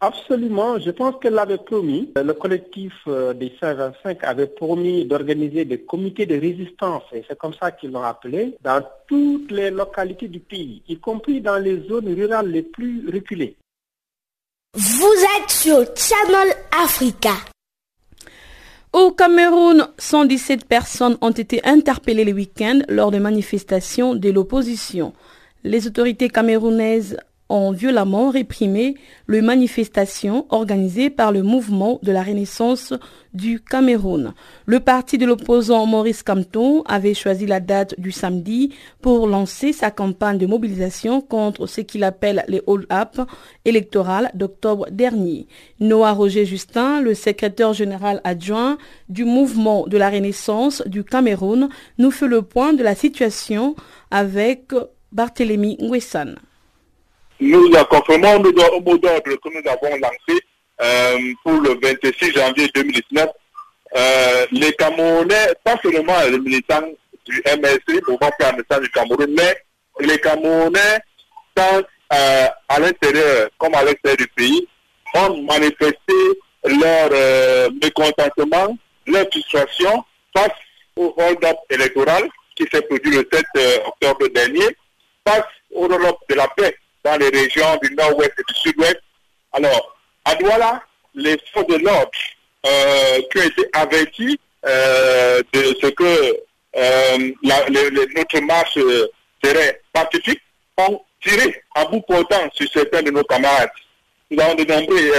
Absolument, 0.03 0.79
je 0.79 0.89
pense 0.89 1.15
qu'elle 1.21 1.35
l'avait 1.35 1.59
promis. 1.59 2.11
Le 2.15 2.33
collectif 2.33 2.91
euh, 3.07 3.33
des 3.33 3.53
125 3.61 4.23
avait 4.23 4.47
promis 4.47 5.05
d'organiser 5.05 5.63
des 5.63 5.81
comités 5.81 6.25
de 6.25 6.39
résistance, 6.39 7.03
et 7.13 7.23
c'est 7.27 7.37
comme 7.37 7.53
ça 7.53 7.71
qu'ils 7.71 7.91
l'ont 7.91 8.01
appelé, 8.01 8.57
dans 8.63 8.83
toutes 9.07 9.51
les 9.51 9.69
localités 9.69 10.27
du 10.27 10.39
pays, 10.39 10.81
y 10.87 10.97
compris 10.97 11.39
dans 11.39 11.57
les 11.57 11.87
zones 11.87 12.11
rurales 12.13 12.49
les 12.49 12.63
plus 12.63 13.07
reculées. 13.13 13.55
Vous 14.73 15.13
êtes 15.37 15.51
sur 15.51 15.85
Channel 15.95 16.55
Africa. 16.83 17.33
Au 18.93 19.11
Cameroun, 19.11 19.87
117 19.97 20.65
personnes 20.65 21.17
ont 21.21 21.31
été 21.31 21.65
interpellées 21.65 22.25
le 22.25 22.33
week-end 22.33 22.79
lors 22.89 23.09
de 23.09 23.19
manifestations 23.19 24.15
de 24.15 24.29
l'opposition. 24.29 25.13
Les 25.63 25.87
autorités 25.87 26.27
camerounaises 26.27 27.17
ont 27.51 27.71
violemment 27.71 28.29
réprimé 28.29 28.95
les 29.27 29.41
manifestations 29.41 30.45
organisées 30.49 31.09
par 31.09 31.31
le 31.31 31.43
mouvement 31.43 31.99
de 32.01 32.11
la 32.11 32.23
Renaissance 32.23 32.93
du 33.33 33.59
Cameroun. 33.59 34.33
Le 34.65 34.79
parti 34.79 35.17
de 35.17 35.25
l'opposant 35.25 35.85
Maurice 35.85 36.23
Campton 36.23 36.83
avait 36.83 37.13
choisi 37.13 37.45
la 37.45 37.59
date 37.59 37.99
du 37.99 38.11
samedi 38.11 38.73
pour 39.01 39.27
lancer 39.27 39.73
sa 39.73 39.91
campagne 39.91 40.37
de 40.37 40.45
mobilisation 40.45 41.21
contre 41.21 41.67
ce 41.67 41.81
qu'il 41.81 42.03
appelle 42.03 42.43
les 42.47 42.61
hold-up 42.67 43.21
électorales 43.65 44.31
d'octobre 44.33 44.87
dernier. 44.89 45.47
Noah 45.79 46.13
Roger 46.13 46.45
Justin, 46.45 47.01
le 47.01 47.13
secrétaire 47.13 47.73
général 47.73 48.21
adjoint 48.23 48.77
du 49.09 49.25
mouvement 49.25 49.87
de 49.87 49.97
la 49.97 50.09
Renaissance 50.09 50.83
du 50.85 51.03
Cameroun, 51.03 51.69
nous 51.97 52.11
fait 52.11 52.27
le 52.27 52.41
point 52.41 52.73
de 52.73 52.83
la 52.83 52.95
situation 52.95 53.75
avec 54.09 54.71
Barthélemy 55.11 55.77
Nguessan 55.81 56.35
nous 57.41 57.71
confirmons 57.89 58.35
au 58.35 58.81
mot 58.81 58.97
d'ordre 58.97 59.23
que 59.23 59.49
nous 59.49 59.69
avons 59.69 59.97
lancé 59.97 60.39
euh, 60.81 61.17
pour 61.43 61.59
le 61.59 61.79
26 61.81 62.33
janvier 62.33 62.69
2019. 62.73 63.27
Euh, 63.93 64.45
les 64.51 64.71
Camerounais, 64.73 65.53
pas 65.63 65.75
seulement 65.81 66.13
les 66.29 66.39
militants 66.39 66.87
du 67.25 67.41
MSC, 67.45 68.07
mouvement 68.07 68.29
pour 68.39 68.79
du 68.79 68.89
Cameroun, 68.91 69.35
mais 69.35 69.57
les 70.01 70.19
Camerounais, 70.19 70.99
tant 71.55 71.81
euh, 72.13 72.47
à 72.69 72.79
l'intérieur 72.79 73.49
comme 73.57 73.73
à 73.73 73.83
l'extérieur 73.83 74.17
du 74.17 74.27
pays, 74.27 74.67
ont 75.15 75.41
manifesté 75.41 76.13
leur 76.63 77.09
mécontentement, 77.81 78.77
leur 79.07 79.25
frustration 79.31 80.03
face 80.35 80.51
au 80.95 81.13
hold-up 81.17 81.57
électoral 81.71 82.29
qui 82.55 82.65
s'est 82.71 82.83
produit 82.83 83.11
le 83.11 83.27
7 83.33 83.45
octobre 83.87 84.27
dernier, 84.27 84.77
face 85.27 85.43
au 85.73 85.85
hold-up 85.85 86.15
de 86.29 86.35
la 86.35 86.47
paix 86.49 86.75
dans 87.03 87.17
les 87.17 87.29
régions 87.29 87.77
du 87.81 87.93
nord-ouest 87.95 88.31
et 88.37 88.53
du 88.53 88.59
sud-ouest. 88.59 89.01
Alors, 89.53 89.97
à 90.25 90.35
Douala, 90.35 90.83
les 91.15 91.37
forces 91.53 91.67
de 91.67 91.77
l'ordre 91.77 92.11
euh, 92.65 93.21
qui 93.31 93.39
ont 93.39 93.43
été 93.43 93.69
avertis 93.73 94.39
euh, 94.65 95.41
de 95.51 95.75
ce 95.81 95.87
que 95.87 96.39
euh, 96.77 97.31
notre 97.43 98.39
marche 98.41 98.77
serait 99.43 99.81
pacifique 99.91 100.41
ont 100.77 101.01
tiré 101.21 101.63
à 101.75 101.85
bout 101.85 102.01
portant 102.01 102.49
sur 102.53 102.71
certains 102.71 103.01
de 103.01 103.11
nos 103.11 103.23
camarades. 103.23 103.71
Nous 104.29 104.41
avons 104.41 104.55
dénombré 104.55 105.11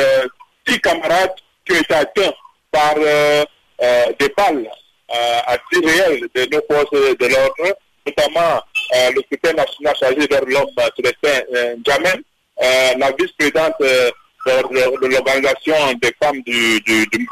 six 0.67 0.81
camarades 0.81 1.35
qui 1.65 1.73
ont 1.73 1.81
été 1.81 1.95
atteints 1.95 2.33
par 2.71 2.95
des 2.95 4.29
balles 4.37 4.71
à 5.09 5.59
tir 5.71 5.83
réel 5.85 6.29
de 6.35 6.57
nos 6.57 6.63
forces 6.71 6.91
de 6.93 7.27
l'ordre, 7.27 7.77
notamment 8.07 8.63
euh, 8.95 9.11
le 9.15 9.23
secrétaire 9.23 9.55
national 9.55 9.97
chargé 9.99 10.27
de 10.27 10.37
l'homme, 10.47 10.67
Célestin 10.97 11.45
euh, 11.55 11.77
Jamen, 11.87 12.23
euh, 12.63 12.93
la 12.99 13.11
vice-présidente 13.13 13.75
de, 13.81 15.09
l'organisation 15.09 15.75
des 16.03 16.13
femmes 16.23 16.43
du, 16.43 16.81
du, 16.81 17.07
du 17.07 17.29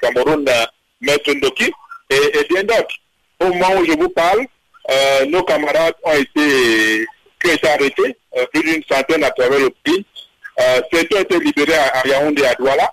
Cameroun, 0.00 0.44
Maître 1.00 1.32
Ndoki, 1.32 1.72
et, 2.10 2.44
bien 2.48 2.62
d'autres. 2.64 2.96
Au 3.40 3.46
moment 3.46 3.76
où 3.78 3.84
je 3.84 3.92
vous 3.92 4.08
parle, 4.08 4.46
nos 5.28 5.42
camarades 5.42 5.94
ont 6.02 6.12
été, 6.12 7.06
arrêtés, 7.68 8.16
plus 8.52 8.62
d'une 8.62 8.82
centaine 8.90 9.22
à 9.22 9.30
travers 9.30 9.58
le 9.58 9.70
pays. 9.84 10.04
certains 10.90 11.18
ont 11.18 11.20
été 11.20 11.38
libérés 11.38 11.74
à, 11.74 12.08
Yaoundé 12.08 12.42
et 12.42 12.46
à 12.46 12.54
Douala, 12.54 12.90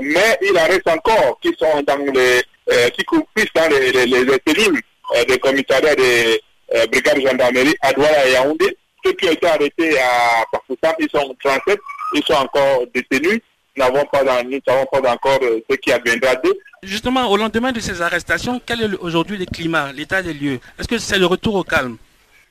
mais 0.00 0.38
il 0.42 0.58
en 0.58 0.66
reste 0.66 0.88
encore 0.88 1.38
qui 1.42 1.54
sont 1.58 1.82
dans 1.86 1.98
les, 1.98 2.90
qui 2.92 3.04
complissent 3.04 3.52
dans 3.54 3.68
les, 3.68 3.92
les, 3.92 4.06
les 4.06 4.38
cellules 4.46 4.80
des 5.28 5.38
commissariats 5.38 5.94
des, 5.94 6.40
euh, 6.74 6.86
brigade 6.86 7.20
gendarmerie 7.20 7.76
à 7.80 7.92
Douala 7.92 8.28
et 8.28 8.32
Yaoundé. 8.32 8.76
Ceux 9.04 9.12
qui 9.12 9.28
ont 9.28 9.32
été 9.32 9.46
arrêtés 9.46 9.98
à 10.00 10.44
Pakistan, 10.50 10.94
ils 10.98 11.08
sont 11.10 11.36
37, 11.44 11.78
ils 12.14 12.24
sont 12.24 12.34
encore 12.34 12.84
détenus. 12.92 13.40
Nous 13.76 13.84
n'avons 13.84 14.04
pas, 14.06 14.24
pas 14.24 15.12
encore 15.12 15.38
euh, 15.42 15.60
ce 15.70 15.76
qui 15.76 15.92
adviendra 15.92 16.34
d'eux. 16.36 16.54
Justement, 16.82 17.30
au 17.30 17.36
lendemain 17.36 17.72
de 17.72 17.78
ces 17.78 18.02
arrestations, 18.02 18.60
quel 18.64 18.82
est 18.82 18.96
aujourd'hui 18.98 19.36
le 19.36 19.44
climat, 19.44 19.92
l'état 19.92 20.22
des 20.22 20.32
lieux? 20.32 20.58
Est-ce 20.78 20.88
que 20.88 20.98
c'est 20.98 21.18
le 21.18 21.26
retour 21.26 21.54
au 21.54 21.62
calme? 21.62 21.98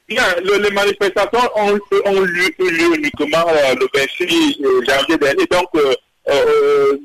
Bien, 0.08 0.24
les 0.44 0.72
manifestations 0.72 1.50
ont, 1.56 1.76
eu 1.76 2.40
lieu 2.60 2.96
uniquement 2.96 3.46
euh, 3.50 3.76
le 3.76 3.88
26 3.94 4.62
janvier 4.88 5.18
dernier, 5.18 5.46
donc 5.50 5.70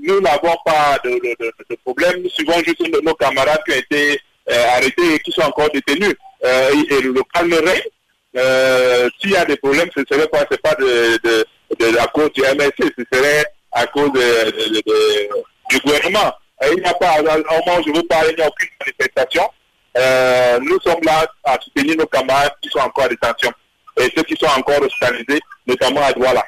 nous 0.02 0.20
n'avons 0.20 0.56
pas 0.64 0.98
de, 1.02 1.10
de, 1.10 1.76
problème. 1.84 2.22
Nous 2.22 2.28
suivons 2.30 2.62
juste 2.64 2.82
nos 3.02 3.14
camarades 3.14 3.60
qui 3.66 3.72
ont 3.72 3.78
été 3.78 4.20
arrêtés 4.48 5.14
et 5.14 5.18
qui 5.20 5.32
sont 5.32 5.42
encore 5.42 5.70
détenus. 5.70 6.14
Et 6.42 7.00
le 7.00 7.22
calmerait. 7.34 7.84
S'il 9.20 9.30
y 9.30 9.36
a 9.36 9.44
des 9.44 9.56
problèmes, 9.56 9.88
ce 9.94 10.00
ne 10.00 10.04
serait 10.10 10.28
pas, 10.28 10.44
pas 10.44 12.06
cause 12.12 12.32
du 12.32 12.42
MSC, 12.42 12.92
ce 12.98 13.04
serait 13.12 13.44
à 13.72 13.86
cause 13.86 14.12
du 14.12 15.78
gouvernement. 15.80 16.32
il 16.70 16.76
n'y 16.76 16.84
a 16.84 16.94
pas, 16.94 17.20
au 17.20 17.22
moment 17.22 17.82
je 17.86 17.92
veux 17.94 18.02
parler, 18.06 18.30
il 18.30 18.36
n'y 18.36 18.42
a 18.42 18.48
aucune 18.48 18.68
manifestation. 18.80 19.48
nous 20.62 20.80
sommes 20.80 21.02
là 21.04 21.26
à 21.44 21.58
soutenir 21.60 21.96
nos 21.96 22.06
camarades 22.06 22.52
qui 22.62 22.68
sont 22.68 22.80
encore 22.80 23.04
en 23.04 23.08
détention 23.08 23.52
et 23.98 24.10
ceux 24.16 24.22
qui 24.22 24.36
sont 24.36 24.50
encore 24.58 24.80
hospitalisés, 24.82 25.40
notamment 25.66 26.02
à 26.02 26.12
Douala. 26.12 26.44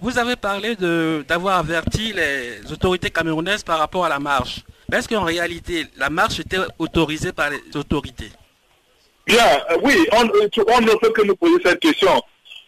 Vous 0.00 0.16
avez 0.18 0.36
parlé 0.36 0.76
d'avoir 0.76 1.58
averti 1.58 2.12
les 2.12 2.60
autorités 2.72 3.10
camerounaises 3.10 3.64
par 3.64 3.78
rapport 3.78 4.04
à 4.04 4.08
la 4.08 4.18
marche. 4.18 4.60
Est-ce 4.92 5.08
qu'en 5.08 5.24
réalité, 5.24 5.86
la 5.96 6.08
marche 6.08 6.40
était 6.40 6.58
autorisée 6.78 7.32
par 7.32 7.50
les 7.50 7.60
autorités? 7.76 8.30
Bien, 9.28 9.62
euh, 9.70 9.76
oui, 9.82 9.94
on, 10.12 10.24
ne 10.24 10.96
peut 10.96 11.10
que 11.10 11.20
nous 11.20 11.36
poser 11.36 11.56
cette 11.62 11.80
question. 11.80 12.10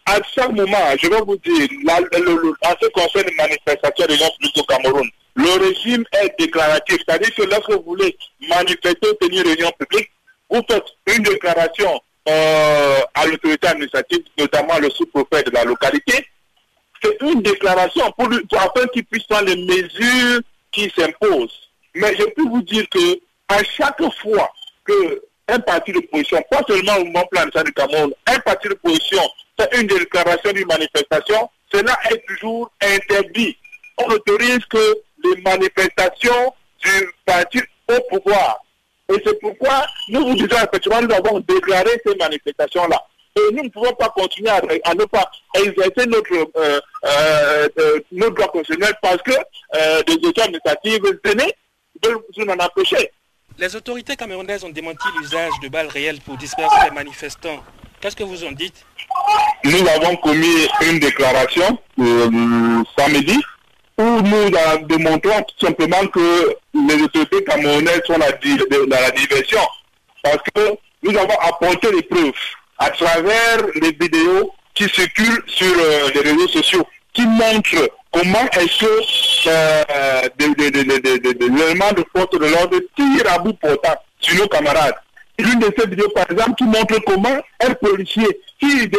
À 0.05 0.19
chaque 0.35 0.51
moment, 0.51 0.77
je 1.01 1.09
vais 1.09 1.21
vous 1.21 1.35
dire, 1.37 1.67
en 1.89 2.69
ce 2.69 2.85
qui 2.85 2.91
concerne 2.91 3.25
les 3.27 3.35
manifestations 3.35 4.15
gens 4.15 4.29
publics 4.37 4.57
au 4.59 4.63
Cameroun, 4.65 5.09
le 5.33 5.67
régime 5.67 6.05
est 6.21 6.35
déclaratif. 6.37 6.97
C'est-à-dire 7.07 7.33
que 7.33 7.41
lorsque 7.43 7.71
vous 7.71 7.83
voulez 7.83 8.15
manifester 8.47 9.07
tenir 9.19 9.41
une 9.41 9.47
réunion 9.47 9.71
publique, 9.79 10.11
vous 10.51 10.61
faites 10.69 10.85
une 11.07 11.23
déclaration 11.23 11.99
euh, 12.29 12.99
à 13.15 13.25
l'autorité 13.25 13.67
administrative, 13.67 14.21
notamment 14.37 14.77
le 14.77 14.91
sous-préfet 14.91 15.43
de 15.43 15.51
la 15.51 15.63
localité, 15.63 16.27
c'est 17.01 17.19
une 17.21 17.41
déclaration 17.41 18.11
pour, 18.11 18.29
afin 18.59 18.85
qu'il 18.93 19.05
puisse 19.05 19.23
prendre 19.23 19.47
les 19.47 19.65
mesures 19.65 20.41
qui 20.71 20.91
s'imposent. 20.95 21.71
Mais 21.95 22.15
je 22.15 22.23
peux 22.35 22.47
vous 22.47 22.61
dire 22.61 22.87
que 22.91 23.19
à 23.47 23.63
chaque 23.63 24.03
fois 24.21 24.51
que 24.85 25.23
un 25.51 25.59
parti 25.59 25.91
de 25.91 25.99
position, 25.99 26.41
pas 26.49 26.61
seulement 26.67 26.95
au 26.95 27.05
mouvement 27.05 27.25
plan 27.29 27.45
du 27.45 27.73
Cameroun, 27.73 28.13
un 28.27 28.39
parti 28.39 28.69
de 28.69 28.73
position 28.75 29.21
fait 29.59 29.79
une 29.79 29.87
déclaration 29.87 30.51
d'une 30.53 30.67
manifestation, 30.67 31.49
cela 31.71 31.97
est 32.09 32.23
toujours 32.27 32.71
interdit. 32.81 33.57
On 33.97 34.07
n'autorise 34.09 34.65
que 34.65 35.01
les 35.23 35.41
manifestations 35.41 36.53
du 36.83 37.09
parti 37.25 37.59
au 37.89 38.17
pouvoir. 38.17 38.63
Et 39.09 39.21
c'est 39.25 39.39
pourquoi 39.39 39.85
nous 40.09 40.25
vous 40.25 40.35
disons 40.35 40.57
effectivement, 40.57 41.01
nous 41.01 41.13
avons 41.13 41.39
déclaré 41.41 41.89
ces 42.05 42.15
manifestations-là. 42.15 43.01
Et 43.35 43.53
nous 43.53 43.63
ne 43.63 43.69
pouvons 43.69 43.93
pas 43.93 44.09
continuer 44.09 44.49
à, 44.49 44.93
ne 44.93 45.05
pas 45.05 45.29
exercer 45.55 46.05
notre, 46.07 46.33
euh, 46.33 46.79
euh, 47.05 47.69
euh, 47.79 48.29
droit 48.31 48.47
constitutionnel 48.47 48.93
parce 49.01 49.21
que 49.21 49.31
des 50.05 50.27
états 50.29 50.43
administratifs 50.43 50.99
tenaient 51.23 51.55
de 52.01 52.09
nous 52.37 52.45
en 52.45 52.59
empêcher. 52.59 53.11
Les 53.61 53.75
autorités 53.75 54.15
camerounaises 54.15 54.63
ont 54.63 54.69
démenti 54.69 55.07
l'usage 55.19 55.51
de 55.61 55.69
balles 55.69 55.85
réelles 55.85 56.19
pour 56.21 56.35
disperser 56.35 56.77
les 56.85 56.89
manifestants. 56.89 57.63
Qu'est-ce 57.99 58.15
que 58.15 58.23
vous 58.23 58.43
en 58.43 58.51
dites 58.53 58.83
Nous 59.63 59.87
avons 59.87 60.15
commis 60.15 60.67
une 60.81 60.97
déclaration 60.97 61.77
samedi 62.97 63.39
où 63.99 64.21
nous 64.21 64.87
démontrons 64.87 65.43
tout 65.43 65.67
simplement 65.67 66.07
que 66.07 66.55
les 66.73 67.03
autorités 67.03 67.43
camerounaises 67.43 68.01
sont 68.07 68.17
dans 68.17 68.99
la 68.99 69.11
diversion. 69.11 69.61
Parce 70.23 70.39
que 70.55 70.75
nous 71.03 71.15
avons 71.15 71.37
apporté 71.41 71.91
les 71.91 72.01
preuves 72.01 72.33
à 72.79 72.89
travers 72.89 73.59
les 73.79 73.91
vidéos 73.91 74.55
qui 74.73 74.89
circulent 74.89 75.43
sur 75.45 75.71
euh, 75.77 76.09
les 76.15 76.21
réseaux 76.21 76.47
sociaux, 76.47 76.87
qui 77.13 77.27
montrent 77.27 77.91
comment 78.11 78.45
est-ce 78.53 78.79
que 78.79 79.47
euh, 79.47 80.29
l'élément 81.39 81.91
de 81.91 82.05
force 82.15 82.29
de 82.37 82.45
l'ordre 82.45 82.77
tire 82.95 83.31
à 83.31 83.39
bout 83.39 83.53
portant 83.53 83.95
sur 84.19 84.35
nos 84.37 84.47
camarades? 84.47 84.95
L'une 85.39 85.59
de 85.59 85.73
ces 85.77 85.87
vidéos, 85.87 86.09
par 86.09 86.29
exemple, 86.29 86.53
qui 86.55 86.65
montre 86.65 86.99
comment 87.05 87.37
un 87.61 87.73
policier 87.73 88.27
qui 88.59 88.89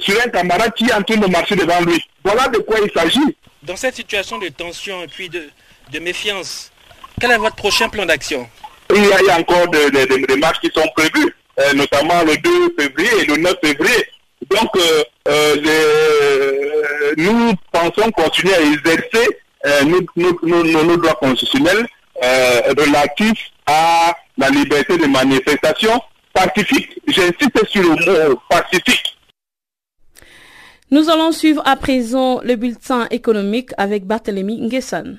sur 0.00 0.20
un 0.24 0.28
camarade 0.28 0.72
qui 0.74 0.86
est 0.86 0.94
en 0.94 1.02
train 1.02 1.16
de 1.16 1.26
marcher 1.26 1.56
devant 1.56 1.80
lui. 1.80 2.02
Voilà 2.24 2.48
de 2.48 2.58
quoi 2.58 2.78
il 2.82 2.90
s'agit. 2.92 3.36
Dans 3.62 3.76
cette 3.76 3.96
situation 3.96 4.38
de 4.38 4.48
tension 4.48 5.02
et 5.02 5.08
puis 5.08 5.28
de, 5.28 5.50
méfiance, 5.98 6.72
quel 7.20 7.32
est 7.32 7.36
votre 7.38 7.56
prochain 7.56 7.88
plan 7.88 8.06
d'action? 8.06 8.48
Il 8.94 9.04
y, 9.04 9.30
a, 9.30 9.38
encore 9.38 9.68
des 9.68 10.36
marches 10.36 10.60
qui 10.60 10.70
sont 10.74 10.88
prévues. 10.96 11.34
Euh, 11.60 11.74
notamment 11.74 12.22
le 12.22 12.36
2 12.38 12.74
février 12.78 13.10
et 13.20 13.26
le 13.26 13.36
9 13.36 13.54
février. 13.62 14.06
Donc, 14.54 14.76
euh, 14.76 15.02
euh, 15.28 17.14
nous 17.16 17.52
pensons 17.72 18.10
continuer 18.10 18.54
à 18.54 18.60
exercer 18.60 19.38
nos, 19.86 20.96
droits 20.96 21.14
constitutionnels 21.14 21.86
relatifs 22.20 23.50
à 23.66 24.14
la 24.38 24.50
liberté 24.50 24.98
de 24.98 25.06
manifestation 25.06 26.00
pacifique. 26.32 27.00
J'insiste 27.06 27.66
sur 27.68 27.82
le 27.82 28.28
mot 28.30 28.40
pacifique. 28.48 29.16
Nous 30.90 31.08
allons 31.08 31.32
suivre 31.32 31.62
à 31.64 31.76
présent 31.76 32.40
le 32.42 32.56
bulletin 32.56 33.06
économique 33.10 33.70
avec 33.78 34.04
Barthélemy 34.04 34.60
Nguessan. 34.60 35.16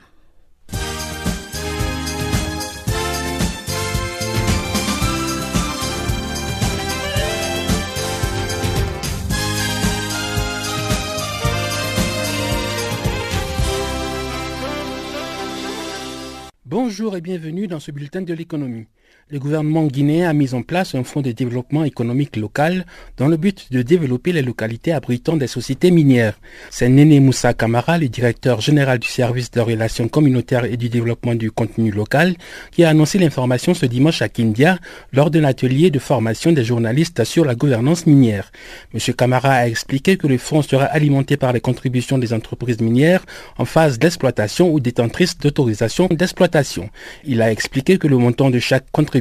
Bonjour 16.76 17.16
et 17.16 17.22
bienvenue 17.22 17.68
dans 17.68 17.80
ce 17.80 17.92
bulletin 17.92 18.24
de 18.24 18.34
l'économie 18.34 18.88
le 19.30 19.40
gouvernement 19.40 19.86
guinéen 19.86 20.30
a 20.30 20.34
mis 20.34 20.54
en 20.54 20.64
place 20.64 20.96
un 20.96 21.04
fonds 21.06 21.22
de 21.22 21.32
développement 21.32 21.86
économique 21.86 22.36
local 22.36 22.86
dans 23.18 23.30
le 23.30 23.38
but 23.38 23.72
de 23.72 23.82
développer 23.82 24.34
les 24.34 24.42
localités 24.42 24.92
abritant 24.92 25.38
des 25.38 25.48
sociétés 25.48 25.92
minières. 25.92 26.38
C'est 26.70 26.90
Néné 26.90 27.22
Moussa 27.22 27.54
Kamara, 27.54 27.98
le 27.98 28.10
directeur 28.10 28.60
général 28.60 29.00
du 29.00 29.08
service 29.08 29.50
de 29.50 29.62
relations 29.62 30.10
communautaires 30.10 30.66
et 30.66 30.76
du 30.76 30.90
développement 30.90 31.36
du 31.36 31.52
contenu 31.52 31.90
local, 31.90 32.36
qui 32.72 32.84
a 32.84 32.90
annoncé 32.90 33.18
l'information 33.18 33.74
ce 33.74 33.86
dimanche 33.86 34.22
à 34.22 34.28
Kindia 34.28 34.78
lors 35.14 35.32
d'un 35.32 35.46
atelier 35.46 35.90
de 35.90 36.00
formation 36.00 36.52
des 36.52 36.66
journalistes 36.66 37.24
sur 37.24 37.46
la 37.46 37.56
gouvernance 37.56 38.06
minière. 38.06 38.52
M. 38.94 39.00
Kamara 39.16 39.54
a 39.54 39.68
expliqué 39.68 40.18
que 40.18 40.28
le 40.28 40.38
fonds 40.38 40.62
sera 40.62 40.86
alimenté 40.86 41.38
par 41.38 41.54
les 41.54 41.62
contributions 41.62 42.18
des 42.18 42.34
entreprises 42.34 42.82
minières 42.82 43.26
en 43.58 43.64
phase 43.64 44.00
d'exploitation 44.00 44.70
ou 44.70 44.82
détentrices 44.82 45.38
d'autorisation 45.38 46.08
d'exploitation. 46.08 46.90
Il 47.24 47.42
a 47.42 47.52
expliqué 47.52 47.98
que 47.98 48.08
le 48.08 48.18
montant 48.18 48.50
de 48.50 48.60
chaque 48.60 48.92
contribution 48.92 49.13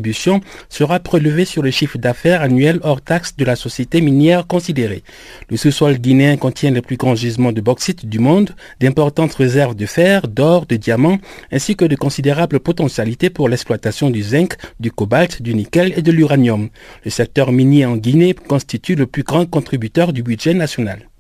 sera 0.69 1.01
prélevé 1.01 1.45
sur 1.45 1.63
le 1.63 1.71
chiffre 1.71 1.99
d'affaires 1.99 2.43
annuel 2.43 2.79
hors 2.83 3.01
taxe 3.01 3.37
de 3.37 3.45
la 3.45 3.57
société 3.57 4.01
minière 4.01 4.47
considérée. 4.47 5.03
Le 5.51 5.57
sous-sol 5.57 5.99
guinéen 5.99 6.37
contient 6.37 6.71
les 6.71 6.83
plus 6.83 6.97
grands 6.97 7.15
gisements 7.15 7.53
de 7.53 7.61
bauxite 7.61 8.07
du 8.07 8.19
monde, 8.19 8.51
d'importantes 8.81 9.35
réserves 9.35 9.75
de 9.75 9.87
fer, 9.87 10.29
d'or, 10.29 10.67
de 10.67 10.77
diamants, 10.77 11.19
ainsi 11.51 11.77
que 11.77 11.85
de 11.85 11.97
considérables 11.97 12.61
potentialités 12.61 13.31
pour 13.31 13.49
l'exploitation 13.49 14.11
du 14.11 14.23
zinc, 14.23 14.57
du 14.81 14.91
cobalt, 14.91 15.43
du 15.43 15.55
nickel 15.55 15.93
et 15.97 16.03
de 16.03 16.13
l'uranium. 16.13 16.69
Le 17.05 17.11
secteur 17.11 17.53
minier 17.53 17.87
en 17.87 17.97
Guinée 17.97 18.35
constitue 18.35 18.95
le 18.95 19.07
plus 19.07 19.23
grand 19.23 19.47
contributeur 19.47 20.13
du 20.13 20.23
budget 20.23 20.55
national. 20.55 21.12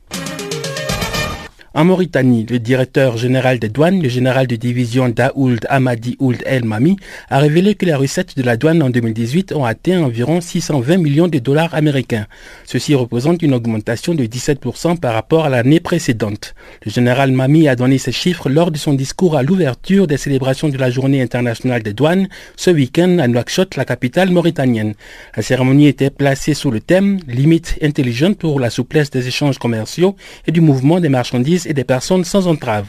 En 1.74 1.86
Mauritanie, 1.86 2.44
le 2.50 2.58
directeur 2.58 3.16
général 3.16 3.58
des 3.58 3.70
douanes, 3.70 4.02
le 4.02 4.10
général 4.10 4.46
de 4.46 4.56
division 4.56 5.08
Daould 5.08 5.64
Amadi 5.70 6.16
Ould 6.18 6.42
El 6.44 6.66
Mami, 6.66 6.98
a 7.30 7.38
révélé 7.38 7.74
que 7.74 7.86
les 7.86 7.94
recettes 7.94 8.36
de 8.36 8.42
la 8.42 8.58
douane 8.58 8.82
en 8.82 8.90
2018 8.90 9.54
ont 9.54 9.64
atteint 9.64 10.02
environ 10.02 10.42
620 10.42 10.98
millions 10.98 11.28
de 11.28 11.38
dollars 11.38 11.74
américains. 11.74 12.26
Ceci 12.66 12.94
représente 12.94 13.40
une 13.40 13.54
augmentation 13.54 14.14
de 14.14 14.24
17% 14.24 14.98
par 14.98 15.14
rapport 15.14 15.46
à 15.46 15.48
l'année 15.48 15.80
précédente. 15.80 16.54
Le 16.84 16.90
général 16.90 17.32
Mami 17.32 17.68
a 17.68 17.74
donné 17.74 17.96
ces 17.96 18.12
chiffres 18.12 18.50
lors 18.50 18.70
de 18.70 18.76
son 18.76 18.92
discours 18.92 19.38
à 19.38 19.42
l'ouverture 19.42 20.06
des 20.06 20.18
célébrations 20.18 20.68
de 20.68 20.76
la 20.76 20.90
Journée 20.90 21.22
internationale 21.22 21.82
des 21.82 21.94
douanes 21.94 22.28
ce 22.54 22.70
week-end 22.70 23.18
à 23.18 23.28
Nouakchott, 23.28 23.76
la 23.76 23.86
capitale 23.86 24.30
mauritanienne. 24.30 24.92
La 25.34 25.42
cérémonie 25.42 25.86
était 25.86 26.10
placée 26.10 26.52
sous 26.52 26.70
le 26.70 26.80
thème 26.80 27.20
Limite 27.26 27.78
intelligente 27.80 28.36
pour 28.36 28.60
la 28.60 28.68
souplesse 28.68 29.10
des 29.10 29.26
échanges 29.26 29.58
commerciaux 29.58 30.16
et 30.46 30.52
du 30.52 30.60
mouvement 30.60 31.00
des 31.00 31.08
marchandises 31.08 31.61
et 31.66 31.74
des 31.74 31.84
personnes 31.84 32.24
sans 32.24 32.46
entrave. 32.46 32.86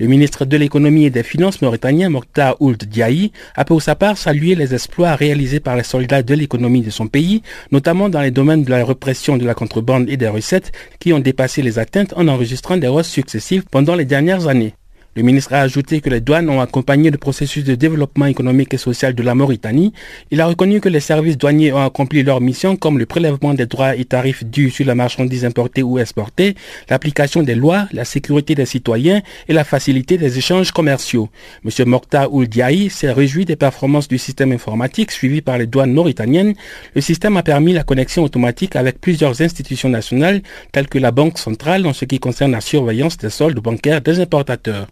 Le 0.00 0.06
ministre 0.06 0.46
de 0.46 0.56
l'économie 0.56 1.04
et 1.04 1.10
des 1.10 1.22
finances 1.22 1.60
mauritanien 1.60 2.08
Mokhtar 2.08 2.56
Ould 2.60 2.84
Diaye 2.84 3.32
a 3.54 3.66
pour 3.66 3.82
sa 3.82 3.94
part 3.94 4.16
salué 4.16 4.54
les 4.54 4.72
exploits 4.72 5.14
réalisés 5.14 5.60
par 5.60 5.76
les 5.76 5.82
soldats 5.82 6.22
de 6.22 6.34
l'économie 6.34 6.80
de 6.80 6.88
son 6.88 7.06
pays, 7.06 7.42
notamment 7.70 8.08
dans 8.08 8.22
les 8.22 8.30
domaines 8.30 8.64
de 8.64 8.70
la 8.70 8.84
répression 8.84 9.36
de 9.36 9.44
la 9.44 9.52
contrebande 9.54 10.08
et 10.08 10.16
des 10.16 10.28
recettes 10.28 10.72
qui 11.00 11.12
ont 11.12 11.18
dépassé 11.18 11.60
les 11.60 11.78
atteintes 11.78 12.14
en 12.16 12.28
enregistrant 12.28 12.78
des 12.78 12.88
hausses 12.88 13.10
successives 13.10 13.64
pendant 13.70 13.94
les 13.94 14.06
dernières 14.06 14.48
années. 14.48 14.74
Le 15.16 15.22
ministre 15.22 15.54
a 15.54 15.60
ajouté 15.62 16.00
que 16.00 16.08
les 16.08 16.20
douanes 16.20 16.48
ont 16.48 16.60
accompagné 16.60 17.10
le 17.10 17.18
processus 17.18 17.64
de 17.64 17.74
développement 17.74 18.26
économique 18.26 18.72
et 18.74 18.78
social 18.78 19.12
de 19.12 19.22
la 19.24 19.34
Mauritanie. 19.34 19.92
Il 20.30 20.40
a 20.40 20.46
reconnu 20.46 20.80
que 20.80 20.88
les 20.88 21.00
services 21.00 21.36
douaniers 21.36 21.72
ont 21.72 21.84
accompli 21.84 22.22
leur 22.22 22.40
mission 22.40 22.76
comme 22.76 22.96
le 22.96 23.06
prélèvement 23.06 23.52
des 23.52 23.66
droits 23.66 23.96
et 23.96 24.04
tarifs 24.04 24.44
dus 24.44 24.70
sur 24.70 24.86
la 24.86 24.94
marchandise 24.94 25.44
importée 25.44 25.82
ou 25.82 25.98
exportée, 25.98 26.54
l'application 26.88 27.42
des 27.42 27.56
lois, 27.56 27.88
la 27.92 28.04
sécurité 28.04 28.54
des 28.54 28.66
citoyens 28.66 29.20
et 29.48 29.52
la 29.52 29.64
facilité 29.64 30.16
des 30.16 30.38
échanges 30.38 30.70
commerciaux. 30.70 31.28
M. 31.64 31.88
Mokhtar 31.88 32.32
Ouldiaï 32.32 32.88
s'est 32.88 33.10
réjoui 33.10 33.44
des 33.44 33.56
performances 33.56 34.06
du 34.06 34.16
système 34.16 34.52
informatique 34.52 35.10
suivi 35.10 35.40
par 35.40 35.58
les 35.58 35.66
douanes 35.66 35.92
mauritaniennes. 35.92 36.54
Le 36.94 37.00
système 37.00 37.36
a 37.36 37.42
permis 37.42 37.72
la 37.72 37.82
connexion 37.82 38.22
automatique 38.22 38.76
avec 38.76 39.00
plusieurs 39.00 39.42
institutions 39.42 39.88
nationales 39.88 40.40
telles 40.70 40.86
que 40.86 40.98
la 41.00 41.10
Banque 41.10 41.38
centrale 41.38 41.84
en 41.84 41.92
ce 41.92 42.04
qui 42.04 42.20
concerne 42.20 42.52
la 42.52 42.60
surveillance 42.60 43.18
des 43.18 43.30
soldes 43.30 43.58
bancaires 43.58 44.02
des 44.02 44.20
importateurs. 44.20 44.86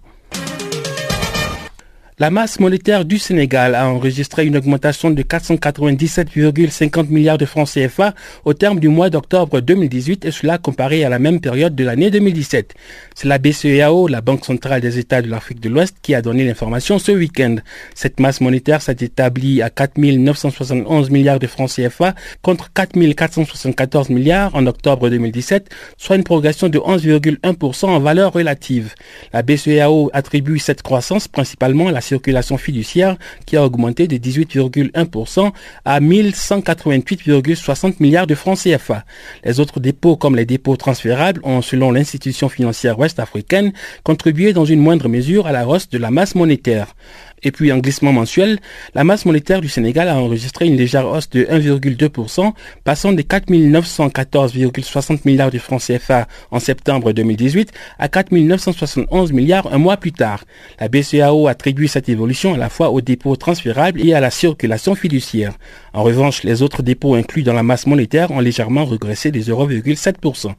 La 2.21 2.31
masse 2.31 2.59
monétaire 2.59 3.05
du 3.05 3.16
Sénégal 3.16 3.77
a 3.77 3.89
enregistré 3.89 4.45
une 4.45 4.57
augmentation 4.57 5.11
de 5.11 5.23
497,50 5.23 7.07
milliards 7.11 7.39
de 7.39 7.45
francs 7.45 7.69
CFA 7.73 8.12
au 8.45 8.55
terme 8.55 8.81
du 8.81 8.89
mois 8.89 9.09
d'octobre 9.09 9.61
2018 9.61 10.25
et 10.25 10.33
cela 10.33 10.59
comparé 10.59 11.05
à 11.05 11.09
la 11.11 11.21
même 11.21 11.41
période 11.41 11.77
de 11.77 11.85
l'année 11.85 12.11
2017. 12.11 12.75
C'est 13.14 13.29
la 13.29 13.39
BCEAO, 13.39 14.09
la 14.09 14.21
Banque 14.21 14.45
centrale 14.45 14.81
des 14.81 14.99
États 14.99 15.23
de 15.23 15.29
l'Afrique 15.31 15.61
de 15.61 15.69
l'Ouest, 15.69 15.99
qui 16.03 16.12
a 16.16 16.21
donné 16.21 16.45
l'information 16.45 16.99
ce 16.99 17.12
week-end. 17.12 17.55
Cette 17.95 18.19
masse 18.19 18.41
monétaire 18.41 18.83
s'est 18.83 18.97
établie 18.99 19.62
à 19.62 19.71
4 19.71 19.97
971 19.99 21.11
milliards 21.11 21.39
de 21.39 21.47
francs 21.47 21.71
CFA 21.71 22.16
contre 22.43 22.73
4 22.73 22.99
474 23.14 24.11
milliards 24.11 24.57
en 24.57 24.66
octobre 24.66 25.09
2017, 25.09 25.69
soit 25.97 26.16
une 26.16 26.25
progression 26.25 26.69
de 26.69 26.81
11,1% 26.81 27.87
en 27.87 28.01
valeur 28.01 28.33
relative. 28.33 28.95
La 29.33 29.43
BCEAO 29.43 30.11
attribue 30.12 30.59
cette 30.59 30.83
croissance 30.83 31.29
principalement 31.29 31.87
à 31.87 31.93
la 31.93 32.01
circulation 32.09 32.57
fiduciaire 32.57 33.17
qui 33.47 33.57
a 33.57 33.65
augmenté 33.65 34.09
de 34.09 34.17
18,1% 34.17 35.53
à 35.85 36.01
1188,60 36.01 37.95
milliards 38.01 38.27
de 38.27 38.35
francs 38.35 38.59
CFA. 38.59 39.05
Les 39.45 39.61
autres 39.61 39.81
dépôts 39.81 40.17
comme 40.17 40.37
les 40.37 40.47
dépôts 40.47 40.77
transférables 40.77 41.41
ont, 41.45 41.63
selon 41.63 41.91
l'institution 41.93 42.49
financière 42.49 42.99
ouest-africaine, 42.99 43.73
contribué 44.03 44.53
dans 44.53 44.65
une 44.65 44.81
moindre 44.81 45.09
mesure 45.09 45.47
à 45.47 45.53
la 45.53 45.69
hausse 45.69 45.89
de 45.89 45.99
la 45.99 46.11
masse 46.11 46.35
monétaire. 46.35 46.95
Et 47.43 47.51
puis 47.51 47.72
en 47.72 47.78
glissement 47.78 48.12
mensuel, 48.12 48.59
la 48.95 49.05
masse 49.05 49.24
monétaire 49.24 49.61
du 49.61 49.68
Sénégal 49.68 50.09
a 50.09 50.16
enregistré 50.16 50.66
une 50.66 50.76
légère 50.76 51.07
hausse 51.09 51.30
de 51.30 51.45
1,2%, 51.45 52.53
passant 52.84 53.12
de 53.12 53.22
4 53.22 53.51
914,60 53.51 55.20
milliards 55.24 55.51
de 55.51 55.59
francs 55.59 55.82
CFA 55.82 56.26
en 56.51 56.59
septembre 56.59 57.12
2018 57.12 57.72
à 57.99 58.09
4 58.09 58.32
971 58.32 59.32
milliards 59.32 59.72
un 59.72 59.78
mois 59.78 59.97
plus 59.97 60.12
tard. 60.12 60.45
La 60.80 60.89
BCAO 60.89 61.49
attribue 61.49 61.89
cette 61.89 62.09
évolution 62.09 62.55
à 62.55 62.59
la 62.59 62.68
fois 62.68 62.91
aux 62.91 63.01
dépôts 63.01 63.36
transférables 63.36 64.05
et 64.05 64.14
à 64.14 64.20
la 64.20 64.30
circulation 64.30 64.95
fiduciaire. 64.95 65.53
En 65.93 66.03
revanche, 66.03 66.43
les 66.43 66.62
autres 66.62 66.82
dépôts 66.82 67.14
inclus 67.14 67.43
dans 67.43 67.53
la 67.53 67.62
masse 67.62 67.86
monétaire 67.86 68.30
ont 68.30 68.41
légèrement 68.41 68.84
régressé 68.84 69.30
de 69.30 69.41
0,7%. 69.41 70.55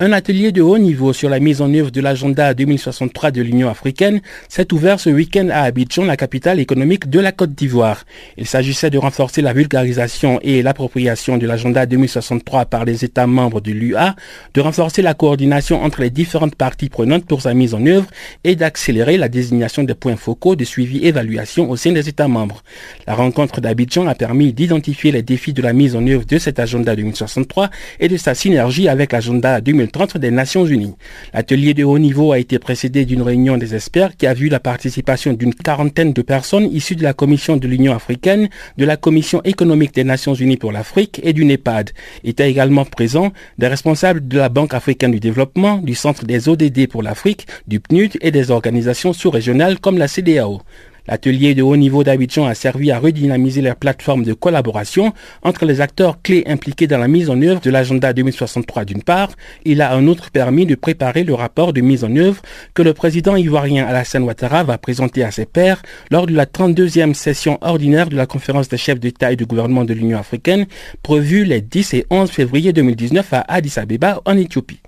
Un 0.00 0.12
atelier 0.12 0.52
de 0.52 0.62
haut 0.62 0.78
niveau 0.78 1.12
sur 1.12 1.28
la 1.28 1.40
mise 1.40 1.60
en 1.60 1.74
œuvre 1.74 1.90
de 1.90 2.00
l'agenda 2.00 2.54
2063 2.54 3.32
de 3.32 3.42
l'Union 3.42 3.68
africaine 3.68 4.20
s'est 4.48 4.72
ouvert 4.72 5.00
ce 5.00 5.10
week-end 5.10 5.48
à 5.50 5.62
Abidjan, 5.62 6.04
la 6.04 6.16
capitale 6.16 6.60
économique 6.60 7.10
de 7.10 7.18
la 7.18 7.32
Côte 7.32 7.50
d'Ivoire. 7.50 8.04
Il 8.36 8.46
s'agissait 8.46 8.90
de 8.90 8.98
renforcer 8.98 9.42
la 9.42 9.52
vulgarisation 9.52 10.38
et 10.44 10.62
l'appropriation 10.62 11.36
de 11.36 11.48
l'agenda 11.48 11.84
2063 11.84 12.66
par 12.66 12.84
les 12.84 13.04
États 13.04 13.26
membres 13.26 13.60
de 13.60 13.72
l'UA, 13.72 14.14
de 14.54 14.60
renforcer 14.60 15.02
la 15.02 15.14
coordination 15.14 15.82
entre 15.82 16.00
les 16.02 16.10
différentes 16.10 16.54
parties 16.54 16.90
prenantes 16.90 17.24
pour 17.24 17.42
sa 17.42 17.52
mise 17.52 17.74
en 17.74 17.84
œuvre 17.84 18.06
et 18.44 18.54
d'accélérer 18.54 19.16
la 19.16 19.28
désignation 19.28 19.82
des 19.82 19.94
points 19.94 20.14
focaux 20.14 20.54
de 20.54 20.62
suivi-évaluation 20.62 21.68
au 21.68 21.74
sein 21.74 21.90
des 21.90 22.08
États 22.08 22.28
membres. 22.28 22.62
La 23.08 23.16
rencontre 23.16 23.60
d'Abidjan 23.60 24.06
a 24.06 24.14
permis 24.14 24.52
d'identifier 24.52 25.10
les 25.10 25.22
défis 25.22 25.54
de 25.54 25.62
la 25.62 25.72
mise 25.72 25.96
en 25.96 26.06
œuvre 26.06 26.24
de 26.24 26.38
cet 26.38 26.60
agenda 26.60 26.94
2063 26.94 27.68
et 27.98 28.06
de 28.06 28.16
sa 28.16 28.36
synergie 28.36 28.88
avec 28.88 29.10
l'agenda 29.10 29.60
2030 29.88 30.18
des 30.18 30.30
Nations 30.30 30.66
Unies. 30.66 30.94
L'atelier 31.32 31.74
de 31.74 31.82
haut 31.84 31.98
niveau 31.98 32.32
a 32.32 32.38
été 32.38 32.58
précédé 32.58 33.04
d'une 33.04 33.22
réunion 33.22 33.56
des 33.56 33.74
experts 33.74 34.16
qui 34.16 34.26
a 34.26 34.34
vu 34.34 34.48
la 34.48 34.60
participation 34.60 35.32
d'une 35.32 35.54
quarantaine 35.54 36.12
de 36.12 36.22
personnes 36.22 36.70
issues 36.72 36.96
de 36.96 37.02
la 37.02 37.14
Commission 37.14 37.56
de 37.56 37.66
l'Union 37.66 37.94
africaine, 37.94 38.48
de 38.76 38.84
la 38.84 38.96
Commission 38.96 39.40
économique 39.44 39.94
des 39.94 40.04
Nations 40.04 40.34
Unies 40.34 40.56
pour 40.56 40.72
l'Afrique 40.72 41.20
et 41.24 41.32
du 41.32 41.44
NEPAD. 41.44 41.90
Étaient 42.24 42.50
également 42.50 42.84
présents 42.84 43.32
des 43.56 43.66
responsables 43.66 44.26
de 44.28 44.38
la 44.38 44.48
Banque 44.48 44.74
africaine 44.74 45.12
du 45.12 45.20
développement, 45.20 45.78
du 45.78 45.94
Centre 45.94 46.24
des 46.24 46.48
ODD 46.48 46.88
pour 46.88 47.02
l'Afrique, 47.02 47.46
du 47.66 47.80
PNUD 47.80 48.18
et 48.20 48.30
des 48.30 48.50
organisations 48.50 49.12
sous-régionales 49.12 49.80
comme 49.80 49.98
la 49.98 50.08
CDAO. 50.08 50.60
L'atelier 51.08 51.54
de 51.54 51.62
haut 51.62 51.76
niveau 51.76 52.04
d'Abidjan 52.04 52.44
a 52.44 52.54
servi 52.54 52.90
à 52.90 52.98
redynamiser 52.98 53.62
les 53.62 53.72
plateformes 53.74 54.24
de 54.24 54.34
collaboration 54.34 55.14
entre 55.42 55.64
les 55.64 55.80
acteurs 55.80 56.20
clés 56.22 56.44
impliqués 56.46 56.86
dans 56.86 56.98
la 56.98 57.08
mise 57.08 57.30
en 57.30 57.40
œuvre 57.40 57.62
de 57.62 57.70
l'agenda 57.70 58.12
2063 58.12 58.84
d'une 58.84 59.02
part. 59.02 59.30
Il 59.64 59.80
a 59.80 59.96
en 59.96 60.06
outre 60.06 60.30
permis 60.30 60.66
de 60.66 60.74
préparer 60.74 61.24
le 61.24 61.32
rapport 61.32 61.72
de 61.72 61.80
mise 61.80 62.04
en 62.04 62.14
œuvre 62.14 62.42
que 62.74 62.82
le 62.82 62.92
président 62.92 63.36
ivoirien 63.36 63.86
Alassane 63.86 64.24
Ouattara 64.24 64.64
va 64.64 64.76
présenter 64.76 65.24
à 65.24 65.30
ses 65.30 65.46
pairs 65.46 65.80
lors 66.10 66.26
de 66.26 66.34
la 66.34 66.44
32e 66.44 67.14
session 67.14 67.58
ordinaire 67.62 68.10
de 68.10 68.16
la 68.16 68.26
conférence 68.26 68.68
des 68.68 68.76
chefs 68.76 69.00
d'État 69.00 69.32
et 69.32 69.36
de 69.36 69.46
gouvernement 69.46 69.84
de 69.84 69.94
l'Union 69.94 70.18
africaine 70.18 70.66
prévue 71.02 71.44
les 71.44 71.62
10 71.62 71.94
et 71.94 72.06
11 72.10 72.30
février 72.30 72.74
2019 72.74 73.32
à 73.32 73.44
Addis 73.48 73.78
Abeba 73.78 74.20
en 74.26 74.36
Éthiopie. 74.36 74.80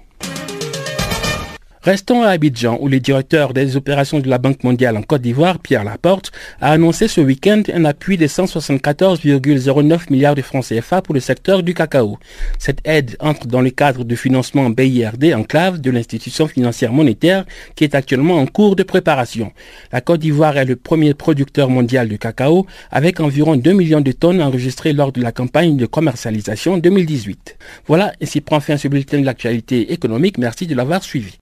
Restons 1.82 2.22
à 2.22 2.28
Abidjan, 2.28 2.76
où 2.78 2.88
le 2.88 3.00
directeur 3.00 3.54
des 3.54 3.74
opérations 3.74 4.20
de 4.20 4.28
la 4.28 4.36
Banque 4.36 4.64
mondiale 4.64 4.98
en 4.98 5.02
Côte 5.02 5.22
d'Ivoire, 5.22 5.58
Pierre 5.58 5.82
Laporte, 5.82 6.30
a 6.60 6.72
annoncé 6.72 7.08
ce 7.08 7.22
week-end 7.22 7.62
un 7.72 7.86
appui 7.86 8.18
de 8.18 8.26
174,09 8.26 10.12
milliards 10.12 10.34
de 10.34 10.42
francs 10.42 10.66
CFA 10.66 11.00
pour 11.00 11.14
le 11.14 11.20
secteur 11.20 11.62
du 11.62 11.72
cacao. 11.72 12.18
Cette 12.58 12.80
aide 12.84 13.16
entre 13.18 13.46
dans 13.46 13.62
le 13.62 13.70
cadre 13.70 14.04
du 14.04 14.18
financement 14.18 14.68
BIRD 14.68 15.32
enclave 15.34 15.80
de 15.80 15.90
l'institution 15.90 16.46
financière 16.46 16.92
monétaire 16.92 17.46
qui 17.76 17.84
est 17.84 17.94
actuellement 17.94 18.36
en 18.36 18.44
cours 18.44 18.76
de 18.76 18.82
préparation. 18.82 19.50
La 19.90 20.02
Côte 20.02 20.20
d'Ivoire 20.20 20.58
est 20.58 20.66
le 20.66 20.76
premier 20.76 21.14
producteur 21.14 21.70
mondial 21.70 22.10
de 22.10 22.16
cacao 22.16 22.66
avec 22.90 23.20
environ 23.20 23.56
2 23.56 23.72
millions 23.72 24.02
de 24.02 24.12
tonnes 24.12 24.42
enregistrées 24.42 24.92
lors 24.92 25.12
de 25.12 25.22
la 25.22 25.32
campagne 25.32 25.78
de 25.78 25.86
commercialisation 25.86 26.76
2018. 26.76 27.56
Voilà, 27.86 28.12
ainsi 28.22 28.42
prend 28.42 28.60
fin 28.60 28.76
ce 28.76 28.88
bulletin 28.88 29.18
de 29.18 29.24
l'actualité 29.24 29.94
économique. 29.94 30.36
Merci 30.36 30.66
de 30.66 30.74
l'avoir 30.74 31.02
suivi. 31.02 31.39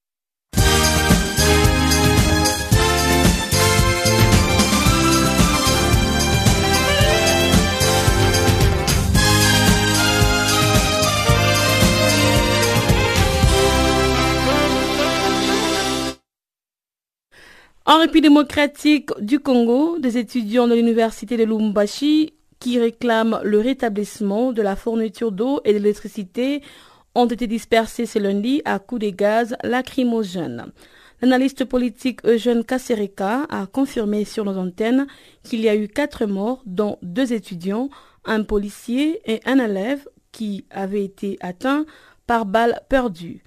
En 17.89 17.97
République 18.01 18.25
démocratique 18.25 19.09
du 19.19 19.41
Congo, 19.41 19.99
des 19.99 20.19
étudiants 20.19 20.69
de 20.69 20.75
l'université 20.75 21.39
de 21.39 21.45
Lumbashi 21.45 22.35
qui 22.61 22.79
réclament 22.79 23.41
le 23.43 23.61
rétablissement 23.61 24.53
de 24.53 24.61
la 24.61 24.77
fourniture 24.77 25.33
d'eau 25.33 25.63
et 25.65 25.73
d'électricité 25.73 26.61
ont 27.15 27.25
été 27.25 27.47
dispersés 27.47 28.05
ce 28.05 28.19
lundi 28.19 28.61
à 28.67 28.79
coups 28.79 29.01
de 29.07 29.09
gaz 29.09 29.57
lacrymogènes. 29.63 30.67
L'analyste 31.23 31.65
politique 31.65 32.23
Eugène 32.27 32.63
Kassereka 32.63 33.47
a 33.49 33.65
confirmé 33.65 34.27
sur 34.27 34.45
nos 34.45 34.59
antennes 34.59 35.07
qu'il 35.43 35.61
y 35.61 35.71
a 35.71 35.75
eu 35.75 35.89
quatre 35.89 36.27
morts, 36.27 36.61
dont 36.67 36.99
deux 37.01 37.33
étudiants, 37.33 37.89
un 38.27 38.43
policier 38.43 39.23
et 39.25 39.41
un 39.47 39.59
élève 39.59 40.07
qui 40.31 40.67
avaient 40.69 41.05
été 41.05 41.39
atteints 41.41 41.87
par 42.27 42.45
balles 42.45 42.83
perdues. 42.91 43.43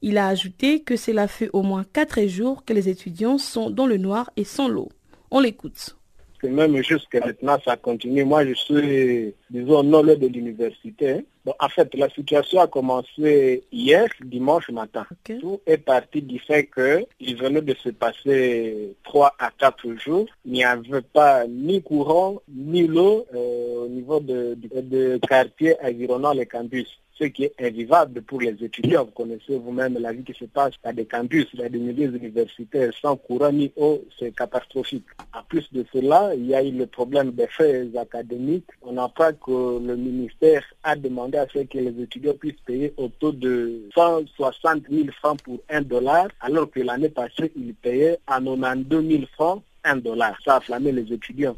Il 0.00 0.16
a 0.18 0.28
ajouté 0.28 0.80
que 0.80 0.96
cela 0.96 1.26
fait 1.26 1.50
au 1.52 1.62
moins 1.62 1.84
quatre 1.84 2.22
jours 2.26 2.64
que 2.64 2.72
les 2.72 2.88
étudiants 2.88 3.38
sont 3.38 3.70
dans 3.70 3.86
le 3.86 3.96
noir 3.96 4.30
et 4.36 4.44
sans 4.44 4.68
l'eau. 4.68 4.88
On 5.30 5.40
l'écoute. 5.40 5.96
Même 6.44 6.80
jusqu'à 6.84 7.18
maintenant, 7.18 7.58
ça 7.64 7.76
continue. 7.76 8.24
Moi, 8.24 8.46
je 8.46 8.54
suis, 8.54 9.34
disons, 9.50 9.82
non 9.82 10.02
de 10.02 10.26
l'université. 10.26 11.26
Bon, 11.44 11.52
en 11.58 11.68
fait, 11.68 11.92
la 11.94 12.08
situation 12.10 12.60
a 12.60 12.68
commencé 12.68 13.64
hier, 13.72 14.06
dimanche 14.24 14.70
matin. 14.70 15.04
Tout 15.40 15.60
est 15.66 15.78
parti 15.78 16.22
du 16.22 16.38
fait 16.38 16.70
qu'il 16.72 17.36
venait 17.36 17.62
de 17.62 17.74
se 17.74 17.88
passer 17.88 18.94
trois 19.02 19.34
à 19.40 19.50
quatre 19.50 19.92
jours. 19.96 20.26
Il 20.44 20.52
n'y 20.52 20.64
avait 20.64 21.02
pas 21.02 21.44
ni 21.48 21.82
courant, 21.82 22.40
ni 22.48 22.86
l'eau 22.86 23.26
euh, 23.34 23.86
au 23.86 23.88
niveau 23.88 24.20
de, 24.20 24.56
de, 24.56 24.80
de 24.80 25.18
quartiers 25.26 25.74
environnant 25.82 26.34
les 26.34 26.46
campus. 26.46 27.00
Ce 27.18 27.24
qui 27.24 27.44
est 27.44 27.54
invivable 27.60 28.22
pour 28.22 28.40
les 28.40 28.56
étudiants. 28.62 29.04
Vous 29.04 29.10
connaissez 29.10 29.58
vous-même 29.58 29.98
la 29.98 30.12
vie 30.12 30.24
qui 30.24 30.34
se 30.34 30.44
passe 30.44 30.72
à 30.84 30.92
des 30.92 31.06
campus, 31.06 31.46
à 31.62 31.68
des 31.68 31.78
milieux 31.78 32.14
universitaires 32.14 32.92
sans 33.00 33.16
courant 33.16 33.52
ni 33.52 33.72
eau, 33.76 34.04
c'est 34.18 34.34
catastrophique. 34.34 35.06
En 35.34 35.42
plus 35.42 35.66
de 35.72 35.84
cela, 35.92 36.32
il 36.34 36.46
y 36.46 36.54
a 36.54 36.62
eu 36.62 36.70
le 36.70 36.86
problème 36.86 37.32
des 37.32 37.48
faits 37.48 37.96
académiques. 37.96 38.68
On 38.82 38.96
apprend 38.98 39.32
que 39.32 39.84
le 39.84 39.96
ministère 39.96 40.62
a 40.84 40.94
demandé 40.96 41.38
à 41.38 41.46
ce 41.52 41.58
que 41.60 41.78
les 41.78 42.02
étudiants 42.02 42.34
puissent 42.34 42.60
payer 42.64 42.92
autour 42.96 43.32
de 43.32 43.88
160 43.94 44.82
000 44.90 45.08
francs 45.18 45.42
pour 45.42 45.58
un 45.68 45.82
dollar, 45.82 46.28
alors 46.40 46.70
que 46.70 46.80
l'année 46.80 47.08
passée, 47.08 47.52
ils 47.56 47.74
payaient 47.74 48.18
à 48.26 48.40
92 48.40 49.08
000 49.08 49.22
francs 49.34 49.62
un 49.84 49.96
dollar. 49.96 50.36
Ça 50.44 50.56
a 50.56 50.60
flammé 50.60 50.92
les 50.92 51.12
étudiants. 51.12 51.56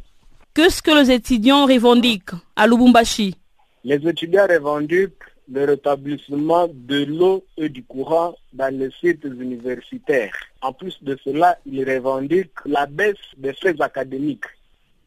Qu'est-ce 0.55 0.83
que 0.83 0.91
les 0.91 1.11
étudiants 1.13 1.67
revendiquent 1.67 2.33
à 2.57 2.67
Lubumbashi? 2.67 3.37
Les 3.85 3.97
étudiants 4.07 4.47
revendiquent 4.49 5.30
le 5.53 5.65
rétablissement 5.65 6.69
de 6.73 7.05
l'eau 7.05 7.45
et 7.57 7.69
du 7.69 7.83
courant 7.83 8.35
dans 8.53 8.75
les 8.75 8.91
sites 9.01 9.25
universitaires. 9.25 10.35
En 10.63 10.73
plus 10.73 10.97
de 11.03 11.19
cela, 11.25 11.59
ils 11.67 11.85
revendiquent 11.85 12.65
la 12.67 12.87
baisse 12.87 13.17
des 13.37 13.53
faits 13.53 13.81
académiques. 13.81 14.45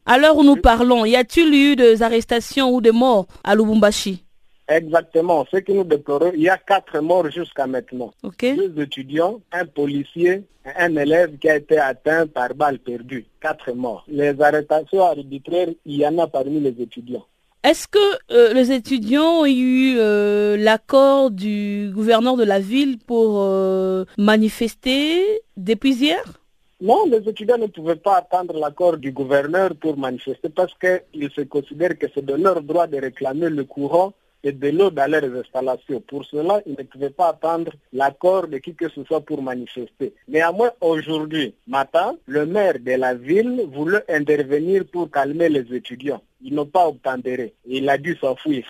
À 0.06 0.18
l'heure 0.18 0.38
où 0.38 0.44
nous 0.44 0.58
parlons, 0.58 1.06
y 1.06 1.16
a-t-il 1.16 1.54
eu 1.54 1.76
des 1.76 2.04
arrestations 2.04 2.70
ou 2.72 2.82
des 2.82 2.91
morts 2.91 3.26
à 3.44 3.56
Lubumbashi? 3.56 4.24
Exactement. 4.68 5.46
Ce 5.52 5.58
que 5.58 5.72
nous 5.72 5.84
déplorons, 5.84 6.32
il 6.34 6.41
y 6.41 6.50
a 6.50 6.58
quatre 6.58 7.00
morts 7.00 7.30
jusqu'à 7.30 7.68
maintenant. 7.68 8.14
Okay. 8.24 8.56
Deux 8.56 8.82
étudiants, 8.82 9.41
un 9.52 9.66
policier, 9.66 10.44
un 10.78 10.96
élève 10.96 11.38
qui 11.38 11.50
a 11.50 11.58
été 11.58 11.78
atteint 11.78 12.28
par 12.28 12.54
balle 12.54 12.80
perdue. 12.80 13.26
Quatre 13.41 13.72
morts. 13.74 14.04
Les 14.08 14.39
arrestations 14.41 15.04
arbitraires, 15.04 15.70
il 15.86 15.98
y 15.98 16.08
en 16.08 16.18
a 16.18 16.28
parmi 16.28 16.60
les 16.60 16.82
étudiants. 16.82 17.26
Est-ce 17.64 17.88
que 17.88 17.97
euh, 18.34 18.53
les 18.53 18.74
étudiants 18.74 19.39
ont 19.39 19.45
eu 19.45 19.95
euh, 19.97 20.57
l'accord 20.57 21.32
du 21.32 21.91
gouverneur 21.93 22.36
de 22.36 22.43
la 22.43 22.59
ville 22.59 22.97
pour 22.97 23.39
euh, 23.39 24.03
manifester 24.18 25.24
depuis 25.55 25.93
hier 25.93 26.22
Non, 26.82 27.05
les 27.09 27.26
étudiants 27.30 27.57
ne 27.57 27.68
pouvaient 27.68 27.95
pas 27.95 28.18
attendre 28.18 28.59
l'accord 28.59 28.97
du 28.97 29.14
gouverneur 29.14 29.70
pour 29.80 29.97
manifester 29.97 30.49
parce 30.49 30.74
qu'ils 30.78 31.30
se 31.32 31.39
considèrent 31.39 31.97
que 31.97 32.07
c'est 32.14 32.26
de 32.26 32.34
leur 32.34 32.61
droit 32.61 32.86
de 32.86 32.97
réclamer 32.97 33.47
le 33.47 33.64
courant 33.64 34.11
et 34.44 34.52
de 34.52 34.70
l'eau 34.70 34.89
dans 34.89 35.10
leurs 35.10 35.34
installations. 35.36 36.02
Pour 36.02 36.26
cela, 36.26 36.62
ils 36.66 36.76
ne 36.78 36.84
pouvaient 36.84 37.10
pas 37.10 37.30
attendre 37.30 37.72
l'accord 37.94 38.48
de 38.48 38.58
qui 38.58 38.76
que 38.76 38.89
ce 38.89 39.04
soit 39.06 39.22
pour 39.22 39.41
manifester. 39.41 40.14
Néanmoins, 40.28 40.72
aujourd'hui 40.82 41.54
matin, 41.68 42.16
le 42.26 42.46
maire 42.46 42.80
de 42.80 42.91
la 42.91 43.14
ville 43.14 43.66
voulait 43.74 44.04
intervenir 44.10 44.84
pour 44.91 45.10
calmer 45.10 45.50
les 45.50 45.74
étudiants. 45.74 46.22
Ils 46.44 46.54
n'ont 46.54 46.66
pas 46.66 46.88
obtempéré. 46.88 47.54
Il 47.66 47.88
a 47.89 47.98
dû 47.98 48.18
s'enfuir. 48.20 48.66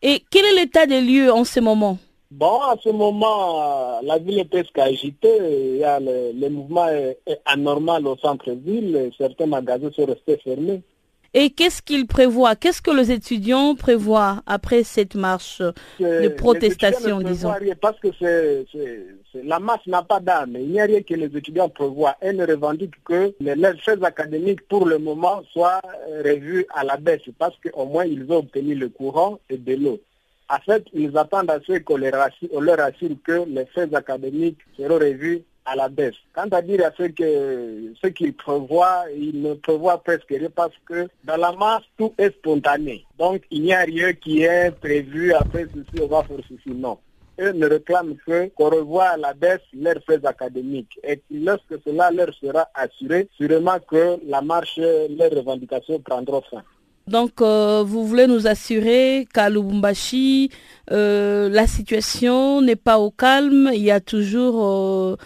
Et 0.00 0.22
quel 0.30 0.44
est 0.46 0.54
l'état 0.54 0.86
des 0.86 1.00
lieux 1.00 1.30
en 1.30 1.44
ce 1.44 1.60
moment? 1.60 1.98
Bon, 2.30 2.60
à 2.60 2.76
ce 2.82 2.90
moment, 2.90 4.00
la 4.02 4.18
ville 4.18 4.38
est 4.38 4.44
presque 4.44 4.78
agitée. 4.78 5.38
Il 5.72 5.78
y 5.78 5.84
a 5.84 5.98
le, 5.98 6.32
le 6.34 6.48
mouvement 6.50 6.88
est, 6.88 7.18
est 7.26 7.40
anormal 7.46 8.06
au 8.06 8.16
centre-ville. 8.16 9.10
Certains 9.16 9.46
magasins 9.46 9.90
sont 9.92 10.04
restés 10.04 10.36
fermés. 10.44 10.82
Et 11.34 11.50
qu'est-ce 11.50 11.82
qu'ils 11.82 12.06
prévoient 12.06 12.56
Qu'est-ce 12.56 12.80
que 12.80 12.90
les 12.90 13.12
étudiants 13.12 13.74
prévoient 13.74 14.42
après 14.46 14.82
cette 14.82 15.14
marche 15.14 15.60
de 16.00 16.28
protestation, 16.28 17.20
disons? 17.20 17.52
rien 17.52 17.74
Parce 17.78 17.98
que 18.00 18.08
c'est, 18.18 18.64
la 19.44 19.58
marche 19.58 19.86
n'a 19.86 20.02
pas 20.02 20.20
d'âme. 20.20 20.56
Il 20.58 20.70
n'y 20.70 20.80
a 20.80 20.84
rien 20.84 21.02
que 21.02 21.14
les 21.14 21.36
étudiants 21.36 21.68
prévoient. 21.68 22.16
Elles 22.20 22.36
ne 22.36 22.46
revendiquent 22.46 23.02
que 23.04 23.34
les, 23.40 23.54
faits 23.84 24.02
académiques, 24.02 24.66
pour 24.68 24.86
le 24.86 24.98
moment, 24.98 25.42
soient 25.52 25.82
revus 26.24 26.64
à 26.74 26.82
la 26.84 26.96
baisse. 26.96 27.20
Parce 27.38 27.54
qu'au 27.60 27.84
moins, 27.84 28.06
ils 28.06 28.24
ont 28.30 28.38
obtenu 28.38 28.74
le 28.74 28.88
courant 28.88 29.38
et 29.50 29.58
de 29.58 29.74
l'eau. 29.74 30.00
En 30.50 30.58
fait, 30.60 30.84
ils 30.94 31.16
attendent 31.18 31.50
à 31.50 31.58
ce 31.66 31.78
qu'on 31.78 31.98
leur 31.98 32.80
assure 32.80 33.16
que 33.22 33.44
les 33.46 33.66
faits 33.66 33.94
académiques 33.94 34.60
seront 34.78 34.94
revus 34.98 35.42
à 35.68 35.76
la 35.76 35.88
baisse. 35.88 36.14
Quant 36.34 36.48
à 36.50 36.62
dire 36.62 36.84
à 36.86 36.90
ce 36.96 37.04
que 37.04 37.92
ce 38.00 38.06
qu'ils 38.08 38.34
prévoient, 38.34 39.04
ils 39.14 39.42
ne 39.42 39.54
prévoient 39.54 40.02
presque 40.02 40.30
rien 40.30 40.48
parce 40.54 40.74
que 40.86 41.08
dans 41.24 41.36
la 41.36 41.52
masse, 41.52 41.82
tout 41.96 42.12
est 42.18 42.30
spontané. 42.30 43.04
Donc, 43.18 43.42
il 43.50 43.62
n'y 43.62 43.74
a 43.74 43.80
rien 43.80 44.12
qui 44.12 44.42
est 44.42 44.70
prévu 44.80 45.32
après 45.32 45.66
ceci, 45.74 46.02
on 46.02 46.06
va 46.06 46.22
faire 46.22 46.38
ceci. 46.48 46.74
Non. 46.74 46.98
Eux 47.40 47.52
ne 47.52 47.66
réclament 47.66 48.16
que 48.26 48.48
qu'on 48.48 48.70
revoie 48.70 49.10
à 49.10 49.16
la 49.16 49.32
baisse 49.32 49.60
leurs 49.72 50.02
faits 50.04 50.24
académiques. 50.24 50.98
Et 51.04 51.20
lorsque 51.30 51.76
cela 51.84 52.10
leur 52.10 52.34
sera 52.34 52.68
assuré, 52.74 53.28
sûrement 53.36 53.78
que 53.78 54.18
la 54.26 54.40
marche, 54.40 54.78
leurs 54.78 55.30
revendications 55.30 56.00
prendront 56.00 56.42
fin. 56.50 56.64
Donc, 57.08 57.40
euh, 57.40 57.82
vous 57.86 58.06
voulez 58.06 58.26
nous 58.26 58.46
assurer 58.46 59.26
qu'à 59.32 59.48
Lubumbashi, 59.48 60.50
euh, 60.90 61.48
la 61.48 61.66
situation 61.66 62.60
n'est 62.60 62.76
pas 62.76 62.98
au 62.98 63.10
calme. 63.10 63.70
Il 63.72 63.82
y 63.82 63.90
a 63.90 64.00
toujours 64.00 64.66
euh, 64.66 65.16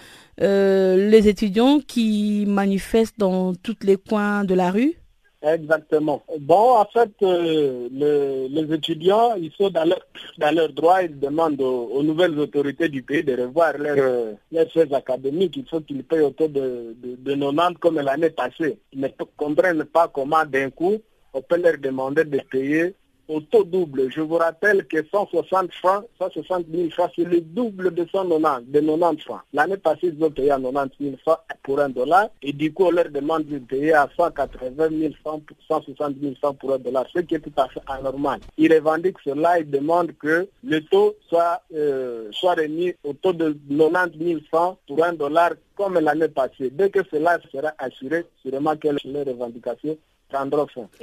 euh, 0.40 1.10
les 1.10 1.28
étudiants 1.28 1.80
qui 1.80 2.44
manifestent 2.46 3.18
dans 3.18 3.54
tous 3.54 3.76
les 3.82 3.96
coins 3.96 4.44
de 4.44 4.54
la 4.54 4.70
rue 4.70 4.94
Exactement. 5.42 6.22
Bon, 6.38 6.76
en 6.76 6.84
fait, 6.84 7.10
euh, 7.22 7.88
le, 7.92 8.46
les 8.48 8.74
étudiants, 8.74 9.34
ils 9.34 9.50
sont 9.58 9.70
dans 9.70 9.84
leur, 9.84 9.98
dans 10.38 10.54
leur 10.54 10.72
droit, 10.72 11.02
ils 11.02 11.18
demandent 11.18 11.60
aux, 11.60 12.00
nouvelles 12.04 12.38
autorités 12.38 12.88
du 12.88 13.02
pays 13.02 13.24
de 13.24 13.34
revoir 13.36 13.76
leurs 13.76 14.36
leurs 14.52 14.70
faits 14.70 14.92
académiques. 14.92 15.56
Il 15.56 15.66
faut 15.68 15.80
qu'ils 15.80 16.04
payent 16.04 16.20
autour 16.20 16.48
de, 16.48 16.94
de, 17.02 17.16
de 17.16 17.34
90 17.34 17.78
comme 17.80 17.98
l'année 17.98 18.30
passée. 18.30 18.78
Ils 18.92 19.00
ne 19.00 19.08
comprennent 19.36 19.84
pas 19.84 20.06
comment 20.06 20.44
d'un 20.46 20.70
coup, 20.70 20.98
on 21.34 21.42
peut 21.42 21.60
leur 21.60 21.76
demander 21.78 22.22
de 22.24 22.38
payer 22.48 22.94
au 23.32 23.40
taux 23.40 23.64
double. 23.64 24.10
Je 24.10 24.20
vous 24.20 24.36
rappelle 24.36 24.86
que 24.86 24.98
160 25.10 25.72
francs, 25.74 26.04
160 26.20 26.66
000 26.72 26.90
francs, 26.90 27.10
c'est 27.16 27.24
le 27.24 27.40
double 27.40 27.94
de 27.94 28.06
190, 28.12 28.70
de 28.70 28.80
90 28.80 29.22
francs. 29.22 29.40
L'année 29.52 29.76
passée, 29.76 30.12
ils 30.16 30.24
ont 30.24 30.30
payé 30.30 30.50
à 30.50 30.58
90 30.60 30.96
000 31.00 31.16
francs 31.22 31.38
pour 31.62 31.80
un 31.80 31.88
dollar 31.88 32.28
et 32.42 32.52
du 32.52 32.72
coup, 32.72 32.84
on 32.84 32.90
leur 32.90 33.08
demande 33.10 33.46
de 33.46 33.58
payer 33.58 33.94
à 33.94 34.08
180 34.16 34.88
000 34.90 35.14
francs, 35.24 35.42
160 35.68 36.14
000 36.20 36.34
francs 36.40 36.58
pour 36.58 36.74
un 36.74 36.78
dollar, 36.78 37.06
ce 37.14 37.20
qui 37.20 37.34
est 37.34 37.40
tout 37.40 37.52
à 37.56 37.68
fait 37.68 37.80
anormal. 37.86 38.40
Ils 38.58 38.72
revendiquent 38.72 39.20
cela, 39.24 39.60
ils 39.60 39.70
demandent 39.70 40.12
que 40.18 40.48
le 40.64 40.80
taux 40.84 41.14
soit, 41.28 41.62
euh, 41.74 42.28
soit 42.32 42.54
remis 42.54 42.92
au 43.04 43.14
taux 43.14 43.32
de 43.32 43.56
90 43.70 44.24
000 44.24 44.40
francs 44.50 44.76
pour 44.86 45.02
un 45.04 45.12
dollar 45.14 45.52
comme 45.76 45.98
l'année 45.98 46.28
passée. 46.28 46.70
Dès 46.70 46.90
que 46.90 47.00
cela 47.10 47.38
sera 47.50 47.72
assuré, 47.78 48.26
sûrement 48.42 48.76
que 48.76 48.88
les 49.04 49.22
revendications 49.22 49.96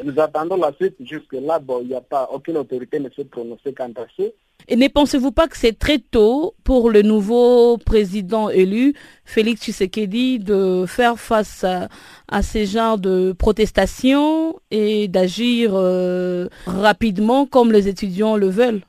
nous 0.04 0.20
attendons 0.20 0.58
la 0.58 0.74
suite. 0.74 0.96
Jusque-là, 1.00 1.60
bon, 1.60 1.80
il 1.82 1.90
n'y 1.90 1.96
a 1.96 2.02
pas, 2.02 2.30
aucune 2.32 2.58
autorité 2.58 3.00
ne 3.00 3.10
s'est 3.10 3.26
prononcée 3.26 3.74
quant 3.74 3.92
à 3.96 4.06
ça. 4.18 4.24
Et 4.68 4.76
ne 4.76 4.88
pensez-vous 4.88 5.32
pas 5.32 5.48
que 5.48 5.58
c'est 5.58 5.78
très 5.78 6.00
tôt 6.00 6.54
pour 6.64 6.90
le 6.90 7.02
nouveau 7.02 7.78
président 7.78 8.50
élu, 8.50 8.94
Félix 9.26 9.62
Tshisekedi, 9.62 10.40
de 10.40 10.86
faire 10.86 11.18
face 11.18 11.64
à, 11.64 11.88
à 12.28 12.42
ces 12.44 12.66
genres 12.66 12.98
de 12.98 13.32
protestations 13.32 14.60
et 14.70 15.08
d'agir 15.08 15.72
euh, 15.74 16.50
rapidement 16.68 17.46
comme 17.46 17.72
les 17.72 17.88
étudiants 17.88 18.36
le 18.36 18.50
veulent? 18.50 18.82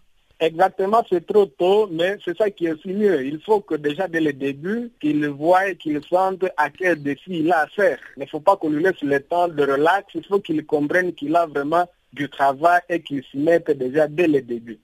Exactement, 0.43 1.05
c'est 1.11 1.27
trop 1.27 1.45
tôt, 1.45 1.87
mais 1.93 2.17
c'est 2.25 2.37
ça 2.37 2.49
qui 2.51 2.65
est 2.65 2.73
aussi 2.73 2.89
mieux. 2.89 3.27
Il 3.27 3.41
faut 3.43 3.61
que 3.61 3.75
déjà 3.75 4.09
dès 4.09 4.23
le 4.23 4.33
début, 4.33 4.91
qu'il 4.99 5.29
voie, 5.29 5.75
qu'il 5.75 6.01
sente 6.09 6.45
à 6.57 6.71
quel 6.71 7.03
défi 7.03 7.41
il 7.41 7.53
a 7.53 7.61
à 7.61 7.67
faire. 7.67 7.99
Il 8.17 8.21
ne 8.23 8.27
faut 8.27 8.41
pas 8.41 8.57
qu'on 8.57 8.71
lui 8.71 8.83
laisse 8.83 9.03
le 9.03 9.21
temps 9.21 9.49
de 9.49 9.63
relax, 9.63 10.07
il 10.15 10.25
faut 10.25 10.41
qu'il 10.41 10.65
comprenne 10.65 11.13
qu'il 11.13 11.37
a 11.37 11.45
vraiment 11.45 11.85
du 12.15 12.31
travail 12.31 12.81
et 12.89 13.03
qu'il 13.03 13.23
s'y 13.25 13.37
mette 13.37 13.71
déjà 13.71 14.09
dès 14.09 14.29
le 14.29 14.41
début. 14.41 14.81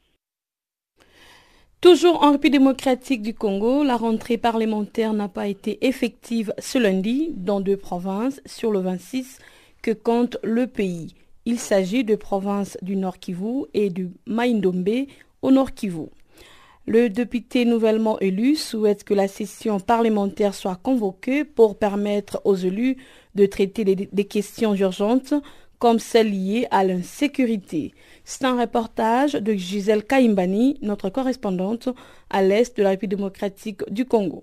Toujours 1.80 2.22
en 2.22 2.32
République 2.32 2.59
démocratique 2.59 3.22
du 3.22 3.32
Congo, 3.32 3.82
la 3.82 3.96
rentrée 3.96 4.36
parlementaire 4.36 5.14
n'a 5.14 5.28
pas 5.28 5.46
été 5.46 5.86
effective 5.86 6.52
ce 6.59 6.76
lundi 6.76 7.32
dans 7.34 7.61
deux 7.61 7.76
provinces 7.78 8.42
sur 8.44 8.70
le 8.72 8.80
26 8.80 9.38
que 9.80 9.92
compte 9.92 10.36
le 10.42 10.66
pays. 10.66 11.14
Il 11.46 11.61
s'agit 11.61 12.02
de 12.02 12.16
provinces 12.16 12.76
du 12.82 12.96
Nord 12.96 13.20
Kivu 13.20 13.66
et 13.72 13.88
du 13.88 14.11
Maïndombe 14.26 15.07
au 15.47 15.53
Nord 15.53 15.74
Kivu. 15.74 16.09
Le 16.88 17.09
député 17.09 17.64
nouvellement 17.64 18.18
élu 18.18 18.57
souhaite 18.57 19.05
que 19.05 19.14
la 19.14 19.28
session 19.28 19.78
parlementaire 19.78 20.55
soit 20.55 20.74
convoquée 20.74 21.44
pour 21.44 21.78
permettre 21.78 22.40
aux 22.44 22.57
élus 22.57 22.97
de 23.36 23.47
traiter 23.47 23.84
des 23.84 24.24
questions 24.24 24.74
urgentes 24.74 25.34
comme 25.78 26.01
celles 26.01 26.30
liées 26.30 26.66
à 26.72 26.82
l'insécurité. 26.82 27.94
C'est 28.24 28.44
un 28.44 28.59
reportage 28.61 29.34
de 29.34 29.53
Gisèle 29.53 30.05
Kaimbani, 30.05 30.78
notre 30.82 31.11
correspondante 31.11 31.90
à 32.28 32.42
l'est 32.42 32.76
de 32.76 32.82
la 32.82 32.90
République 32.90 33.16
démocratique 33.16 33.88
du 33.88 34.05
Congo. 34.05 34.42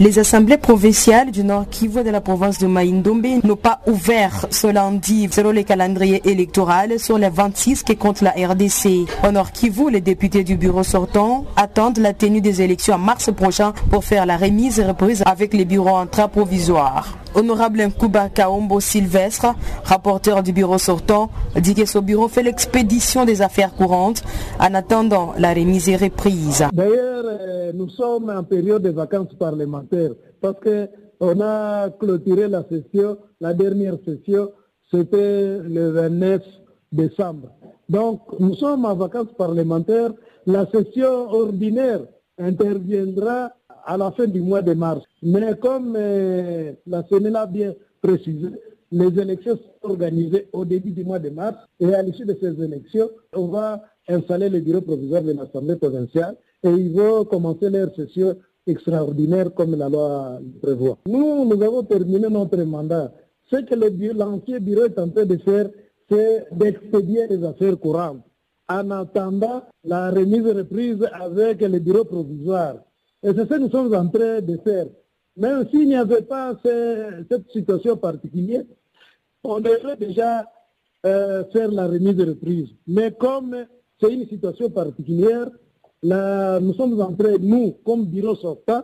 Les 0.00 0.18
assemblées 0.18 0.56
provinciales 0.56 1.30
du 1.30 1.44
Nord 1.44 1.68
Kivu 1.68 2.02
de 2.02 2.08
la 2.08 2.22
province 2.22 2.58
de 2.58 2.66
Maïndombe 2.66 3.26
n'ont 3.44 3.56
pas 3.56 3.80
ouvert 3.86 4.46
ce 4.50 4.66
lundi 4.66 5.28
selon 5.30 5.52
le 5.52 5.62
calendrier 5.64 6.22
électoral 6.24 6.98
sur 6.98 7.18
les 7.18 7.28
26 7.28 7.82
qui 7.82 7.94
compte 7.96 8.22
la 8.22 8.30
RDC. 8.30 9.06
Au 9.22 9.30
Nord 9.30 9.52
Kivu, 9.52 9.90
les 9.90 10.00
députés 10.00 10.44
du 10.44 10.56
bureau 10.56 10.82
sortant 10.82 11.44
attendent 11.56 11.98
la 11.98 12.14
tenue 12.14 12.40
des 12.40 12.62
élections 12.62 12.94
en 12.94 12.98
mars 12.98 13.30
prochain 13.36 13.74
pour 13.90 14.02
faire 14.02 14.24
la 14.24 14.38
remise 14.38 14.80
et 14.80 14.86
reprise 14.86 15.22
avec 15.26 15.52
les 15.52 15.66
bureaux 15.66 15.96
intra-provisoires. 15.96 17.18
Honorable 17.34 17.86
Nkuba 17.86 18.28
Kaombo 18.28 18.80
Sylvestre, 18.80 19.54
rapporteur 19.84 20.42
du 20.42 20.52
bureau 20.52 20.78
sortant, 20.78 21.30
dit 21.60 21.74
que 21.74 21.86
ce 21.86 21.98
bureau 21.98 22.28
fait 22.28 22.42
l'expédition 22.42 23.24
des 23.24 23.42
affaires 23.42 23.74
courantes 23.74 24.22
en 24.60 24.74
attendant 24.74 25.32
la 25.38 25.52
remise 25.54 25.88
et 25.88 25.96
reprise. 25.96 26.64
D'ailleurs, 26.72 27.24
euh, 27.24 27.72
nous 27.74 27.88
sommes 27.88 28.30
en 28.30 28.42
période 28.44 28.82
de 28.82 28.90
vacances 28.90 29.34
parlementaires 29.38 30.12
parce 30.40 30.58
qu'on 30.60 31.40
a 31.40 31.90
clôturé 31.90 32.48
la 32.48 32.64
session, 32.68 33.16
la 33.40 33.54
dernière 33.54 33.96
session, 34.04 34.50
c'était 34.90 35.58
le 35.58 35.90
29 35.90 36.42
décembre. 36.92 37.48
Donc, 37.88 38.20
nous 38.38 38.54
sommes 38.54 38.84
en 38.84 38.94
vacances 38.94 39.32
parlementaires. 39.36 40.12
La 40.46 40.66
session 40.66 41.30
ordinaire 41.30 42.00
interviendra 42.38 43.52
à 43.84 43.96
la 43.96 44.10
fin 44.12 44.26
du 44.26 44.40
mois 44.40 44.62
de 44.62 44.74
mars. 44.74 45.02
Mais 45.22 45.56
comme 45.60 45.94
euh, 45.96 46.72
la 46.86 47.02
CNL 47.04 47.36
a 47.36 47.46
bien 47.46 47.74
précisé, 48.00 48.48
les 48.90 49.18
élections 49.18 49.56
sont 49.56 49.90
organisées 49.90 50.48
au 50.52 50.64
début 50.64 50.90
du 50.90 51.04
mois 51.04 51.18
de 51.18 51.30
mars 51.30 51.56
et 51.80 51.94
à 51.94 52.02
l'issue 52.02 52.26
de 52.26 52.36
ces 52.40 52.62
élections, 52.62 53.10
on 53.34 53.46
va 53.46 53.82
installer 54.08 54.48
le 54.48 54.60
bureau 54.60 54.82
provisoire 54.82 55.22
de 55.22 55.32
l'Assemblée 55.32 55.76
provinciale 55.76 56.36
et 56.62 56.70
ils 56.70 56.92
vont 56.92 57.24
commencer 57.24 57.70
leur 57.70 57.94
session 57.94 58.36
extraordinaire 58.66 59.52
comme 59.54 59.74
la 59.76 59.88
loi 59.88 60.38
le 60.40 60.60
prévoit. 60.60 60.98
Nous, 61.06 61.44
nous 61.44 61.62
avons 61.62 61.82
terminé 61.82 62.28
notre 62.28 62.62
mandat. 62.62 63.12
Ce 63.50 63.56
que 63.56 63.74
l'ancien 63.74 64.60
bureau 64.60 64.84
est 64.84 64.98
en 64.98 65.08
train 65.08 65.24
de 65.24 65.36
faire, 65.38 65.68
c'est 66.10 66.46
d'expédier 66.52 67.26
les 67.28 67.42
affaires 67.44 67.78
courantes 67.78 68.22
en 68.68 68.90
attendant 68.90 69.62
la 69.84 70.10
remise 70.10 70.46
et 70.46 70.52
reprise 70.52 71.08
avec 71.12 71.60
le 71.60 71.78
bureau 71.78 72.04
provisoire. 72.04 72.76
Et 73.22 73.28
c'est 73.28 73.42
ce 73.42 73.42
que 73.42 73.58
nous 73.58 73.70
sommes 73.70 73.94
en 73.94 74.08
train 74.08 74.40
de 74.40 74.56
faire. 74.58 74.86
Même 75.36 75.68
s'il 75.70 75.88
n'y 75.88 75.96
avait 75.96 76.22
pas 76.22 76.58
cette 76.62 77.50
situation 77.50 77.96
particulière, 77.96 78.64
on 79.44 79.60
devrait 79.60 79.96
déjà 79.96 80.44
euh, 81.06 81.44
faire 81.52 81.70
la 81.70 81.86
remise 81.86 82.16
de 82.16 82.26
reprise. 82.26 82.68
Mais 82.86 83.12
comme 83.12 83.56
c'est 84.00 84.12
une 84.12 84.26
situation 84.28 84.70
particulière, 84.70 85.48
nous 86.02 86.74
sommes 86.74 87.00
en 87.00 87.14
train, 87.14 87.38
nous, 87.40 87.72
comme 87.84 88.06
bureau 88.06 88.34
sortant, 88.34 88.82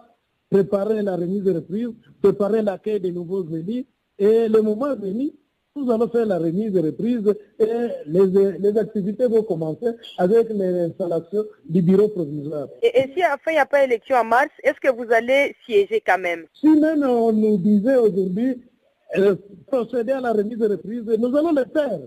préparer 0.50 1.02
la 1.02 1.16
remise 1.16 1.42
de 1.42 1.52
reprise, 1.52 1.88
préparer 2.22 2.62
l'accueil 2.62 3.00
des 3.00 3.12
nouveaux 3.12 3.44
élus, 3.50 3.86
et 4.18 4.48
le 4.48 4.62
moment 4.62 4.94
venu, 4.96 5.32
nous 5.78 5.90
allons 5.90 6.08
faire 6.08 6.26
la 6.26 6.38
remise 6.38 6.72
de 6.72 6.80
reprise 6.80 7.34
et 7.58 7.66
les, 8.06 8.78
activités 8.78 9.26
vont 9.26 9.42
commencer 9.42 9.90
avec 10.18 10.48
l'installation 10.50 11.44
du 11.68 11.82
bureau 11.82 12.08
provisoire. 12.08 12.68
Et, 12.82 13.10
si 13.14 13.22
enfin 13.24 13.50
il 13.50 13.54
n'y 13.54 13.58
a 13.58 13.66
pas 13.66 13.86
d'élection 13.86 14.16
en 14.16 14.24
mars, 14.24 14.50
est-ce 14.62 14.80
que 14.80 14.94
vous 14.94 15.10
allez 15.12 15.54
siéger 15.66 16.02
quand 16.04 16.18
même? 16.18 16.44
Si 16.54 16.68
même 16.68 17.02
on 17.04 17.32
nous 17.32 17.58
disait 17.58 17.96
aujourd'hui 17.96 18.62
euh, 19.16 19.36
procéder 19.66 20.12
à 20.12 20.20
la 20.20 20.32
remise 20.32 20.58
de 20.58 20.68
reprise, 20.68 21.04
nous 21.18 21.36
allons 21.36 21.52
le 21.52 21.64
faire. 21.72 22.00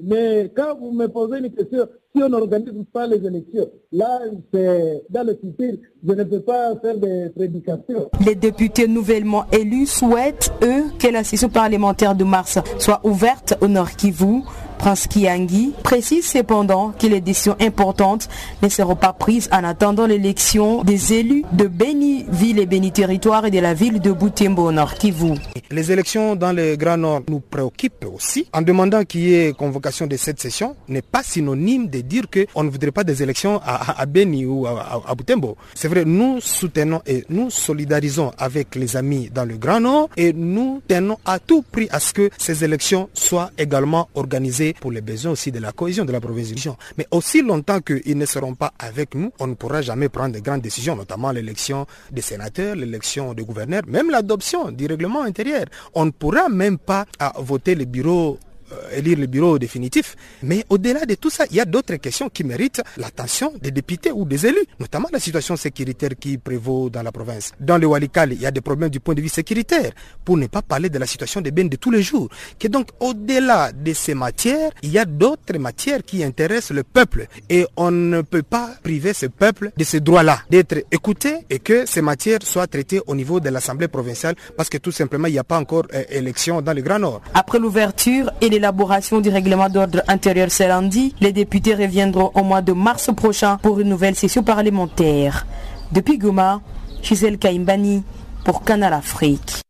Mais 0.00 0.50
quand 0.56 0.78
vous 0.78 0.92
me 0.92 1.06
posez 1.06 1.38
une 1.38 1.52
question, 1.52 1.86
si 2.14 2.22
on 2.22 2.28
n'organise 2.28 2.84
pas 2.92 3.06
les 3.06 3.24
élections, 3.24 3.68
là, 3.92 4.20
c'est 4.52 5.02
dans 5.10 5.26
le 5.26 5.34
futur, 5.34 5.78
je 6.06 6.12
ne 6.12 6.24
peux 6.24 6.40
pas 6.40 6.74
faire 6.80 6.96
des 6.98 7.30
prédications. 7.30 8.10
Les 8.24 8.34
députés 8.34 8.88
nouvellement 8.88 9.44
élus 9.52 9.86
souhaitent, 9.86 10.52
eux, 10.62 10.84
que 10.98 11.08
la 11.08 11.24
session 11.24 11.48
parlementaire 11.48 12.14
de 12.14 12.24
mars 12.24 12.58
soit 12.78 13.00
ouverte 13.04 13.54
au 13.60 13.68
Nord 13.68 13.92
Kivu 13.92 14.42
Prince 14.82 15.06
Kiangi 15.06 15.72
précise 15.84 16.26
cependant 16.26 16.90
que 16.90 17.06
les 17.06 17.20
décisions 17.20 17.54
importantes 17.60 18.28
ne 18.62 18.68
seront 18.68 18.96
pas 18.96 19.12
prises 19.12 19.48
en 19.52 19.62
attendant 19.62 20.06
l'élection 20.08 20.82
des 20.82 21.12
élus 21.12 21.44
de 21.52 21.68
Beni 21.68 22.24
Ville 22.28 22.58
et 22.58 22.66
Beni 22.66 22.90
Territoire 22.90 23.44
et 23.46 23.52
de 23.52 23.60
la 23.60 23.74
ville 23.74 24.00
de 24.00 24.10
Butembo 24.10 24.72
Nord 24.72 24.94
Kivu. 24.94 25.34
Les 25.70 25.92
élections 25.92 26.34
dans 26.34 26.52
le 26.52 26.74
Grand 26.74 26.96
Nord 26.96 27.20
nous 27.28 27.38
préoccupent 27.38 28.06
aussi. 28.12 28.48
En 28.52 28.60
demandant 28.60 29.04
qu'il 29.04 29.20
y 29.20 29.34
ait 29.34 29.52
convocation 29.52 30.08
de 30.08 30.16
cette 30.16 30.40
session 30.40 30.74
n'est 30.88 31.00
pas 31.00 31.22
synonyme 31.22 31.86
de 31.88 32.00
dire 32.00 32.24
qu'on 32.28 32.64
ne 32.64 32.68
voudrait 32.68 32.90
pas 32.90 33.04
des 33.04 33.22
élections 33.22 33.60
à, 33.64 34.04
Beni 34.04 34.44
ou 34.46 34.66
à, 34.66 35.14
Butembo. 35.16 35.56
C'est 35.76 35.86
vrai, 35.86 36.04
nous 36.04 36.40
soutenons 36.40 37.02
et 37.06 37.24
nous 37.28 37.50
solidarisons 37.50 38.32
avec 38.36 38.74
les 38.74 38.96
amis 38.96 39.30
dans 39.32 39.44
le 39.44 39.58
Grand 39.58 39.78
Nord 39.78 40.08
et 40.16 40.32
nous 40.32 40.82
tenons 40.88 41.18
à 41.24 41.38
tout 41.38 41.62
prix 41.70 41.86
à 41.92 42.00
ce 42.00 42.12
que 42.12 42.30
ces 42.36 42.64
élections 42.64 43.08
soient 43.14 43.52
également 43.56 44.08
organisées 44.16 44.71
pour 44.80 44.90
les 44.92 45.00
besoins 45.00 45.32
aussi 45.32 45.50
de 45.52 45.58
la 45.58 45.72
cohésion 45.72 46.04
de 46.04 46.12
la 46.12 46.20
province. 46.20 46.52
Mais 46.98 47.06
aussi 47.10 47.42
longtemps 47.42 47.80
qu'ils 47.80 48.16
ne 48.18 48.26
seront 48.26 48.54
pas 48.54 48.72
avec 48.78 49.14
nous, 49.14 49.32
on 49.38 49.46
ne 49.46 49.54
pourra 49.54 49.82
jamais 49.82 50.08
prendre 50.08 50.34
de 50.34 50.40
grandes 50.40 50.60
décisions, 50.62 50.96
notamment 50.96 51.30
l'élection 51.32 51.86
des 52.10 52.22
sénateurs, 52.22 52.74
l'élection 52.76 53.34
des 53.34 53.44
gouverneurs, 53.44 53.82
même 53.86 54.10
l'adoption 54.10 54.70
du 54.70 54.86
règlement 54.86 55.22
intérieur. 55.22 55.66
On 55.94 56.06
ne 56.06 56.10
pourra 56.10 56.48
même 56.48 56.78
pas 56.78 57.06
voter 57.38 57.74
le 57.74 57.84
bureau 57.84 58.38
euh, 58.42 58.51
élire 58.92 59.18
le 59.18 59.26
bureau 59.26 59.58
définitif. 59.58 60.16
Mais 60.42 60.64
au-delà 60.68 61.04
de 61.06 61.14
tout 61.14 61.30
ça, 61.30 61.44
il 61.50 61.56
y 61.56 61.60
a 61.60 61.64
d'autres 61.64 61.96
questions 61.96 62.28
qui 62.28 62.44
méritent 62.44 62.82
l'attention 62.96 63.52
des 63.60 63.70
députés 63.70 64.10
ou 64.12 64.24
des 64.24 64.46
élus, 64.46 64.64
notamment 64.80 65.08
la 65.12 65.18
situation 65.20 65.56
sécuritaire 65.56 66.10
qui 66.18 66.38
prévaut 66.38 66.90
dans 66.90 67.02
la 67.02 67.12
province. 67.12 67.52
Dans 67.60 67.78
le 67.78 67.86
Walikal, 67.86 68.32
il 68.32 68.40
y 68.40 68.46
a 68.46 68.50
des 68.50 68.60
problèmes 68.60 68.90
du 68.90 69.00
point 69.00 69.14
de 69.14 69.20
vue 69.20 69.28
sécuritaire, 69.28 69.92
pour 70.24 70.36
ne 70.36 70.46
pas 70.46 70.62
parler 70.62 70.88
de 70.88 70.98
la 70.98 71.06
situation 71.06 71.40
des 71.40 71.50
biens 71.50 71.64
de 71.66 71.76
tous 71.76 71.90
les 71.90 72.02
jours. 72.02 72.28
Que 72.58 72.68
donc, 72.68 72.88
au-delà 73.00 73.72
de 73.72 73.92
ces 73.92 74.14
matières, 74.14 74.70
il 74.82 74.90
y 74.90 74.98
a 74.98 75.04
d'autres 75.04 75.56
matières 75.58 76.02
qui 76.02 76.22
intéressent 76.24 76.72
le 76.76 76.82
peuple. 76.84 77.26
Et 77.48 77.66
on 77.76 77.90
ne 77.90 78.22
peut 78.22 78.42
pas 78.42 78.70
priver 78.82 79.12
ce 79.12 79.26
peuple 79.26 79.70
de 79.76 79.84
ce 79.84 79.96
droit-là, 79.98 80.40
d'être 80.50 80.84
écouté 80.90 81.34
et 81.50 81.58
que 81.58 81.86
ces 81.86 82.02
matières 82.02 82.40
soient 82.42 82.66
traitées 82.66 83.00
au 83.06 83.14
niveau 83.14 83.40
de 83.40 83.48
l'Assemblée 83.48 83.88
provinciale, 83.88 84.34
parce 84.56 84.68
que 84.68 84.78
tout 84.78 84.92
simplement, 84.92 85.26
il 85.28 85.32
n'y 85.32 85.38
a 85.38 85.44
pas 85.44 85.58
encore 85.58 85.84
euh, 85.94 86.02
élection 86.10 86.62
dans 86.62 86.72
le 86.72 86.82
Grand 86.82 86.98
Nord. 86.98 87.20
Après 87.34 87.58
l'ouverture 87.58 88.30
et 88.40 88.48
les 88.48 88.58
l'élaboration 88.62 89.20
du 89.20 89.28
règlement 89.28 89.68
d'ordre 89.68 90.02
intérieur 90.06 90.48
ce 90.48 90.62
lundi, 90.62 91.16
les 91.20 91.32
députés 91.32 91.74
reviendront 91.74 92.30
au 92.36 92.44
mois 92.44 92.62
de 92.62 92.72
mars 92.72 93.10
prochain 93.12 93.58
pour 93.60 93.80
une 93.80 93.88
nouvelle 93.88 94.14
session 94.14 94.44
parlementaire. 94.44 95.44
Depuis 95.90 96.16
Goma, 96.16 96.60
Gisèle 97.02 97.38
Kaimbani 97.38 98.04
pour 98.44 98.62
Canal 98.62 98.92
Afrique. 98.92 99.62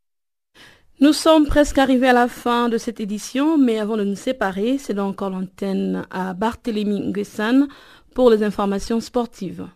Nous 1.01 1.15
sommes 1.15 1.47
presque 1.47 1.79
arrivés 1.79 2.11
à 2.11 2.13
la 2.13 2.29
fin 2.29 2.69
de 2.69 2.77
cette 2.77 3.01
édition, 3.01 3.57
mais 3.57 3.79
avant 3.79 3.97
de 3.97 4.05
nous 4.05 4.15
séparer, 4.15 4.77
c'est 4.77 4.99
encore 4.99 5.31
l'antenne 5.31 6.07
à 6.11 6.35
Barthélémy 6.35 7.01
Nguessan 7.01 7.69
pour 8.15 8.29
les 8.29 8.43
informations 8.43 9.01
sportives. 9.01 9.67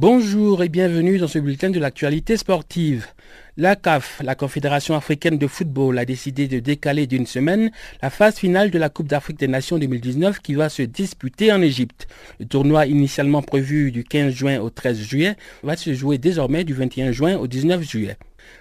Bonjour 0.00 0.62
et 0.62 0.68
bienvenue 0.68 1.18
dans 1.18 1.26
ce 1.26 1.40
bulletin 1.40 1.70
de 1.70 1.80
l'actualité 1.80 2.36
sportive. 2.36 3.08
La 3.56 3.74
CAF, 3.74 4.20
la 4.22 4.36
Confédération 4.36 4.94
africaine 4.94 5.38
de 5.38 5.48
football, 5.48 5.98
a 5.98 6.04
décidé 6.04 6.46
de 6.46 6.60
décaler 6.60 7.08
d'une 7.08 7.26
semaine 7.26 7.72
la 8.00 8.08
phase 8.08 8.36
finale 8.36 8.70
de 8.70 8.78
la 8.78 8.90
Coupe 8.90 9.08
d'Afrique 9.08 9.40
des 9.40 9.48
Nations 9.48 9.76
2019 9.76 10.38
qui 10.38 10.54
va 10.54 10.68
se 10.68 10.82
disputer 10.82 11.50
en 11.50 11.60
Égypte. 11.60 12.06
Le 12.38 12.46
tournoi 12.46 12.86
initialement 12.86 13.42
prévu 13.42 13.90
du 13.90 14.04
15 14.04 14.32
juin 14.32 14.60
au 14.60 14.70
13 14.70 15.00
juillet 15.00 15.36
va 15.64 15.76
se 15.76 15.92
jouer 15.92 16.16
désormais 16.16 16.62
du 16.62 16.74
21 16.74 17.10
juin 17.10 17.36
au 17.36 17.48
19 17.48 17.82
juillet. 17.82 18.16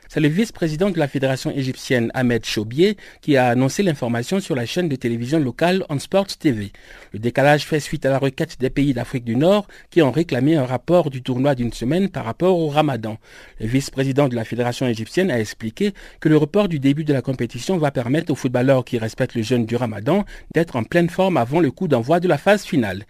C'est 0.10 0.22
le 0.22 0.30
vice-président 0.30 0.90
de 0.90 0.98
la 0.98 1.10
fédération 1.10 1.52
égyptienne 1.52 2.12
Ahmed 2.14 2.46
Choubier 2.46 2.96
qui 3.22 3.36
a 3.36 3.50
annoncé 3.50 3.84
l'information 3.84 4.40
sur 4.40 4.56
la 4.56 4.66
chaîne 4.66 4.88
de 4.88 4.96
télévision 4.96 5.38
locale 5.38 5.84
On 5.90 6.00
Sport 6.00 6.28
TV. 6.28 6.72
Le 7.12 7.20
décalage 7.20 7.66
fait 7.66 7.82
suite 7.82 8.06
à 8.06 8.10
la 8.10 8.18
requête 8.18 8.58
des 8.60 8.70
pays 8.70 8.94
d'Afrique 8.94 9.26
du 9.26 9.36
Nord 9.36 9.68
qui 9.90 10.02
ont 10.02 10.12
réclamé 10.12 10.56
un 10.56 10.66
rapport 10.66 11.10
du 11.10 11.22
tournoi 11.22 11.56
d'une 11.56 11.74
semaine 11.74 12.08
par 12.08 12.24
rapport 12.24 12.58
au 12.58 12.70
ramadan. 12.70 13.18
Le 13.60 13.68
vice-président 13.68 14.30
de 14.30 14.36
la 14.36 14.46
fédération 14.46 14.88
égyptienne 14.88 15.30
a 15.30 15.42
expliqué 15.42 15.94
que 16.22 16.30
le 16.30 16.38
report 16.38 16.70
du 16.70 16.80
début 16.80 17.04
de 17.04 17.14
la 17.14 17.22
compétition 17.22 17.78
va 17.78 17.92
permettre 17.92 18.32
aux 18.32 18.36
footballeurs 18.36 18.86
qui 18.86 18.98
respectent 18.98 19.36
le 19.36 19.44
jeûne 19.44 19.66
du 19.66 19.76
ramadan 19.76 20.24
d'être 20.54 20.78
en 20.78 20.84
pleine 20.84 21.10
forme 21.10 21.36
avant 21.36 21.60
le 21.60 21.72
coup 21.72 21.90
d'envoi 21.90 22.22
de 22.22 22.30
la 22.30 22.38
phase 22.38 22.64
finale. 22.64 23.06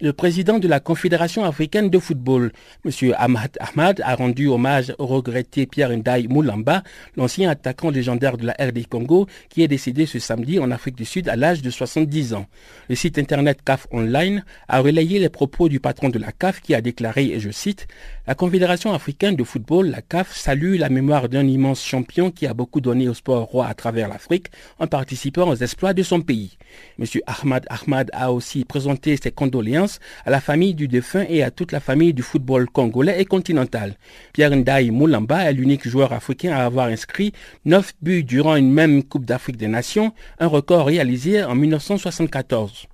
Le 0.00 0.12
président 0.12 0.58
de 0.58 0.66
la 0.66 0.80
Confédération 0.80 1.44
africaine 1.44 1.90
de 1.90 1.98
football, 1.98 2.52
M. 2.84 3.14
Ahmad 3.18 3.50
Ahmad, 3.60 4.00
a 4.04 4.14
rendu 4.14 4.48
hommage 4.48 4.94
au 4.98 5.06
regretté 5.06 5.66
Pierre 5.66 5.90
Ndaï 5.90 6.26
Moulamba, 6.26 6.82
l'ancien 7.16 7.50
attaquant 7.50 7.90
légendaire 7.90 8.38
de 8.38 8.46
la 8.46 8.52
RD 8.58 8.86
Congo, 8.88 9.26
qui 9.50 9.62
est 9.62 9.68
décédé 9.68 10.06
ce 10.06 10.18
samedi 10.18 10.58
en 10.58 10.70
Afrique 10.70 10.96
du 10.96 11.04
Sud 11.04 11.28
à 11.28 11.36
l'âge 11.36 11.60
de 11.60 11.68
70 11.68 12.32
ans. 12.32 12.46
Le 12.88 12.94
site 12.94 13.18
internet 13.18 13.60
CAF 13.62 13.86
Online 13.92 14.42
a 14.68 14.80
relayé 14.80 15.18
les 15.18 15.28
propos 15.28 15.68
du 15.68 15.80
patron 15.80 16.08
de 16.08 16.18
la 16.18 16.32
CAF 16.32 16.62
qui 16.62 16.74
a 16.74 16.80
déclaré, 16.80 17.26
et 17.26 17.40
je 17.40 17.50
cite, 17.50 17.86
La 18.26 18.34
Confédération 18.34 18.94
africaine 18.94 19.36
de 19.36 19.44
football, 19.44 19.88
la 19.90 20.00
CAF, 20.00 20.34
salue 20.34 20.78
la 20.78 20.88
mémoire 20.88 21.28
d'un 21.28 21.46
immense 21.46 21.84
champion 21.84 22.30
qui 22.30 22.46
a 22.46 22.54
beaucoup 22.54 22.80
donné 22.80 23.08
au 23.08 23.14
sport 23.14 23.44
roi 23.44 23.66
à 23.66 23.74
travers 23.74 24.08
l'Afrique 24.08 24.46
en 24.78 24.86
participant 24.86 25.48
aux 25.48 25.56
exploits 25.56 25.92
de 25.92 26.02
son 26.02 26.22
pays. 26.22 26.56
M. 26.98 27.04
Ahmad 27.26 27.66
Ahmad 27.68 28.10
a 28.12 28.32
aussi 28.32 28.64
présenté 28.64 29.16
ses 29.16 29.30
condoléances 29.30 29.89
à 30.24 30.30
la 30.30 30.40
famille 30.40 30.74
du 30.74 30.86
défunt 30.86 31.24
et 31.28 31.42
à 31.42 31.50
toute 31.50 31.72
la 31.72 31.80
famille 31.80 32.14
du 32.14 32.22
football 32.22 32.68
congolais 32.68 33.20
et 33.20 33.24
continental. 33.24 33.96
Pierre 34.32 34.54
Ndaï 34.54 34.90
Moulamba 34.90 35.50
est 35.50 35.52
l'unique 35.52 35.88
joueur 35.88 36.12
africain 36.12 36.52
à 36.52 36.64
avoir 36.64 36.86
inscrit 36.86 37.32
9 37.64 37.94
buts 38.02 38.24
durant 38.24 38.56
une 38.56 38.72
même 38.72 39.02
Coupe 39.02 39.24
d'Afrique 39.24 39.56
des 39.56 39.68
Nations, 39.68 40.12
un 40.38 40.46
record 40.46 40.86
réalisé 40.86 41.42
en 41.42 41.54
1974. 41.54 42.86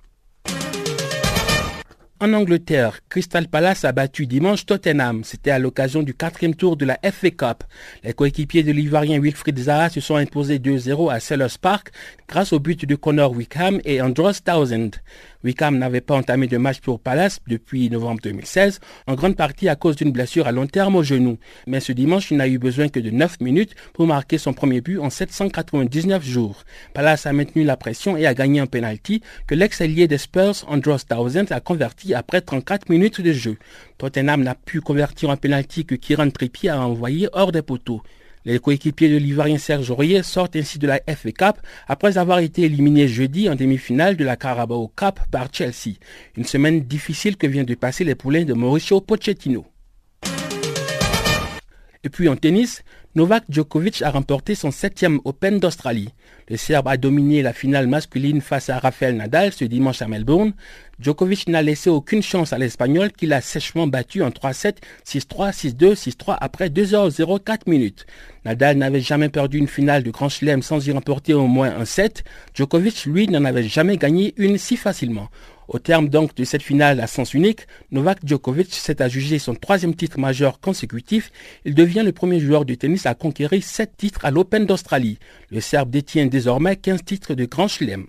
En 2.19 2.33
Angleterre, 2.33 3.01
Crystal 3.09 3.47
Palace 3.47 3.85
a 3.85 3.91
battu 3.91 4.25
dimanche 4.25 4.65
Tottenham. 4.65 5.23
C'était 5.23 5.51
à 5.51 5.59
l'occasion 5.59 6.01
du 6.01 6.15
quatrième 6.15 6.55
tour 6.55 6.75
de 6.75 6.83
la 6.83 6.97
FA 7.03 7.29
Cup. 7.29 7.63
Les 8.03 8.13
coéquipiers 8.13 8.63
de 8.63 8.71
l'Ivoirien 8.71 9.19
Wilfried 9.19 9.59
Zaha 9.59 9.91
se 9.91 9.99
sont 9.99 10.15
imposés 10.15 10.57
2-0 10.57 11.11
à 11.13 11.19
Sellers 11.19 11.59
Park 11.61 11.91
grâce 12.27 12.53
au 12.53 12.59
but 12.59 12.85
de 12.85 12.95
Connor 12.95 13.33
Wickham 13.33 13.79
et 13.85 14.01
Andros 14.01 14.41
Townsend. 14.43 14.95
Wickham 15.43 15.77
n'avait 15.77 16.01
pas 16.01 16.15
entamé 16.15 16.47
de 16.47 16.57
match 16.57 16.79
pour 16.79 16.99
Palace 16.99 17.39
depuis 17.47 17.89
novembre 17.89 18.21
2016, 18.23 18.79
en 19.07 19.15
grande 19.15 19.35
partie 19.35 19.69
à 19.69 19.75
cause 19.75 19.95
d'une 19.95 20.11
blessure 20.11 20.47
à 20.47 20.51
long 20.51 20.67
terme 20.67 20.95
au 20.95 21.03
genou. 21.03 21.37
Mais 21.67 21.79
ce 21.79 21.91
dimanche, 21.91 22.31
il 22.31 22.37
n'a 22.37 22.47
eu 22.47 22.57
besoin 22.57 22.89
que 22.89 22.99
de 22.99 23.09
9 23.09 23.39
minutes 23.41 23.75
pour 23.93 24.07
marquer 24.07 24.37
son 24.37 24.53
premier 24.53 24.81
but 24.81 24.99
en 24.99 25.09
799 25.09 26.23
jours. 26.23 26.63
Palace 26.93 27.25
a 27.25 27.33
maintenu 27.33 27.63
la 27.63 27.77
pression 27.77 28.17
et 28.17 28.25
a 28.25 28.33
gagné 28.33 28.59
un 28.59 28.65
penalty 28.65 29.21
que 29.47 29.55
l'ex-allié 29.55 30.07
des 30.07 30.17
Spurs, 30.17 30.65
Andros 30.67 31.05
Townsend, 31.07 31.51
a 31.51 31.59
converti 31.59 32.13
après 32.13 32.41
34 32.41 32.89
minutes 32.89 33.21
de 33.21 33.31
jeu. 33.31 33.57
Tottenham 33.97 34.43
n'a 34.43 34.55
pu 34.55 34.81
convertir 34.81 35.29
un 35.29 35.37
penalty 35.37 35.85
que 35.85 35.95
Kieran 35.95 36.29
Trippier 36.29 36.69
a 36.69 36.85
envoyé 36.85 37.29
hors 37.33 37.51
des 37.51 37.61
poteaux. 37.61 38.01
Les 38.47 38.59
coéquipiers 38.59 39.09
de 39.09 39.17
l'Ivoirien 39.17 39.57
Serge 39.57 39.91
Aurier 39.91 40.23
sortent 40.23 40.55
ainsi 40.55 40.79
de 40.79 40.87
la 40.87 41.01
FA 41.05 41.33
Cup 41.33 41.57
après 41.85 42.17
avoir 42.17 42.39
été 42.39 42.61
éliminés 42.61 43.09
jeudi 43.09 43.49
en 43.49 43.55
demi-finale 43.55 44.15
de 44.15 44.23
la 44.23 44.37
Carabao 44.37 44.87
Cup 44.87 45.19
par 45.31 45.49
Chelsea. 45.51 45.97
Une 46.37 46.45
semaine 46.45 46.79
difficile 46.79 47.35
que 47.35 47.45
vient 47.45 47.65
de 47.65 47.75
passer 47.75 48.05
les 48.05 48.15
poulains 48.15 48.45
de 48.45 48.53
Mauricio 48.53 49.01
Pochettino. 49.01 49.65
Et 52.05 52.09
puis 52.09 52.29
en 52.29 52.37
tennis, 52.37 52.83
Novak 53.17 53.45
Djokovic 53.49 54.03
a 54.03 54.11
remporté 54.11 54.53
son 54.53 54.69
septième 54.69 55.19
Open 55.25 55.59
d'Australie. 55.59 56.09
Le 56.49 56.55
Serbe 56.55 56.87
a 56.87 56.97
dominé 56.97 57.41
la 57.41 57.51
finale 57.51 57.87
masculine 57.87 58.41
face 58.41 58.69
à 58.69 58.77
Rafael 58.77 59.15
Nadal 59.15 59.51
ce 59.51 59.65
dimanche 59.65 60.03
à 60.03 60.07
Melbourne. 60.07 60.53
Djokovic 60.99 61.49
n'a 61.49 61.63
laissé 61.63 61.89
aucune 61.89 62.21
chance 62.21 62.53
à 62.53 62.59
l'Espagnol 62.59 63.11
qui 63.11 63.25
l'a 63.25 63.41
sèchement 63.41 63.87
battu 63.87 64.21
en 64.21 64.29
3-7, 64.29 64.75
6-3, 65.03 65.51
6-2, 65.51 65.95
6-3 65.95 66.37
après 66.39 66.69
2h04 66.69 67.61
minutes. 67.65 68.05
Nadal 68.45 68.77
n'avait 68.77 69.01
jamais 69.01 69.29
perdu 69.29 69.57
une 69.57 69.67
finale 69.67 70.03
de 70.03 70.11
Grand 70.11 70.29
Chelem 70.29 70.61
sans 70.61 70.87
y 70.87 70.91
remporter 70.91 71.33
au 71.33 71.47
moins 71.47 71.75
un 71.75 71.85
set. 71.85 72.23
Djokovic, 72.53 73.05
lui, 73.05 73.27
n'en 73.27 73.45
avait 73.45 73.63
jamais 73.63 73.97
gagné 73.97 74.35
une 74.37 74.59
si 74.59 74.77
facilement. 74.77 75.29
Au 75.67 75.79
terme 75.79 76.07
donc 76.07 76.33
de 76.35 76.45
cette 76.45 76.63
finale 76.63 77.01
à 77.01 77.07
sens 77.07 77.33
unique, 77.33 77.67
Novak 77.91 78.19
Djokovic 78.23 78.73
s'est 78.73 79.01
adjugé 79.01 79.37
son 79.37 79.53
troisième 79.53 79.95
titre 79.95 80.17
majeur 80.19 80.61
consécutif. 80.61 81.31
Il 81.65 81.75
devient 81.75 82.03
le 82.05 82.13
premier 82.13 82.39
joueur 82.39 82.63
de 82.63 82.73
tennis 82.73 83.05
à 83.05 83.15
conquérir 83.15 83.61
sept 83.63 83.97
titres 83.97 84.23
à 84.23 84.31
l'Open 84.31 84.65
d'Australie. 84.65 85.19
Le 85.51 85.59
Serbe 85.59 85.89
détient 85.89 86.25
désormais 86.27 86.77
15 86.77 87.03
titres 87.03 87.33
de 87.33 87.45
Grand 87.45 87.67
Chelem. 87.67 88.05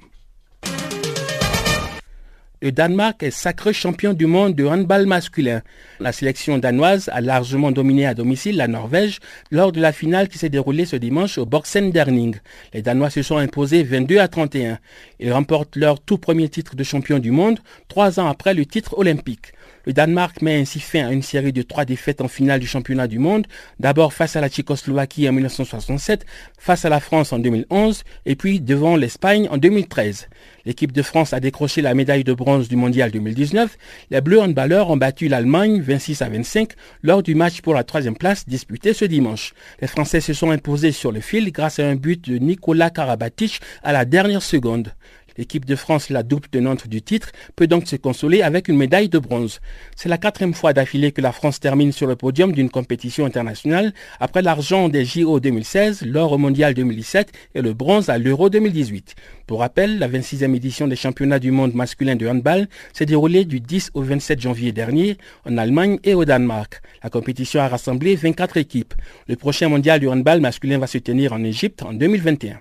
Le 2.60 2.72
Danemark 2.72 3.22
est 3.22 3.30
sacré 3.30 3.72
champion 3.72 4.14
du 4.14 4.26
monde 4.26 4.56
de 4.56 4.64
handball 4.64 5.06
masculin. 5.06 5.62
La 6.00 6.10
sélection 6.10 6.58
danoise 6.58 7.08
a 7.12 7.20
largement 7.20 7.70
dominé 7.70 8.04
à 8.04 8.14
domicile 8.14 8.56
la 8.56 8.66
Norvège 8.66 9.20
lors 9.52 9.70
de 9.70 9.80
la 9.80 9.92
finale 9.92 10.26
qui 10.26 10.38
s'est 10.38 10.48
déroulée 10.48 10.84
ce 10.84 10.96
dimanche 10.96 11.38
au 11.38 11.46
Derning. 11.46 12.34
Les 12.74 12.82
Danois 12.82 13.10
se 13.10 13.22
sont 13.22 13.36
imposés 13.36 13.84
22 13.84 14.18
à 14.18 14.26
31. 14.26 14.80
Ils 15.20 15.32
remportent 15.32 15.76
leur 15.76 16.00
tout 16.00 16.18
premier 16.18 16.48
titre 16.48 16.74
de 16.74 16.82
champion 16.82 17.20
du 17.20 17.30
monde, 17.30 17.60
trois 17.86 18.18
ans 18.18 18.26
après 18.26 18.54
le 18.54 18.66
titre 18.66 18.98
olympique. 18.98 19.52
Le 19.88 19.94
Danemark 19.94 20.42
met 20.42 20.60
ainsi 20.60 20.80
fin 20.80 21.06
à 21.06 21.12
une 21.12 21.22
série 21.22 21.54
de 21.54 21.62
trois 21.62 21.86
défaites 21.86 22.20
en 22.20 22.28
finale 22.28 22.60
du 22.60 22.66
championnat 22.66 23.06
du 23.06 23.18
monde, 23.18 23.46
d'abord 23.80 24.12
face 24.12 24.36
à 24.36 24.42
la 24.42 24.50
Tchécoslovaquie 24.50 25.26
en 25.26 25.32
1967, 25.32 26.26
face 26.58 26.84
à 26.84 26.90
la 26.90 27.00
France 27.00 27.32
en 27.32 27.38
2011 27.38 28.04
et 28.26 28.36
puis 28.36 28.60
devant 28.60 28.96
l'Espagne 28.96 29.48
en 29.50 29.56
2013. 29.56 30.28
L'équipe 30.66 30.92
de 30.92 31.00
France 31.00 31.32
a 31.32 31.40
décroché 31.40 31.80
la 31.80 31.94
médaille 31.94 32.22
de 32.22 32.34
bronze 32.34 32.68
du 32.68 32.76
mondial 32.76 33.10
2019. 33.10 33.78
Les 34.10 34.20
Bleus 34.20 34.42
handballeurs 34.42 34.90
ont 34.90 34.98
battu 34.98 35.26
l'Allemagne 35.26 35.80
26 35.80 36.20
à 36.20 36.28
25 36.28 36.72
lors 37.02 37.22
du 37.22 37.34
match 37.34 37.62
pour 37.62 37.72
la 37.72 37.82
troisième 37.82 38.18
place 38.18 38.46
disputé 38.46 38.92
ce 38.92 39.06
dimanche. 39.06 39.54
Les 39.80 39.88
Français 39.88 40.20
se 40.20 40.34
sont 40.34 40.50
imposés 40.50 40.92
sur 40.92 41.12
le 41.12 41.20
fil 41.20 41.50
grâce 41.50 41.78
à 41.78 41.86
un 41.86 41.94
but 41.94 42.28
de 42.28 42.36
Nicolas 42.36 42.90
Karabatic 42.90 43.62
à 43.82 43.94
la 43.94 44.04
dernière 44.04 44.42
seconde. 44.42 44.92
L'équipe 45.38 45.64
de 45.64 45.76
France, 45.76 46.10
la 46.10 46.24
double 46.24 46.48
tenante 46.48 46.88
du 46.88 47.00
titre, 47.00 47.30
peut 47.54 47.68
donc 47.68 47.86
se 47.86 47.94
consoler 47.94 48.42
avec 48.42 48.66
une 48.66 48.76
médaille 48.76 49.08
de 49.08 49.20
bronze. 49.20 49.60
C'est 49.96 50.08
la 50.08 50.18
quatrième 50.18 50.52
fois 50.52 50.72
d'affilée 50.72 51.12
que 51.12 51.20
la 51.20 51.30
France 51.30 51.60
termine 51.60 51.92
sur 51.92 52.08
le 52.08 52.16
podium 52.16 52.50
d'une 52.50 52.68
compétition 52.68 53.24
internationale, 53.24 53.94
après 54.18 54.42
l'argent 54.42 54.88
des 54.88 55.04
JO 55.04 55.38
2016, 55.38 56.02
l'or 56.02 56.32
au 56.32 56.38
mondial 56.38 56.74
2017 56.74 57.32
et 57.54 57.62
le 57.62 57.72
bronze 57.72 58.10
à 58.10 58.18
l'Euro 58.18 58.50
2018. 58.50 59.14
Pour 59.46 59.60
rappel, 59.60 60.00
la 60.00 60.08
26e 60.08 60.54
édition 60.56 60.88
des 60.88 60.96
championnats 60.96 61.38
du 61.38 61.52
monde 61.52 61.74
masculin 61.74 62.16
de 62.16 62.26
handball 62.26 62.66
s'est 62.92 63.06
déroulée 63.06 63.44
du 63.44 63.60
10 63.60 63.92
au 63.94 64.02
27 64.02 64.40
janvier 64.40 64.72
dernier 64.72 65.18
en 65.46 65.56
Allemagne 65.56 66.00
et 66.02 66.14
au 66.14 66.24
Danemark. 66.24 66.82
La 67.02 67.10
compétition 67.10 67.60
a 67.60 67.68
rassemblé 67.68 68.16
24 68.16 68.56
équipes. 68.56 68.94
Le 69.28 69.36
prochain 69.36 69.68
mondial 69.68 70.00
du 70.00 70.08
handball 70.08 70.40
masculin 70.40 70.78
va 70.78 70.88
se 70.88 70.98
tenir 70.98 71.32
en 71.32 71.44
Égypte 71.44 71.82
en 71.82 71.92
2021. 71.92 72.58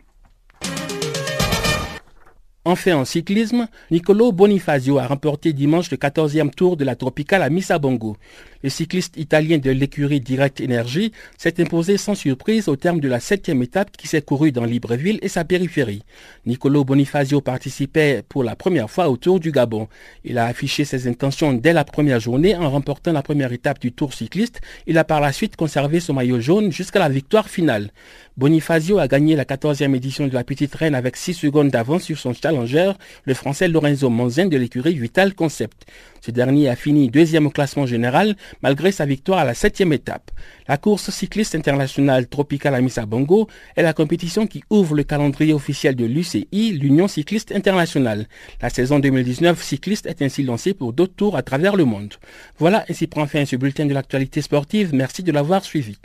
Enfin 2.69 2.97
en 2.97 3.05
cyclisme, 3.05 3.69
Nicolo 3.91 4.33
Bonifazio 4.33 4.99
a 4.99 5.07
remporté 5.07 5.53
dimanche 5.53 5.89
le 5.89 5.95
14e 5.95 6.49
tour 6.49 6.75
de 6.75 6.83
la 6.83 6.97
Tropicale 6.97 7.41
à 7.43 7.49
Missabongo. 7.49 8.17
Le 8.63 8.69
cycliste 8.69 9.17
italien 9.17 9.59
de 9.59 9.69
l'écurie 9.69 10.19
Direct 10.19 10.61
Energy 10.61 11.11
s'est 11.37 11.61
imposé 11.61 11.97
sans 11.97 12.15
surprise 12.15 12.67
au 12.67 12.75
terme 12.75 12.99
de 12.99 13.07
la 13.07 13.19
septième 13.19 13.61
étape 13.61 13.95
qui 13.95 14.07
s'est 14.07 14.21
courue 14.21 14.51
dans 14.51 14.65
Libreville 14.65 15.19
et 15.21 15.27
sa 15.27 15.45
périphérie. 15.45 16.03
Nicolo 16.45 16.83
Bonifazio 16.83 17.41
participait 17.41 18.23
pour 18.27 18.43
la 18.43 18.55
première 18.55 18.89
fois 18.89 19.09
au 19.09 19.17
Tour 19.17 19.39
du 19.39 19.51
Gabon. 19.51 19.87
Il 20.23 20.37
a 20.37 20.45
affiché 20.45 20.85
ses 20.85 21.07
intentions 21.07 21.53
dès 21.53 21.73
la 21.73 21.83
première 21.83 22.19
journée 22.19 22.55
en 22.55 22.69
remportant 22.69 23.11
la 23.11 23.21
première 23.21 23.53
étape 23.53 23.79
du 23.79 23.91
Tour 23.91 24.13
cycliste. 24.13 24.61
Il 24.87 24.97
a 24.97 25.03
par 25.03 25.21
la 25.21 25.31
suite 25.31 25.55
conservé 25.55 25.99
son 25.99 26.13
maillot 26.13 26.39
jaune 26.39 26.71
jusqu'à 26.71 26.99
la 26.99 27.09
victoire 27.09 27.49
finale. 27.49 27.91
Bonifazio 28.37 28.99
a 28.99 29.07
gagné 29.07 29.35
la 29.35 29.45
14e 29.45 29.95
édition 29.95 30.27
de 30.27 30.33
la 30.33 30.43
Petite 30.43 30.73
Reine 30.75 30.95
avec 30.95 31.17
6 31.17 31.33
secondes 31.33 31.69
d'avance 31.69 32.03
sur 32.03 32.17
son 32.17 32.33
challenger, 32.33 32.91
le 33.25 33.33
français 33.33 33.67
Lorenzo 33.67 34.09
Monzin 34.09 34.47
de 34.47 34.57
l'écurie 34.57 34.93
Vital 34.93 35.33
Concept. 35.33 35.85
Ce 36.21 36.31
dernier 36.31 36.69
a 36.69 36.75
fini 36.75 37.09
deuxième 37.09 37.47
au 37.47 37.49
classement 37.49 37.85
général 37.85 38.35
malgré 38.61 38.91
sa 38.91 39.05
victoire 39.05 39.39
à 39.39 39.45
la 39.45 39.53
septième 39.53 39.93
étape. 39.93 40.31
La 40.67 40.77
course 40.77 41.09
cycliste 41.09 41.55
internationale 41.55 42.27
Tropical 42.27 42.75
à 42.75 43.05
Bongo 43.05 43.47
est 43.75 43.81
la 43.81 43.93
compétition 43.93 44.47
qui 44.47 44.63
ouvre 44.69 44.95
le 44.95 45.03
calendrier 45.03 45.53
officiel 45.53 45.95
de 45.95 46.05
l'UCI, 46.05 46.47
l'Union 46.71 47.07
cycliste 47.07 47.51
internationale. 47.51 48.27
La 48.61 48.69
saison 48.69 48.99
2019 48.99 49.61
cycliste 49.61 50.05
est 50.05 50.21
ainsi 50.21 50.43
lancée 50.43 50.73
pour 50.73 50.93
d'autres 50.93 51.15
tours 51.15 51.37
à 51.37 51.43
travers 51.43 51.75
le 51.75 51.85
monde. 51.85 52.13
Voilà, 52.59 52.85
ainsi 52.89 53.07
prend 53.07 53.27
fin 53.27 53.45
ce 53.45 53.55
bulletin 53.55 53.85
de 53.85 53.93
l'actualité 53.93 54.41
sportive. 54.41 54.93
Merci 54.93 55.23
de 55.23 55.31
l'avoir 55.31 55.63
suivi. 55.63 55.97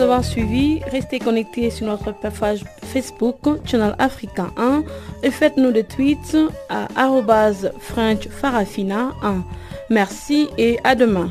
Nous 0.00 0.10
avons 0.10 0.22
suivi, 0.22 0.80
restez 0.90 1.18
connectés 1.18 1.68
sur 1.68 1.86
notre 1.86 2.12
page 2.12 2.64
Facebook 2.82 3.36
Channel 3.66 3.94
Africa 3.98 4.46
1 4.56 4.82
et 5.22 5.30
faites-nous 5.30 5.72
des 5.72 5.84
tweets 5.84 6.36
à 6.70 6.88
French 7.78 8.26
Farafina 8.28 9.10
1. 9.22 9.44
Merci 9.90 10.48
et 10.56 10.78
à 10.84 10.94
demain. 10.94 11.28